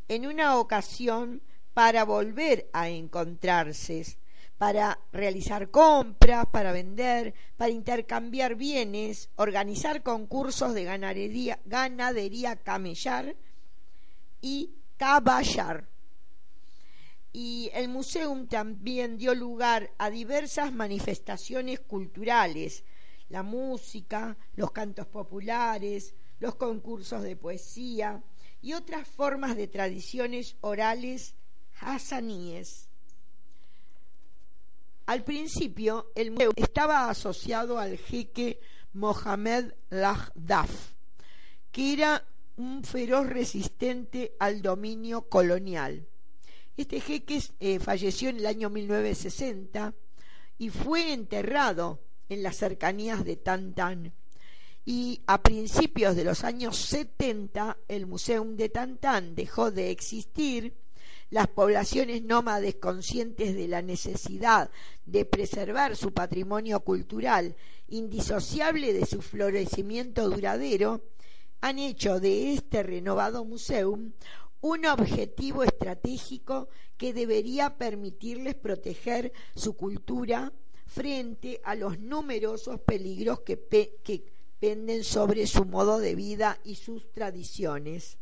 en 0.09 0.27
una 0.27 0.59
ocasión 0.59 1.43
para 1.73 2.05
volver 2.05 2.69
a 2.73 2.89
encontrarse, 2.89 4.17
para 4.59 4.99
realizar 5.13 5.71
compras, 5.71 6.47
para 6.47 6.73
vender, 6.73 7.35
para 7.57 7.71
intercambiar 7.71 8.55
bienes, 8.55 9.31
organizar 9.37 10.03
concursos 10.03 10.75
de 10.75 10.85
ganadería, 10.85 11.59
ganadería 11.65 12.57
camellar 12.57 13.35
y 14.41 14.71
caballar. 14.97 15.89
Y 17.33 17.71
el 17.75 17.89
museo 17.89 18.47
también 18.49 19.19
dio 19.19 19.35
lugar 19.35 19.91
a 19.99 20.09
diversas 20.09 20.73
manifestaciones 20.73 21.81
culturales, 21.81 22.85
la 23.29 23.43
música, 23.43 24.37
los 24.55 24.71
cantos 24.71 25.09
populares, 25.09 26.15
los 26.39 26.55
concursos 26.55 27.23
de 27.23 27.35
poesía, 27.35 28.23
y 28.65 28.73
otras 28.73 29.07
formas 29.07 29.57
de 29.57 29.69
tradiciones 29.69 30.57
orales 30.63 31.35
hasaníes. 31.81 32.89
Al 35.05 35.23
principio, 35.23 36.11
el 36.15 36.31
museo 36.31 36.51
estaba 36.57 37.11
asociado 37.11 37.79
al 37.79 37.99
jeque 37.99 38.59
Mohamed 38.95 39.75
Lahdaf, 39.91 40.95
que 41.71 41.93
era 41.93 42.25
un 42.57 42.83
feroz 42.85 43.27
resistente 43.27 44.35
al 44.39 44.63
dominio 44.63 45.29
colonial. 45.29 46.07
Este 46.75 47.01
jeque 47.01 47.43
eh, 47.61 47.79
falleció 47.81 48.31
en 48.31 48.39
el 48.39 48.47
año 48.47 48.71
1960 48.71 49.93
y 50.57 50.71
fue 50.71 51.13
enterrado 51.13 52.01
en 52.31 52.43
las 52.43 52.57
cercanías 52.57 53.27
de 53.27 53.37
Tantan 53.37 54.15
y 54.85 55.23
a 55.27 55.43
principios 55.43 56.15
de 56.15 56.25
los 56.25 56.45
años 56.45 56.77
70 56.77 57.79
el 57.89 58.07
Museum 58.07 58.57
de 58.57 58.69
Tantán 58.69 59.35
dejó 59.35 59.71
de 59.71 59.91
existir, 59.91 60.75
las 61.31 61.49
poblaciones 61.49 62.23
nómades 62.23 62.77
conscientes 62.77 63.57
de 63.57 63.67
la 63.67 63.83
necesidad 63.83 64.71
de 65.07 65.25
preservar 65.25 65.97
su 65.97 66.13
patrimonio 66.13 66.81
cultural 66.81 67.57
indisociable 67.89 68.93
de 68.93 69.07
su 69.07 69.23
florecimiento 69.23 70.29
duradero, 70.29 71.03
han 71.61 71.79
hecho 71.79 72.21
de 72.21 72.53
este 72.53 72.83
renovado 72.83 73.45
museum 73.45 74.13
un 74.61 74.87
objetivo 74.87 75.63
estratégico 75.63 76.69
que 76.97 77.13
debería 77.13 77.77
permitirles 77.77 78.55
proteger 78.55 79.33
su 79.55 79.77
cultura 79.77 80.53
frente 80.87 81.61
a 81.65 81.75
los 81.75 81.99
numerosos 81.99 82.81
peligros 82.81 83.41
que, 83.41 83.59
que 84.03 84.34
penden 84.61 85.05
sobre 85.05 85.47
su 85.47 85.65
modo 85.65 85.99
de 85.99 86.15
vida 86.15 86.59
y 86.65 86.77
sus 86.77 87.11
tradiciones. 87.13 88.19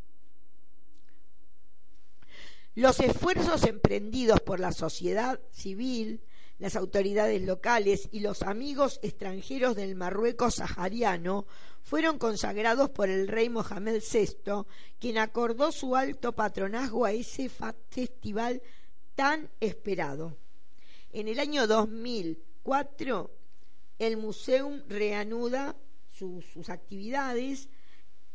Los 2.74 3.00
esfuerzos 3.00 3.64
emprendidos 3.64 4.40
por 4.40 4.58
la 4.58 4.72
sociedad 4.72 5.38
civil, 5.50 6.22
las 6.58 6.76
autoridades 6.76 7.42
locales 7.42 8.08
y 8.12 8.20
los 8.20 8.42
amigos 8.42 8.98
extranjeros 9.02 9.76
del 9.76 9.94
Marruecos 9.94 10.54
sahariano 10.54 11.44
fueron 11.82 12.18
consagrados 12.18 12.88
por 12.90 13.10
el 13.10 13.28
rey 13.28 13.48
Mohamed 13.48 14.00
VI, 14.00 14.64
quien 14.98 15.18
acordó 15.18 15.72
su 15.72 15.96
alto 15.96 16.32
patronazgo 16.32 17.04
a 17.04 17.12
ese 17.12 17.50
festival 17.90 18.62
tan 19.14 19.50
esperado. 19.60 20.38
En 21.12 21.28
el 21.28 21.40
año 21.40 21.66
2004, 21.66 23.30
el 23.98 24.16
Museum 24.16 24.82
reanuda 24.88 25.76
sus, 26.12 26.68
actividades 26.68 27.68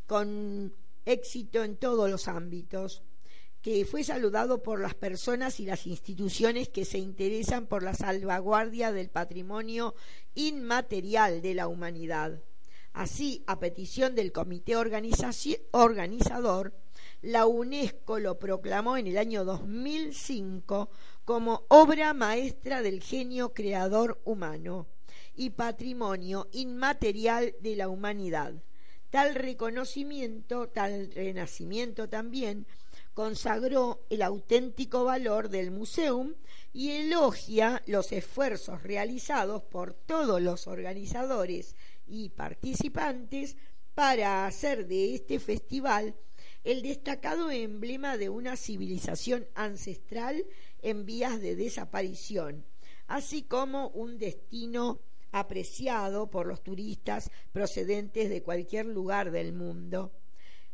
con 0.05 0.73
éxito 1.05 1.63
en 1.63 1.77
todos 1.77 2.09
los 2.09 2.27
ámbitos 2.27 3.03
que 3.61 3.85
fue 3.85 4.03
saludado 4.03 4.63
por 4.63 4.79
las 4.79 4.93
personas 4.93 5.59
y 5.59 5.65
las 5.65 5.87
instituciones 5.87 6.69
que 6.69 6.85
se 6.85 6.99
interesan 6.99 7.67
por 7.67 7.83
la 7.83 7.93
salvaguardia 7.93 8.91
del 8.91 9.09
patrimonio 9.09 9.95
inmaterial 10.35 11.41
de 11.41 11.53
la 11.53 11.67
humanidad. 11.67 12.41
Así, 12.93 13.43
a 13.45 13.59
petición 13.59 14.15
del 14.15 14.31
comité 14.31 14.75
organizador, 14.75 16.73
la 17.21 17.45
UNESCO 17.45 18.19
lo 18.19 18.39
proclamó 18.39 18.95
en 18.97 19.07
el 19.07 19.17
año 19.17 19.43
2005 19.43 20.89
como 21.25 21.65
obra 21.67 22.13
maestra 22.13 22.81
del 22.81 23.01
genio 23.01 23.53
creador 23.53 24.21
humano 24.23 24.87
y 25.37 25.51
patrimonio 25.51 26.49
inmaterial 26.51 27.55
de 27.61 27.75
la 27.77 27.87
humanidad. 27.87 28.53
Tal 29.09 29.35
reconocimiento, 29.35 30.67
tal 30.67 31.11
renacimiento 31.13 32.09
también, 32.09 32.67
consagró 33.13 34.05
el 34.09 34.21
auténtico 34.21 35.05
valor 35.05 35.49
del 35.49 35.71
museum 35.71 36.33
y 36.73 36.89
elogia 36.91 37.81
los 37.85 38.11
esfuerzos 38.11 38.83
realizados 38.83 39.63
por 39.63 39.93
todos 39.93 40.41
los 40.41 40.67
organizadores 40.67 41.75
y 42.05 42.29
participantes 42.29 43.55
para 43.95 44.45
hacer 44.45 44.87
de 44.87 45.15
este 45.15 45.39
festival 45.39 46.15
el 46.63 46.81
destacado 46.81 47.49
emblema 47.49 48.17
de 48.17 48.29
una 48.29 48.57
civilización 48.57 49.47
ancestral 49.55 50.45
en 50.81 51.05
vías 51.05 51.39
de 51.41 51.55
desaparición, 51.55 52.65
así 53.07 53.43
como 53.43 53.87
un 53.89 54.17
destino 54.17 54.99
apreciado 55.31 56.29
por 56.29 56.47
los 56.47 56.63
turistas 56.63 57.31
procedentes 57.51 58.29
de 58.29 58.43
cualquier 58.43 58.85
lugar 58.85 59.31
del 59.31 59.53
mundo. 59.53 60.11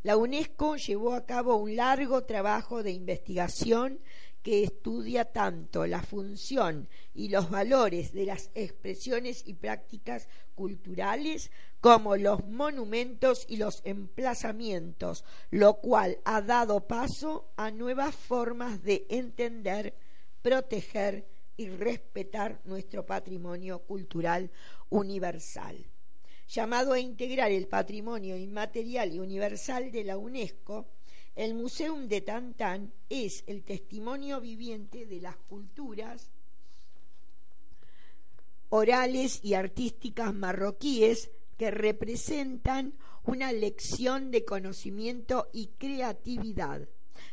La 0.03 0.17
UNESCO 0.17 0.75
llevó 0.75 1.13
a 1.13 1.25
cabo 1.25 1.55
un 1.55 1.75
largo 1.75 2.23
trabajo 2.25 2.83
de 2.83 2.91
investigación 2.91 3.99
que 4.43 4.63
estudia 4.63 5.23
tanto 5.23 5.87
la 5.87 6.03
función 6.03 6.89
y 7.15 7.29
los 7.29 7.49
valores 7.49 8.11
de 8.11 8.25
las 8.25 8.51
expresiones 8.53 9.43
y 9.45 9.53
prácticas 9.53 10.27
culturales 10.53 11.49
como 11.79 12.17
los 12.17 12.45
monumentos 12.45 13.45
y 13.47 13.55
los 13.55 13.81
emplazamientos, 13.85 15.23
lo 15.49 15.75
cual 15.75 16.19
ha 16.25 16.41
dado 16.41 16.87
paso 16.87 17.47
a 17.55 17.71
nuevas 17.71 18.13
formas 18.13 18.83
de 18.83 19.05
entender, 19.09 19.93
proteger 20.41 21.25
y 21.57 21.69
respetar 21.69 22.61
nuestro 22.65 23.05
patrimonio 23.05 23.79
cultural 23.79 24.49
universal. 24.89 25.85
Llamado 26.47 26.93
a 26.93 26.99
integrar 26.99 27.51
el 27.51 27.67
patrimonio 27.67 28.37
inmaterial 28.37 29.13
y 29.13 29.19
universal 29.19 29.91
de 29.91 30.03
la 30.03 30.17
UNESCO, 30.17 30.87
el 31.35 31.55
Museum 31.55 32.07
de 32.07 32.21
Tantán 32.21 32.93
es 33.09 33.43
el 33.47 33.63
testimonio 33.63 34.39
viviente 34.39 35.05
de 35.05 35.19
las 35.21 35.35
culturas 35.35 36.29
orales 38.69 39.39
y 39.43 39.53
artísticas 39.53 40.33
marroquíes 40.33 41.29
que 41.57 41.69
representan 41.69 42.93
una 43.23 43.51
lección 43.51 44.31
de 44.31 44.43
conocimiento 44.43 45.49
y 45.53 45.67
creatividad, 45.77 46.87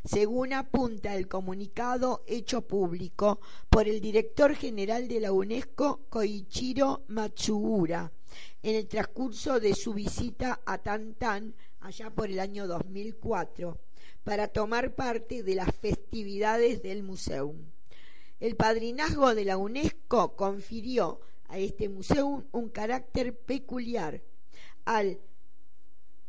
según 0.05 0.53
apunta 0.53 1.15
el 1.15 1.29
comunicado 1.29 2.25
hecho 2.27 2.63
público 2.63 3.41
por 3.69 3.89
el 3.89 4.01
director 4.01 4.55
general 4.55 5.09
de 5.09 5.21
la 5.21 5.33
UNESCO, 5.33 6.07
Koichiro 6.09 7.05
Matsuura, 7.09 8.13
en 8.63 8.77
el 8.77 8.89
transcurso 8.89 9.61
de 9.61 9.75
su 9.75 9.95
visita 9.95 10.61
a 10.65 10.79
Tantán 10.79 11.55
allá 11.81 12.11
por 12.11 12.31
el 12.31 12.41
año 12.41 12.67
2004 12.67 13.79
para 14.25 14.49
tomar 14.49 14.95
parte 14.95 15.43
de 15.43 15.55
las 15.55 15.75
festividades 15.75 16.83
del 16.83 17.03
museo. 17.03 17.55
El 18.39 18.57
padrinazgo 18.57 19.35
de 19.35 19.45
la 19.45 19.57
UNESCO 19.57 20.37
confirió 20.37 21.21
a 21.49 21.59
este 21.59 21.89
museo 21.89 22.45
un 22.53 22.69
carácter 22.69 23.37
peculiar 23.37 24.23
al 24.85 25.19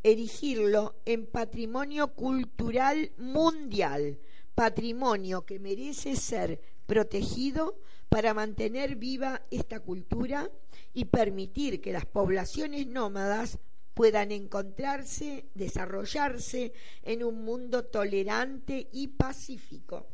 erigirlo 0.03 0.95
en 1.05 1.25
patrimonio 1.25 2.13
cultural 2.13 3.11
mundial, 3.17 4.19
patrimonio 4.55 5.45
que 5.45 5.59
merece 5.59 6.15
ser 6.15 6.59
protegido 6.85 7.77
para 8.09 8.33
mantener 8.33 8.95
viva 8.95 9.41
esta 9.51 9.79
cultura 9.79 10.51
y 10.93 11.05
permitir 11.05 11.81
que 11.81 11.93
las 11.93 12.05
poblaciones 12.05 12.87
nómadas 12.87 13.59
puedan 13.93 14.31
encontrarse, 14.31 15.45
desarrollarse 15.53 16.73
en 17.03 17.23
un 17.23 17.43
mundo 17.45 17.85
tolerante 17.85 18.87
y 18.91 19.07
pacífico. 19.07 20.07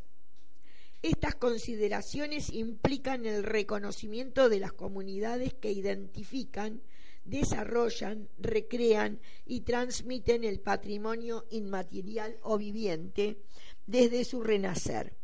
Estas 1.01 1.35
consideraciones 1.35 2.51
implican 2.51 3.25
el 3.25 3.43
reconocimiento 3.43 4.49
de 4.49 4.59
las 4.59 4.73
comunidades 4.73 5.53
que 5.53 5.71
identifican, 5.71 6.81
desarrollan, 7.27 8.27
recrean 8.39 9.19
y 9.45 9.61
transmiten 9.61 10.43
el 10.43 10.59
patrimonio 10.59 11.45
inmaterial 11.51 12.37
o 12.41 12.57
viviente 12.57 13.37
desde 13.85 14.25
su 14.25 14.41
renacer 14.41 15.15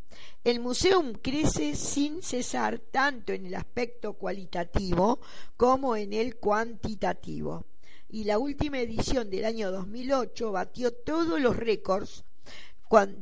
el 0.44 0.60
museo 0.60 1.02
crece 1.22 1.76
sin 1.76 2.22
cesar 2.22 2.80
tanto 2.80 3.34
en 3.34 3.46
el 3.46 3.56
aspecto 3.56 4.14
cualitativo 4.14 5.20
como 5.58 5.96
en 5.96 6.14
el 6.14 6.36
cuantitativo. 6.36 7.66
Y 8.10 8.26
la 8.26 8.38
última 8.38 8.80
edición 8.80 9.30
del 9.30 9.46
año 9.46 9.72
2008 9.72 10.52
batió 10.52 10.92
todos 10.92 11.42
los 11.42 11.56
récords 11.56 12.26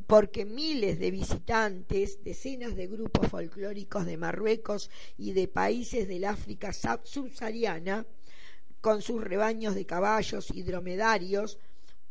porque 0.05 0.43
miles 0.43 0.99
de 0.99 1.11
visitantes, 1.11 2.21
decenas 2.25 2.75
de 2.75 2.87
grupos 2.87 3.29
folclóricos 3.29 4.05
de 4.05 4.17
Marruecos 4.17 4.89
y 5.17 5.31
de 5.31 5.47
países 5.47 6.09
del 6.09 6.25
África 6.25 6.73
subsahariana, 6.73 8.05
con 8.81 9.01
sus 9.01 9.23
rebaños 9.23 9.75
de 9.75 9.85
caballos 9.85 10.49
y 10.53 10.63
dromedarios, 10.63 11.57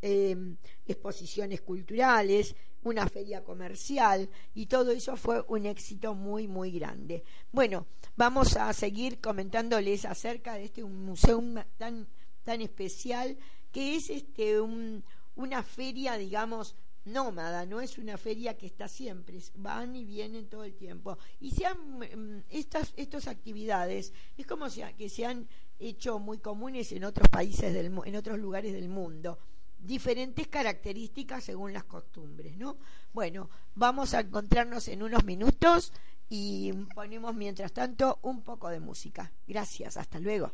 em, 0.01 0.57
exposiciones 0.87 1.61
culturales, 1.61 2.55
una 2.83 3.07
feria 3.09 3.45
comercial 3.45 4.29
y 4.55 4.67
todo 4.67 4.91
eso 4.93 5.17
fue 5.17 5.45
un 5.49 5.67
éxito 5.67 6.15
muy 6.15 6.49
muy 6.49 6.71
grande. 6.71 7.23
Bueno, 7.53 7.87
vamos 8.17 8.57
a 8.57 8.73
seguir 8.73 9.21
comentándoles 9.21 10.05
acerca 10.07 10.55
de 10.55 10.65
este 10.65 10.85
museo 10.85 11.43
tan 11.77 12.09
tan 12.45 12.63
especial 12.63 13.37
que 13.71 13.97
es 13.97 14.09
este 14.09 14.61
una 14.61 15.63
feria 15.63 16.17
digamos 16.17 16.75
nómada, 17.05 17.67
no 17.67 17.81
es 17.81 17.99
una 17.99 18.17
feria 18.17 18.57
que 18.57 18.67
está 18.67 18.89
siempre, 18.89 19.39
van 19.55 19.97
y 19.97 20.05
vienen 20.05 20.49
todo 20.49 20.65
el 20.65 20.75
tiempo. 20.75 21.19
Y 21.41 21.51
se 21.51 21.65
mm, 21.73 22.45
estas, 22.51 22.93
estas 22.97 23.29
actividades 23.29 24.13
es 24.37 24.47
como 24.47 24.67
que 24.97 25.09
se 25.09 25.27
han 25.27 25.49
hecho 25.79 26.19
muy 26.19 26.39
comunes 26.39 26.93
en 26.93 27.05
otros 27.05 27.29
países, 27.29 27.73
del, 27.73 27.93
en 28.05 28.17
otros 28.17 28.39
lugares 28.39 28.73
del 28.73 28.89
mundo 28.89 29.39
diferentes 29.83 30.47
características 30.49 31.45
según 31.45 31.73
las 31.73 31.85
costumbres, 31.85 32.57
¿no? 32.57 32.77
Bueno, 33.13 33.49
vamos 33.75 34.15
a 34.15 34.21
encontrarnos 34.21 34.89
en 34.89 35.03
unos 35.03 35.25
minutos 35.25 35.93
y 36.29 36.73
ponemos 36.95 37.35
mientras 37.35 37.73
tanto 37.73 38.19
un 38.23 38.43
poco 38.43 38.69
de 38.69 38.81
música. 38.81 39.33
Gracias, 39.47 39.97
hasta 39.97 40.19
luego. 40.21 40.53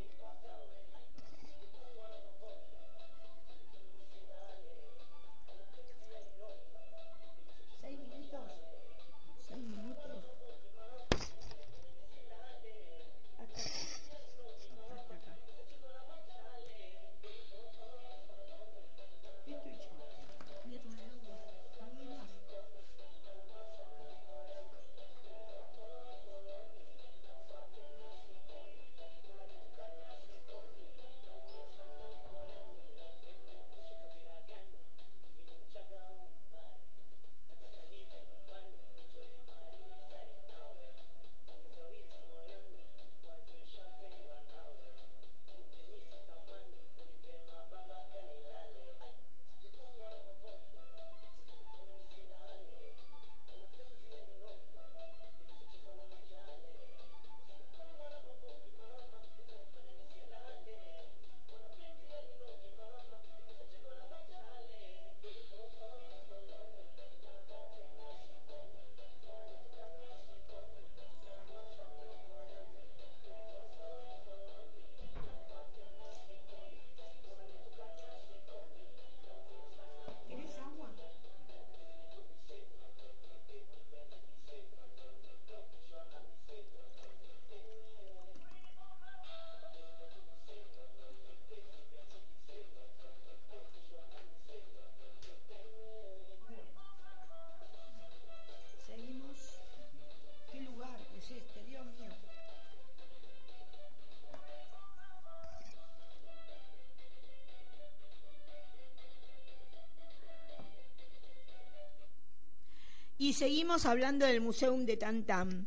Y 113.27 113.33
seguimos 113.33 113.87
hablando 113.87 114.25
del 114.25 114.41
Museo 114.41 114.73
de 114.79 114.97
Tantam, 114.97 115.67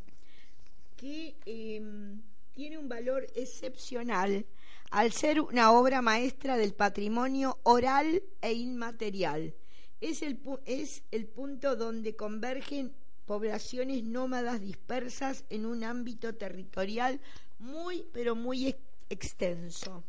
que 0.95 1.35
em, 1.45 2.21
tiene 2.53 2.77
un 2.77 2.87
valor 2.87 3.27
excepcional 3.35 4.45
al 4.91 5.11
ser 5.11 5.41
una 5.41 5.73
obra 5.73 6.01
maestra 6.01 6.55
del 6.55 6.73
patrimonio 6.73 7.59
oral 7.63 8.23
e 8.41 8.53
inmaterial. 8.53 9.53
Es 9.99 10.21
el, 10.21 10.39
es 10.63 11.03
el 11.11 11.27
punto 11.27 11.75
donde 11.75 12.15
convergen 12.15 12.93
poblaciones 13.25 14.05
nómadas 14.05 14.61
dispersas 14.61 15.43
en 15.49 15.65
un 15.65 15.83
ámbito 15.83 16.35
territorial 16.35 17.19
muy, 17.57 18.05
pero 18.13 18.35
muy 18.35 18.73
extenso. 19.09 20.05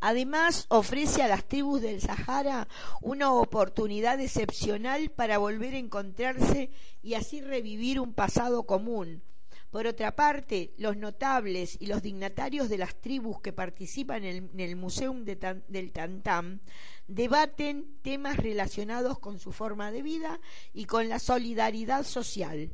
Además, 0.00 0.66
ofrece 0.68 1.22
a 1.22 1.28
las 1.28 1.44
tribus 1.44 1.80
del 1.80 2.00
Sahara 2.00 2.68
una 3.00 3.32
oportunidad 3.32 4.20
excepcional 4.20 5.10
para 5.10 5.38
volver 5.38 5.74
a 5.74 5.78
encontrarse 5.78 6.70
y 7.02 7.14
así 7.14 7.40
revivir 7.40 8.00
un 8.00 8.12
pasado 8.12 8.64
común. 8.64 9.22
Por 9.70 9.86
otra 9.86 10.14
parte, 10.14 10.72
los 10.78 10.96
notables 10.96 11.76
y 11.80 11.86
los 11.86 12.00
dignatarios 12.02 12.68
de 12.68 12.78
las 12.78 12.94
tribus 13.00 13.40
que 13.40 13.52
participan 13.52 14.24
en 14.24 14.50
el, 14.58 14.76
Museo 14.76 15.14
del 15.14 15.92
Tantam 15.92 16.60
debaten 17.08 17.98
temas 18.02 18.36
relacionados 18.36 19.18
con 19.18 19.38
su 19.38 19.52
forma 19.52 19.90
de 19.90 20.02
vida 20.02 20.40
y 20.72 20.86
con 20.86 21.08
la 21.08 21.18
solidaridad 21.18 22.04
social. 22.04 22.70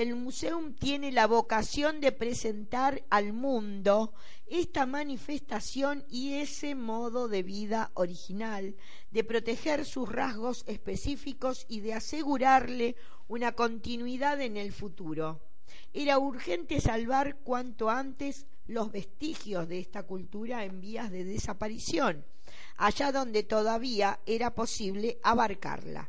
El 0.00 0.16
museo 0.16 0.58
tiene 0.78 1.12
la 1.12 1.26
vocación 1.26 2.00
de 2.00 2.10
presentar 2.10 3.04
al 3.10 3.34
mundo 3.34 4.14
esta 4.46 4.86
manifestación 4.86 6.06
y 6.08 6.36
ese 6.36 6.74
modo 6.74 7.28
de 7.28 7.42
vida 7.42 7.90
original, 7.92 8.76
de 9.10 9.24
proteger 9.24 9.84
sus 9.84 10.08
rasgos 10.08 10.64
específicos 10.66 11.66
y 11.68 11.80
de 11.80 11.92
asegurarle 11.92 12.96
una 13.28 13.52
continuidad 13.52 14.40
en 14.40 14.56
el 14.56 14.72
futuro. 14.72 15.42
Era 15.92 16.18
urgente 16.18 16.80
salvar 16.80 17.36
cuanto 17.44 17.90
antes 17.90 18.46
los 18.66 18.90
vestigios 18.90 19.68
de 19.68 19.80
esta 19.80 20.04
cultura 20.04 20.64
en 20.64 20.80
vías 20.80 21.10
de 21.10 21.24
desaparición, 21.24 22.24
allá 22.78 23.12
donde 23.12 23.42
todavía 23.42 24.18
era 24.24 24.54
posible 24.54 25.18
abarcarla. 25.22 26.08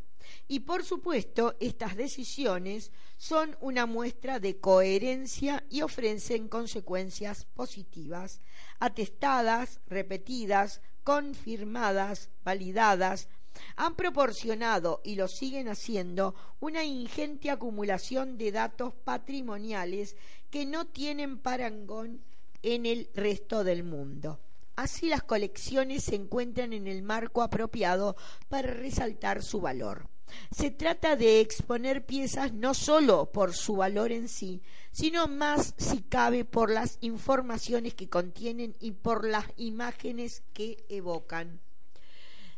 Y 0.51 0.59
por 0.59 0.83
supuesto, 0.83 1.55
estas 1.61 1.95
decisiones 1.95 2.91
son 3.15 3.55
una 3.61 3.85
muestra 3.85 4.41
de 4.41 4.59
coherencia 4.59 5.63
y 5.69 5.81
ofrecen 5.81 6.49
consecuencias 6.49 7.45
positivas, 7.53 8.41
atestadas, 8.77 9.79
repetidas, 9.87 10.81
confirmadas, 11.05 12.31
validadas, 12.43 13.29
han 13.77 13.95
proporcionado 13.95 14.99
y 15.05 15.15
lo 15.15 15.29
siguen 15.29 15.69
haciendo 15.69 16.35
una 16.59 16.83
ingente 16.83 17.49
acumulación 17.49 18.37
de 18.37 18.51
datos 18.51 18.93
patrimoniales 18.93 20.17
que 20.49 20.65
no 20.65 20.85
tienen 20.85 21.37
parangón 21.37 22.25
en 22.61 22.85
el 22.85 23.09
resto 23.15 23.63
del 23.63 23.85
mundo. 23.85 24.41
Así 24.75 25.07
las 25.07 25.23
colecciones 25.23 26.03
se 26.03 26.15
encuentran 26.15 26.73
en 26.73 26.87
el 26.87 27.03
marco 27.03 27.41
apropiado 27.41 28.17
para 28.49 28.73
resaltar 28.73 29.43
su 29.43 29.61
valor. 29.61 30.10
Se 30.51 30.71
trata 30.71 31.15
de 31.15 31.41
exponer 31.41 32.05
piezas 32.05 32.53
no 32.53 32.73
sólo 32.73 33.31
por 33.31 33.53
su 33.53 33.75
valor 33.75 34.11
en 34.11 34.27
sí, 34.27 34.61
sino 34.91 35.27
más 35.27 35.73
si 35.77 36.01
cabe 36.01 36.45
por 36.45 36.69
las 36.69 36.97
informaciones 37.01 37.93
que 37.93 38.09
contienen 38.09 38.75
y 38.79 38.91
por 38.91 39.27
las 39.27 39.45
imágenes 39.57 40.43
que 40.53 40.83
evocan. 40.89 41.59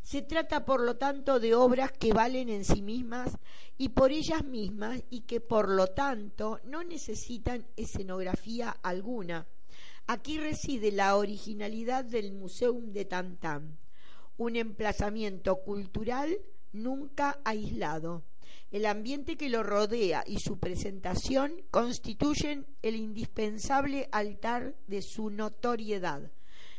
Se 0.02 0.20
trata, 0.20 0.66
por 0.66 0.80
lo 0.82 0.96
tanto, 0.96 1.40
de 1.40 1.54
obras 1.54 1.90
que 1.90 2.12
valen 2.12 2.50
en 2.50 2.66
sí 2.66 2.82
mismas 2.82 3.38
y 3.78 3.88
por 3.88 4.12
ellas 4.12 4.44
mismas 4.44 5.02
y 5.08 5.22
que, 5.22 5.40
por 5.40 5.70
lo 5.70 5.86
tanto, 5.86 6.60
no 6.64 6.84
necesitan 6.84 7.66
escenografía 7.76 8.70
alguna. 8.82 9.46
Aquí 10.06 10.38
reside 10.38 10.92
la 10.92 11.16
originalidad 11.16 12.04
del 12.04 12.32
Museum 12.32 12.92
de 12.92 13.06
Tantam, 13.06 13.78
un 14.36 14.56
emplazamiento 14.56 15.56
cultural 15.62 16.38
nunca 16.74 17.40
aislado. 17.44 18.24
El 18.70 18.86
ambiente 18.86 19.36
que 19.36 19.48
lo 19.48 19.62
rodea 19.62 20.24
y 20.26 20.40
su 20.40 20.58
presentación 20.58 21.62
constituyen 21.70 22.66
el 22.82 22.96
indispensable 22.96 24.08
altar 24.12 24.74
de 24.88 25.00
su 25.00 25.30
notoriedad. 25.30 26.30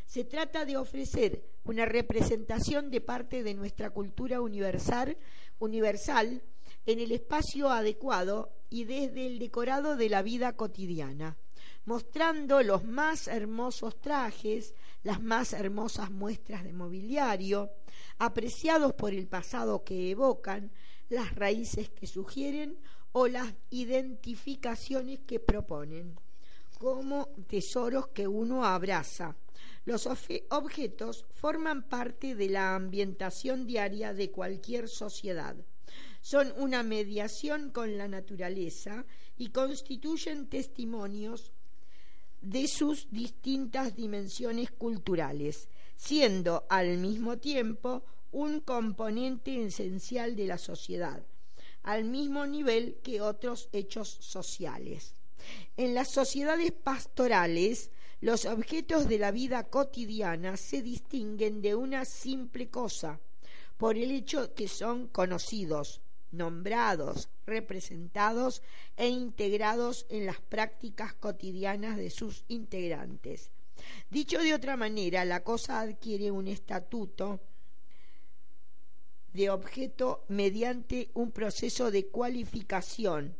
Se 0.05 0.23
trata 0.23 0.65
de 0.65 0.77
ofrecer 0.77 1.43
una 1.63 1.85
representación 1.85 2.91
de 2.91 3.01
parte 3.01 3.43
de 3.43 3.53
nuestra 3.53 3.89
cultura 3.89 4.41
universal, 4.41 5.17
universal 5.57 6.43
en 6.85 6.99
el 6.99 7.11
espacio 7.11 7.69
adecuado 7.69 8.51
y 8.69 8.83
desde 8.83 9.25
el 9.25 9.39
decorado 9.39 9.95
de 9.95 10.09
la 10.09 10.21
vida 10.21 10.53
cotidiana, 10.53 11.37
mostrando 11.85 12.61
los 12.61 12.83
más 12.83 13.27
hermosos 13.27 13.99
trajes, 13.99 14.75
las 15.05 15.21
más 15.21 15.53
hermosas 15.53 16.09
muestras 16.09 16.63
de 16.63 16.73
mobiliario, 16.73 17.69
apreciados 18.17 18.93
por 18.95 19.13
el 19.13 19.27
pasado 19.27 19.83
que 19.83 20.09
evocan, 20.09 20.71
las 21.09 21.35
raíces 21.35 21.89
que 21.91 22.07
sugieren 22.07 22.79
o 23.11 23.27
las 23.27 23.53
identificaciones 23.69 25.19
que 25.27 25.39
proponen, 25.39 26.19
como 26.79 27.27
tesoros 27.47 28.07
que 28.07 28.27
uno 28.27 28.65
abraza. 28.65 29.37
Los 29.85 30.07
objetos 30.07 31.27
forman 31.35 31.87
parte 31.87 32.33
de 32.33 32.49
la 32.49 32.73
ambientación 32.73 33.67
diaria 33.67 34.11
de 34.11 34.31
cualquier 34.31 34.89
sociedad. 34.89 35.55
Son 36.21 36.51
una 36.57 36.81
mediación 36.81 37.69
con 37.69 37.95
la 37.95 38.07
naturaleza 38.07 39.05
y 39.37 39.49
constituyen 39.49 40.49
testimonios 40.49 41.51
de 42.45 42.67
sus 42.67 43.09
distintas 43.09 43.95
dimensiones 43.95 44.69
culturales, 44.69 45.67
siendo 45.95 46.65
al 46.69 46.97
mismo 46.97 47.37
tiempo 47.37 48.03
un 48.31 48.59
componente 48.59 49.65
esencial 49.65 50.35
de 50.35 50.45
la 50.45 50.59
sociedad, 50.59 51.25
al 51.81 52.03
mismo 52.05 52.45
nivel 52.45 52.99
que 53.03 53.21
otros 53.21 53.69
hechos 53.71 54.09
sociales. 54.19 55.15
En 55.75 55.95
las 55.95 56.09
sociedades 56.09 56.71
pastorales, 56.71 57.89
los 58.21 58.45
objetos 58.45 59.07
de 59.07 59.17
la 59.17 59.31
vida 59.31 59.63
cotidiana 59.63 60.55
se 60.55 60.83
distinguen 60.83 61.61
de 61.61 61.73
una 61.73 62.05
simple 62.05 62.69
cosa, 62.69 63.19
por 63.77 63.97
el 63.97 64.11
hecho 64.11 64.53
que 64.53 64.67
son 64.67 65.07
conocidos, 65.07 66.01
nombrados, 66.35 67.29
representados 67.45 68.61
e 68.97 69.07
integrados 69.07 70.05
en 70.09 70.25
las 70.25 70.39
prácticas 70.41 71.13
cotidianas 71.13 71.97
de 71.97 72.09
sus 72.09 72.43
integrantes. 72.47 73.51
Dicho 74.09 74.39
de 74.39 74.53
otra 74.53 74.77
manera, 74.77 75.25
la 75.25 75.43
cosa 75.43 75.81
adquiere 75.81 76.31
un 76.31 76.47
estatuto 76.47 77.39
de 79.33 79.49
objeto 79.49 80.23
mediante 80.29 81.09
un 81.13 81.31
proceso 81.31 81.91
de 81.91 82.07
cualificación 82.07 83.35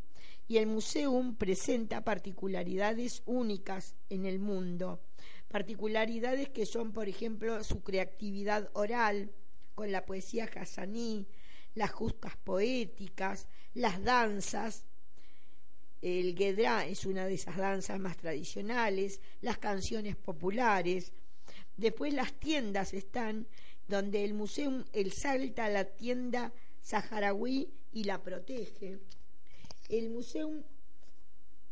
y 0.48 0.58
el 0.58 0.68
museum 0.68 1.36
presenta 1.36 2.04
particularidades 2.04 3.24
únicas 3.26 3.96
en 4.10 4.26
el 4.26 4.40
mundo, 4.40 5.00
particularidades 5.48 6.50
que 6.50 6.66
son, 6.66 6.92
por 6.92 7.08
ejemplo, 7.08 7.64
su 7.64 7.82
creatividad 7.82 8.70
oral, 8.74 9.32
con 9.74 9.92
la 9.92 10.06
poesía 10.06 10.50
hasaní, 10.56 11.28
las 11.76 11.92
justas 11.92 12.36
poéticas, 12.38 13.48
las 13.74 14.04
danzas. 14.04 14.86
El 16.02 16.36
Gedrá 16.38 16.86
es 16.86 17.06
una 17.06 17.26
de 17.26 17.36
esas 17.36 17.58
danzas 17.58 18.00
más 18.00 18.18
tradicionales, 18.18 19.22
las 19.42 19.58
canciones 19.58 20.16
populares. 20.16 21.14
Después 21.78 22.14
las 22.14 22.34
tiendas 22.34 22.94
están 22.94 23.48
donde 23.88 24.24
el 24.24 24.34
museo 24.34 24.84
el 24.94 25.12
salta 25.12 25.66
a 25.66 25.70
la 25.70 25.86
tienda 25.86 26.52
saharaui 26.82 27.70
y 27.92 28.04
la 28.04 28.22
protege. 28.22 29.00
El 29.90 30.10
museo 30.10 30.64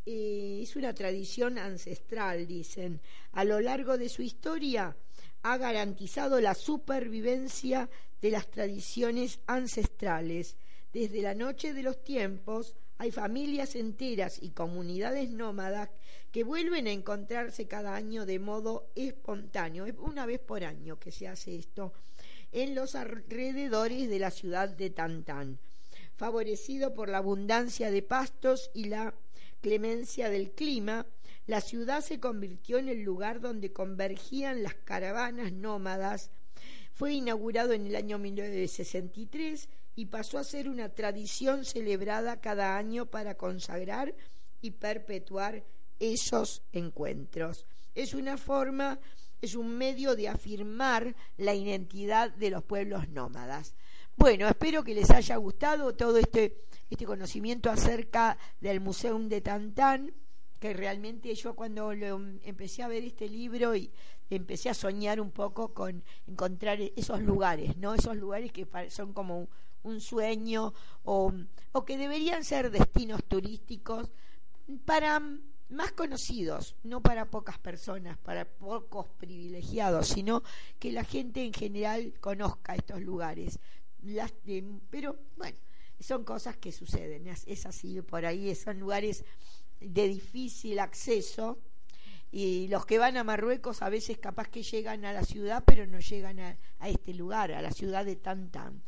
eh, 0.06 0.60
es 0.62 0.76
una 0.76 0.94
tradición 0.94 1.58
ancestral, 1.58 2.48
dicen. 2.48 3.02
A 3.32 3.44
lo 3.44 3.60
largo 3.60 3.98
de 3.98 4.10
su 4.10 4.22
historia 4.22 4.96
ha 5.44 5.58
garantizado 5.58 6.40
la 6.40 6.54
supervivencia 6.54 7.90
de 8.24 8.32
las 8.32 8.50
tradiciones 8.50 9.42
ancestrales. 9.48 10.56
Desde 10.94 11.22
la 11.22 11.36
noche 11.36 11.74
de 11.74 11.84
los 11.84 12.02
tiempos 12.06 12.74
hay 12.98 13.12
familias 13.12 13.76
enteras 13.76 14.42
y 14.42 14.52
comunidades 14.52 15.30
nómadas 15.30 15.90
que 16.32 16.46
vuelven 16.46 16.88
a 16.88 16.92
encontrarse 16.92 17.68
cada 17.68 17.96
año 17.96 18.26
de 18.26 18.40
modo 18.40 18.88
espontáneo, 18.96 19.86
una 20.00 20.26
vez 20.26 20.40
por 20.40 20.64
año 20.64 20.98
que 21.02 21.12
se 21.12 21.28
hace 21.28 21.58
esto, 21.58 21.92
en 22.54 22.76
los 22.76 22.96
alrededores 22.96 24.10
de 24.10 24.20
la 24.20 24.32
ciudad 24.32 24.70
de 24.70 24.90
Tantán, 24.90 25.60
favorecido 26.16 26.94
por 26.94 27.10
la 27.10 27.18
abundancia 27.18 27.92
de 27.92 28.04
pastos 28.04 28.72
y 28.74 28.86
la 28.86 29.14
clemencia 29.60 30.30
del 30.30 30.52
clima, 30.52 31.06
la 31.46 31.60
ciudad 31.60 32.00
se 32.00 32.22
convirtió 32.22 32.78
en 32.78 32.88
el 32.88 33.04
lugar 33.04 33.42
donde 33.42 33.74
convergían 33.74 34.64
las 34.64 34.76
caravanas 34.76 35.52
nómadas 35.52 36.30
fue 36.94 37.14
inaugurado 37.14 37.74
en 37.74 37.88
el 37.88 37.96
año 37.96 38.20
1963 38.20 39.68
y 39.96 40.06
pasó 40.06 40.38
a 40.38 40.44
ser 40.44 40.70
una 40.70 40.90
tradición 40.90 41.66
celebrada 41.66 42.40
cada 42.40 42.78
año 42.78 43.08
para 43.08 43.36
consagrar 43.36 44.14
y 44.62 44.72
perpetuar 44.72 45.64
esos 46.00 46.62
encuentros. 46.72 47.66
Es 47.96 48.14
una 48.14 48.38
forma, 48.38 49.00
es 49.42 49.56
un 49.56 49.78
medio 49.78 50.16
de 50.16 50.30
afirmar 50.30 51.16
la 51.38 51.54
identidad 51.54 52.32
de 52.32 52.50
los 52.50 52.64
pueblos 52.64 53.10
nómadas. 53.10 53.76
Bueno, 54.16 54.48
espero 54.48 54.84
que 54.84 54.94
les 54.94 55.10
haya 55.10 55.38
gustado 55.38 55.96
todo 55.96 56.18
este, 56.18 56.62
este 56.90 57.06
conocimiento 57.06 57.72
acerca 57.72 58.38
del 58.62 58.80
Museo 58.80 59.18
de 59.18 59.42
Tantán, 59.42 60.14
que 60.60 60.74
realmente 60.74 61.34
yo 61.36 61.56
cuando 61.56 61.92
empecé 61.92 62.84
a 62.84 62.88
ver 62.88 63.04
este 63.04 63.28
libro 63.28 63.76
y 63.76 63.92
empecé 64.36 64.70
a 64.70 64.74
soñar 64.74 65.20
un 65.22 65.32
poco 65.32 65.74
con 65.74 66.04
encontrar 66.28 66.80
esos 66.96 67.22
lugares, 67.22 67.78
¿no? 67.78 67.94
Esos 67.94 68.16
lugares 68.18 68.52
que 68.52 68.68
son 68.90 69.14
como 69.14 69.48
un 69.84 70.02
sueño 70.02 70.74
o, 71.04 71.34
que 71.86 71.98
deberían 71.98 72.44
ser 72.44 72.72
destinos 72.72 73.24
turísticos 73.26 74.10
para 74.86 75.22
más 75.70 75.92
conocidos, 75.94 76.76
no 76.84 77.02
para 77.02 77.30
pocas 77.30 77.58
personas, 77.58 78.18
para 78.18 78.46
pocos 78.46 79.08
privilegiados, 79.18 80.08
sino 80.08 80.44
que 80.80 80.92
la 80.92 81.04
gente 81.04 81.44
en 81.44 81.54
general 81.54 82.14
conozca 82.20 82.76
estos 82.76 83.02
lugares. 83.02 83.60
Las, 84.04 84.34
pero 84.90 85.18
bueno, 85.36 85.58
son 86.00 86.24
cosas 86.24 86.58
que 86.58 86.72
suceden, 86.72 87.28
es, 87.28 87.66
así, 87.66 88.02
por 88.02 88.26
ahí 88.26 88.54
son 88.56 88.80
lugares 88.80 89.24
de 89.80 90.08
difícil 90.08 90.80
acceso 90.80 91.60
y 92.36 92.68
los 92.68 92.88
que 92.88 92.98
van 92.98 93.16
a 93.16 93.24
Marruecos 93.24 93.84
a 93.84 93.90
veces 93.90 94.18
capaz 94.18 94.48
que 94.48 94.64
llegan 94.64 95.06
a 95.06 95.14
la 95.14 95.24
ciudad, 95.24 95.64
pero 95.64 95.86
no 95.86 96.00
llegan 96.00 96.40
a, 96.40 96.58
este 96.84 97.14
lugar, 97.14 97.52
a 97.52 97.62
la 97.62 97.70
ciudad 97.70 98.04
de 98.04 98.16
Tantan. 98.16 98.82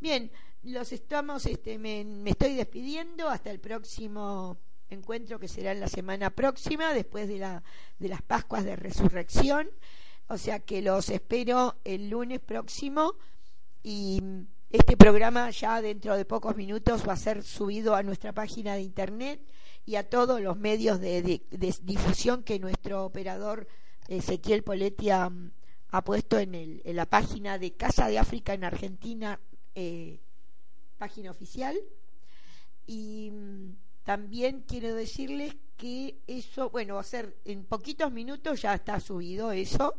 Bien, 0.00 0.30
los 0.64 0.92
estamos, 0.92 1.46
este, 1.46 1.78
me, 1.78 2.04
me 2.04 2.32
estoy 2.32 2.54
despidiendo 2.54 3.30
hasta 3.30 3.50
el 3.50 3.58
próximo 3.58 4.58
encuentro 4.90 5.40
que 5.40 5.48
será 5.48 5.72
en 5.72 5.80
la 5.80 5.88
semana 5.88 6.28
próxima, 6.28 6.92
después 6.92 7.26
de, 7.26 7.38
la, 7.38 7.62
de 7.98 8.08
las 8.08 8.20
Pascuas 8.20 8.66
de 8.66 8.76
Resurrección. 8.76 9.70
O 10.28 10.36
sea 10.36 10.60
que 10.60 10.82
los 10.82 11.08
espero 11.08 11.76
el 11.84 12.10
lunes 12.10 12.40
próximo 12.40 13.14
y 13.82 14.22
este 14.68 14.98
programa 14.98 15.48
ya 15.48 15.80
dentro 15.80 16.18
de 16.18 16.26
pocos 16.26 16.54
minutos 16.54 17.08
va 17.08 17.14
a 17.14 17.16
ser 17.16 17.44
subido 17.44 17.94
a 17.94 18.02
nuestra 18.02 18.34
página 18.34 18.74
de 18.74 18.82
internet 18.82 19.40
y 19.86 19.96
a 19.96 20.08
todos 20.08 20.40
los 20.40 20.56
medios 20.56 21.00
de, 21.00 21.42
difusión 21.82 22.42
que 22.42 22.58
nuestro 22.58 23.04
operador 23.04 23.66
Ezequiel 24.08 24.62
Poletti 24.62 25.10
ha, 25.10 25.30
puesto 26.04 26.38
en, 26.38 26.80
la 26.84 27.06
página 27.06 27.58
de 27.58 27.72
Casa 27.72 28.08
de 28.08 28.18
África 28.18 28.54
en 28.54 28.64
Argentina, 28.64 29.40
eh, 29.74 30.20
página 30.98 31.30
oficial. 31.30 31.78
Y 32.86 33.32
también 34.04 34.64
quiero 34.66 34.94
decirles 34.94 35.56
que 35.76 36.18
eso, 36.26 36.70
bueno, 36.70 36.96
va 36.96 37.00
a 37.00 37.04
ser 37.04 37.36
en 37.44 37.64
poquitos 37.64 38.12
minutos 38.12 38.62
ya 38.62 38.74
está 38.74 39.00
subido 39.00 39.50
eso 39.52 39.94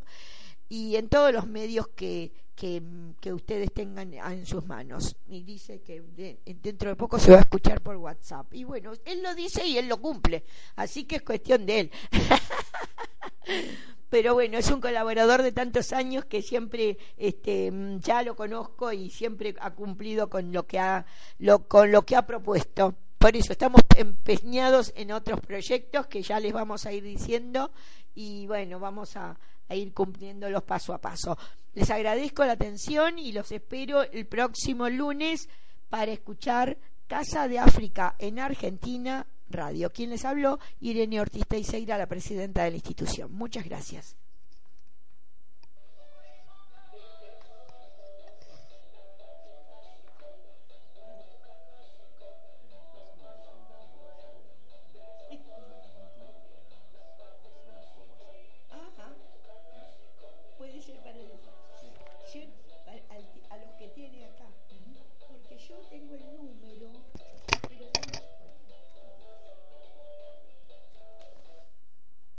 y 0.70 0.96
en 0.96 1.10
todos 1.10 1.34
los 1.34 1.48
medios 1.48 1.88
que, 1.90 2.32
que, 2.62 3.34
ustedes 3.34 3.74
tengan 3.74 4.14
en 4.14 4.46
sus 4.46 4.64
manos. 4.66 5.16
Y 5.28 5.42
dice 5.42 5.82
que 5.82 6.04
dentro 6.62 6.90
de 6.90 6.96
poco 6.96 7.18
se 7.18 7.32
va 7.32 7.38
a 7.38 7.42
escuchar 7.42 7.82
por 7.82 7.96
WhatsApp. 7.96 8.54
Y 8.54 8.66
bueno, 8.66 8.92
él 9.04 9.24
lo 9.24 9.34
dice 9.34 9.66
y 9.66 9.80
él 9.80 9.88
lo 9.88 9.98
cumple, 9.98 10.44
así 10.76 11.06
que 11.06 11.16
es 11.16 11.24
cuestión 11.24 11.66
de 11.66 11.80
él. 11.80 11.92
Pero 14.10 14.36
bueno, 14.36 14.58
es 14.58 14.70
un 14.70 14.82
colaborador 14.82 15.42
de 15.42 15.54
tantos 15.54 15.92
años 15.94 16.26
que 16.26 16.42
siempre 16.42 16.98
este, 17.18 17.72
ya 18.00 18.22
lo 18.24 18.36
conozco 18.36 18.92
y 18.92 19.10
siempre 19.10 19.56
ha 19.60 19.72
cumplido 19.72 20.30
con 20.30 20.52
lo 20.52 20.68
que 20.68 20.80
ha, 20.80 21.06
lo, 21.40 21.68
con 21.68 21.92
lo 21.92 22.04
que 22.04 22.16
ha 22.16 22.28
propuesto. 22.28 22.94
Por 23.18 23.36
eso 23.38 23.54
estamos 23.54 23.82
empeñados 23.96 24.94
en 24.96 25.14
otros 25.14 25.40
proyectos 25.40 26.08
que 26.08 26.22
ya 26.22 26.40
les 26.40 26.54
vamos 26.54 26.86
a 26.86 26.92
ir 26.92 27.04
diciendo 27.04 27.72
y 28.14 28.46
bueno, 28.48 28.80
vamos 28.80 29.16
a, 29.72 29.76
ir 29.76 29.94
cumpliéndolos 29.94 30.64
paso 30.64 30.94
a 30.94 31.00
paso. 31.00 31.38
Les 31.74 31.90
agradezco 31.90 32.46
la 32.46 32.54
atención 32.54 33.18
y 33.18 33.32
los 33.32 33.52
espero 33.52 34.04
el 34.04 34.26
próximo 34.26 34.90
lunes 34.90 35.50
para 35.90 36.12
escuchar 36.12 36.78
Casa 37.08 37.48
de 37.48 37.60
África 37.60 38.16
en 38.20 38.40
Argentina 38.40 39.26
Radio. 39.50 39.90
Quien 39.92 40.10
les 40.10 40.26
habló, 40.26 40.60
Irene 40.80 41.20
Ortiz 41.20 41.46
Teixeira, 41.48 41.98
la 41.98 42.08
presidenta 42.08 42.64
de 42.64 42.72
la 42.72 42.78
institución. 42.78 43.34
Muchas 43.34 43.66
gracias. 43.66 44.16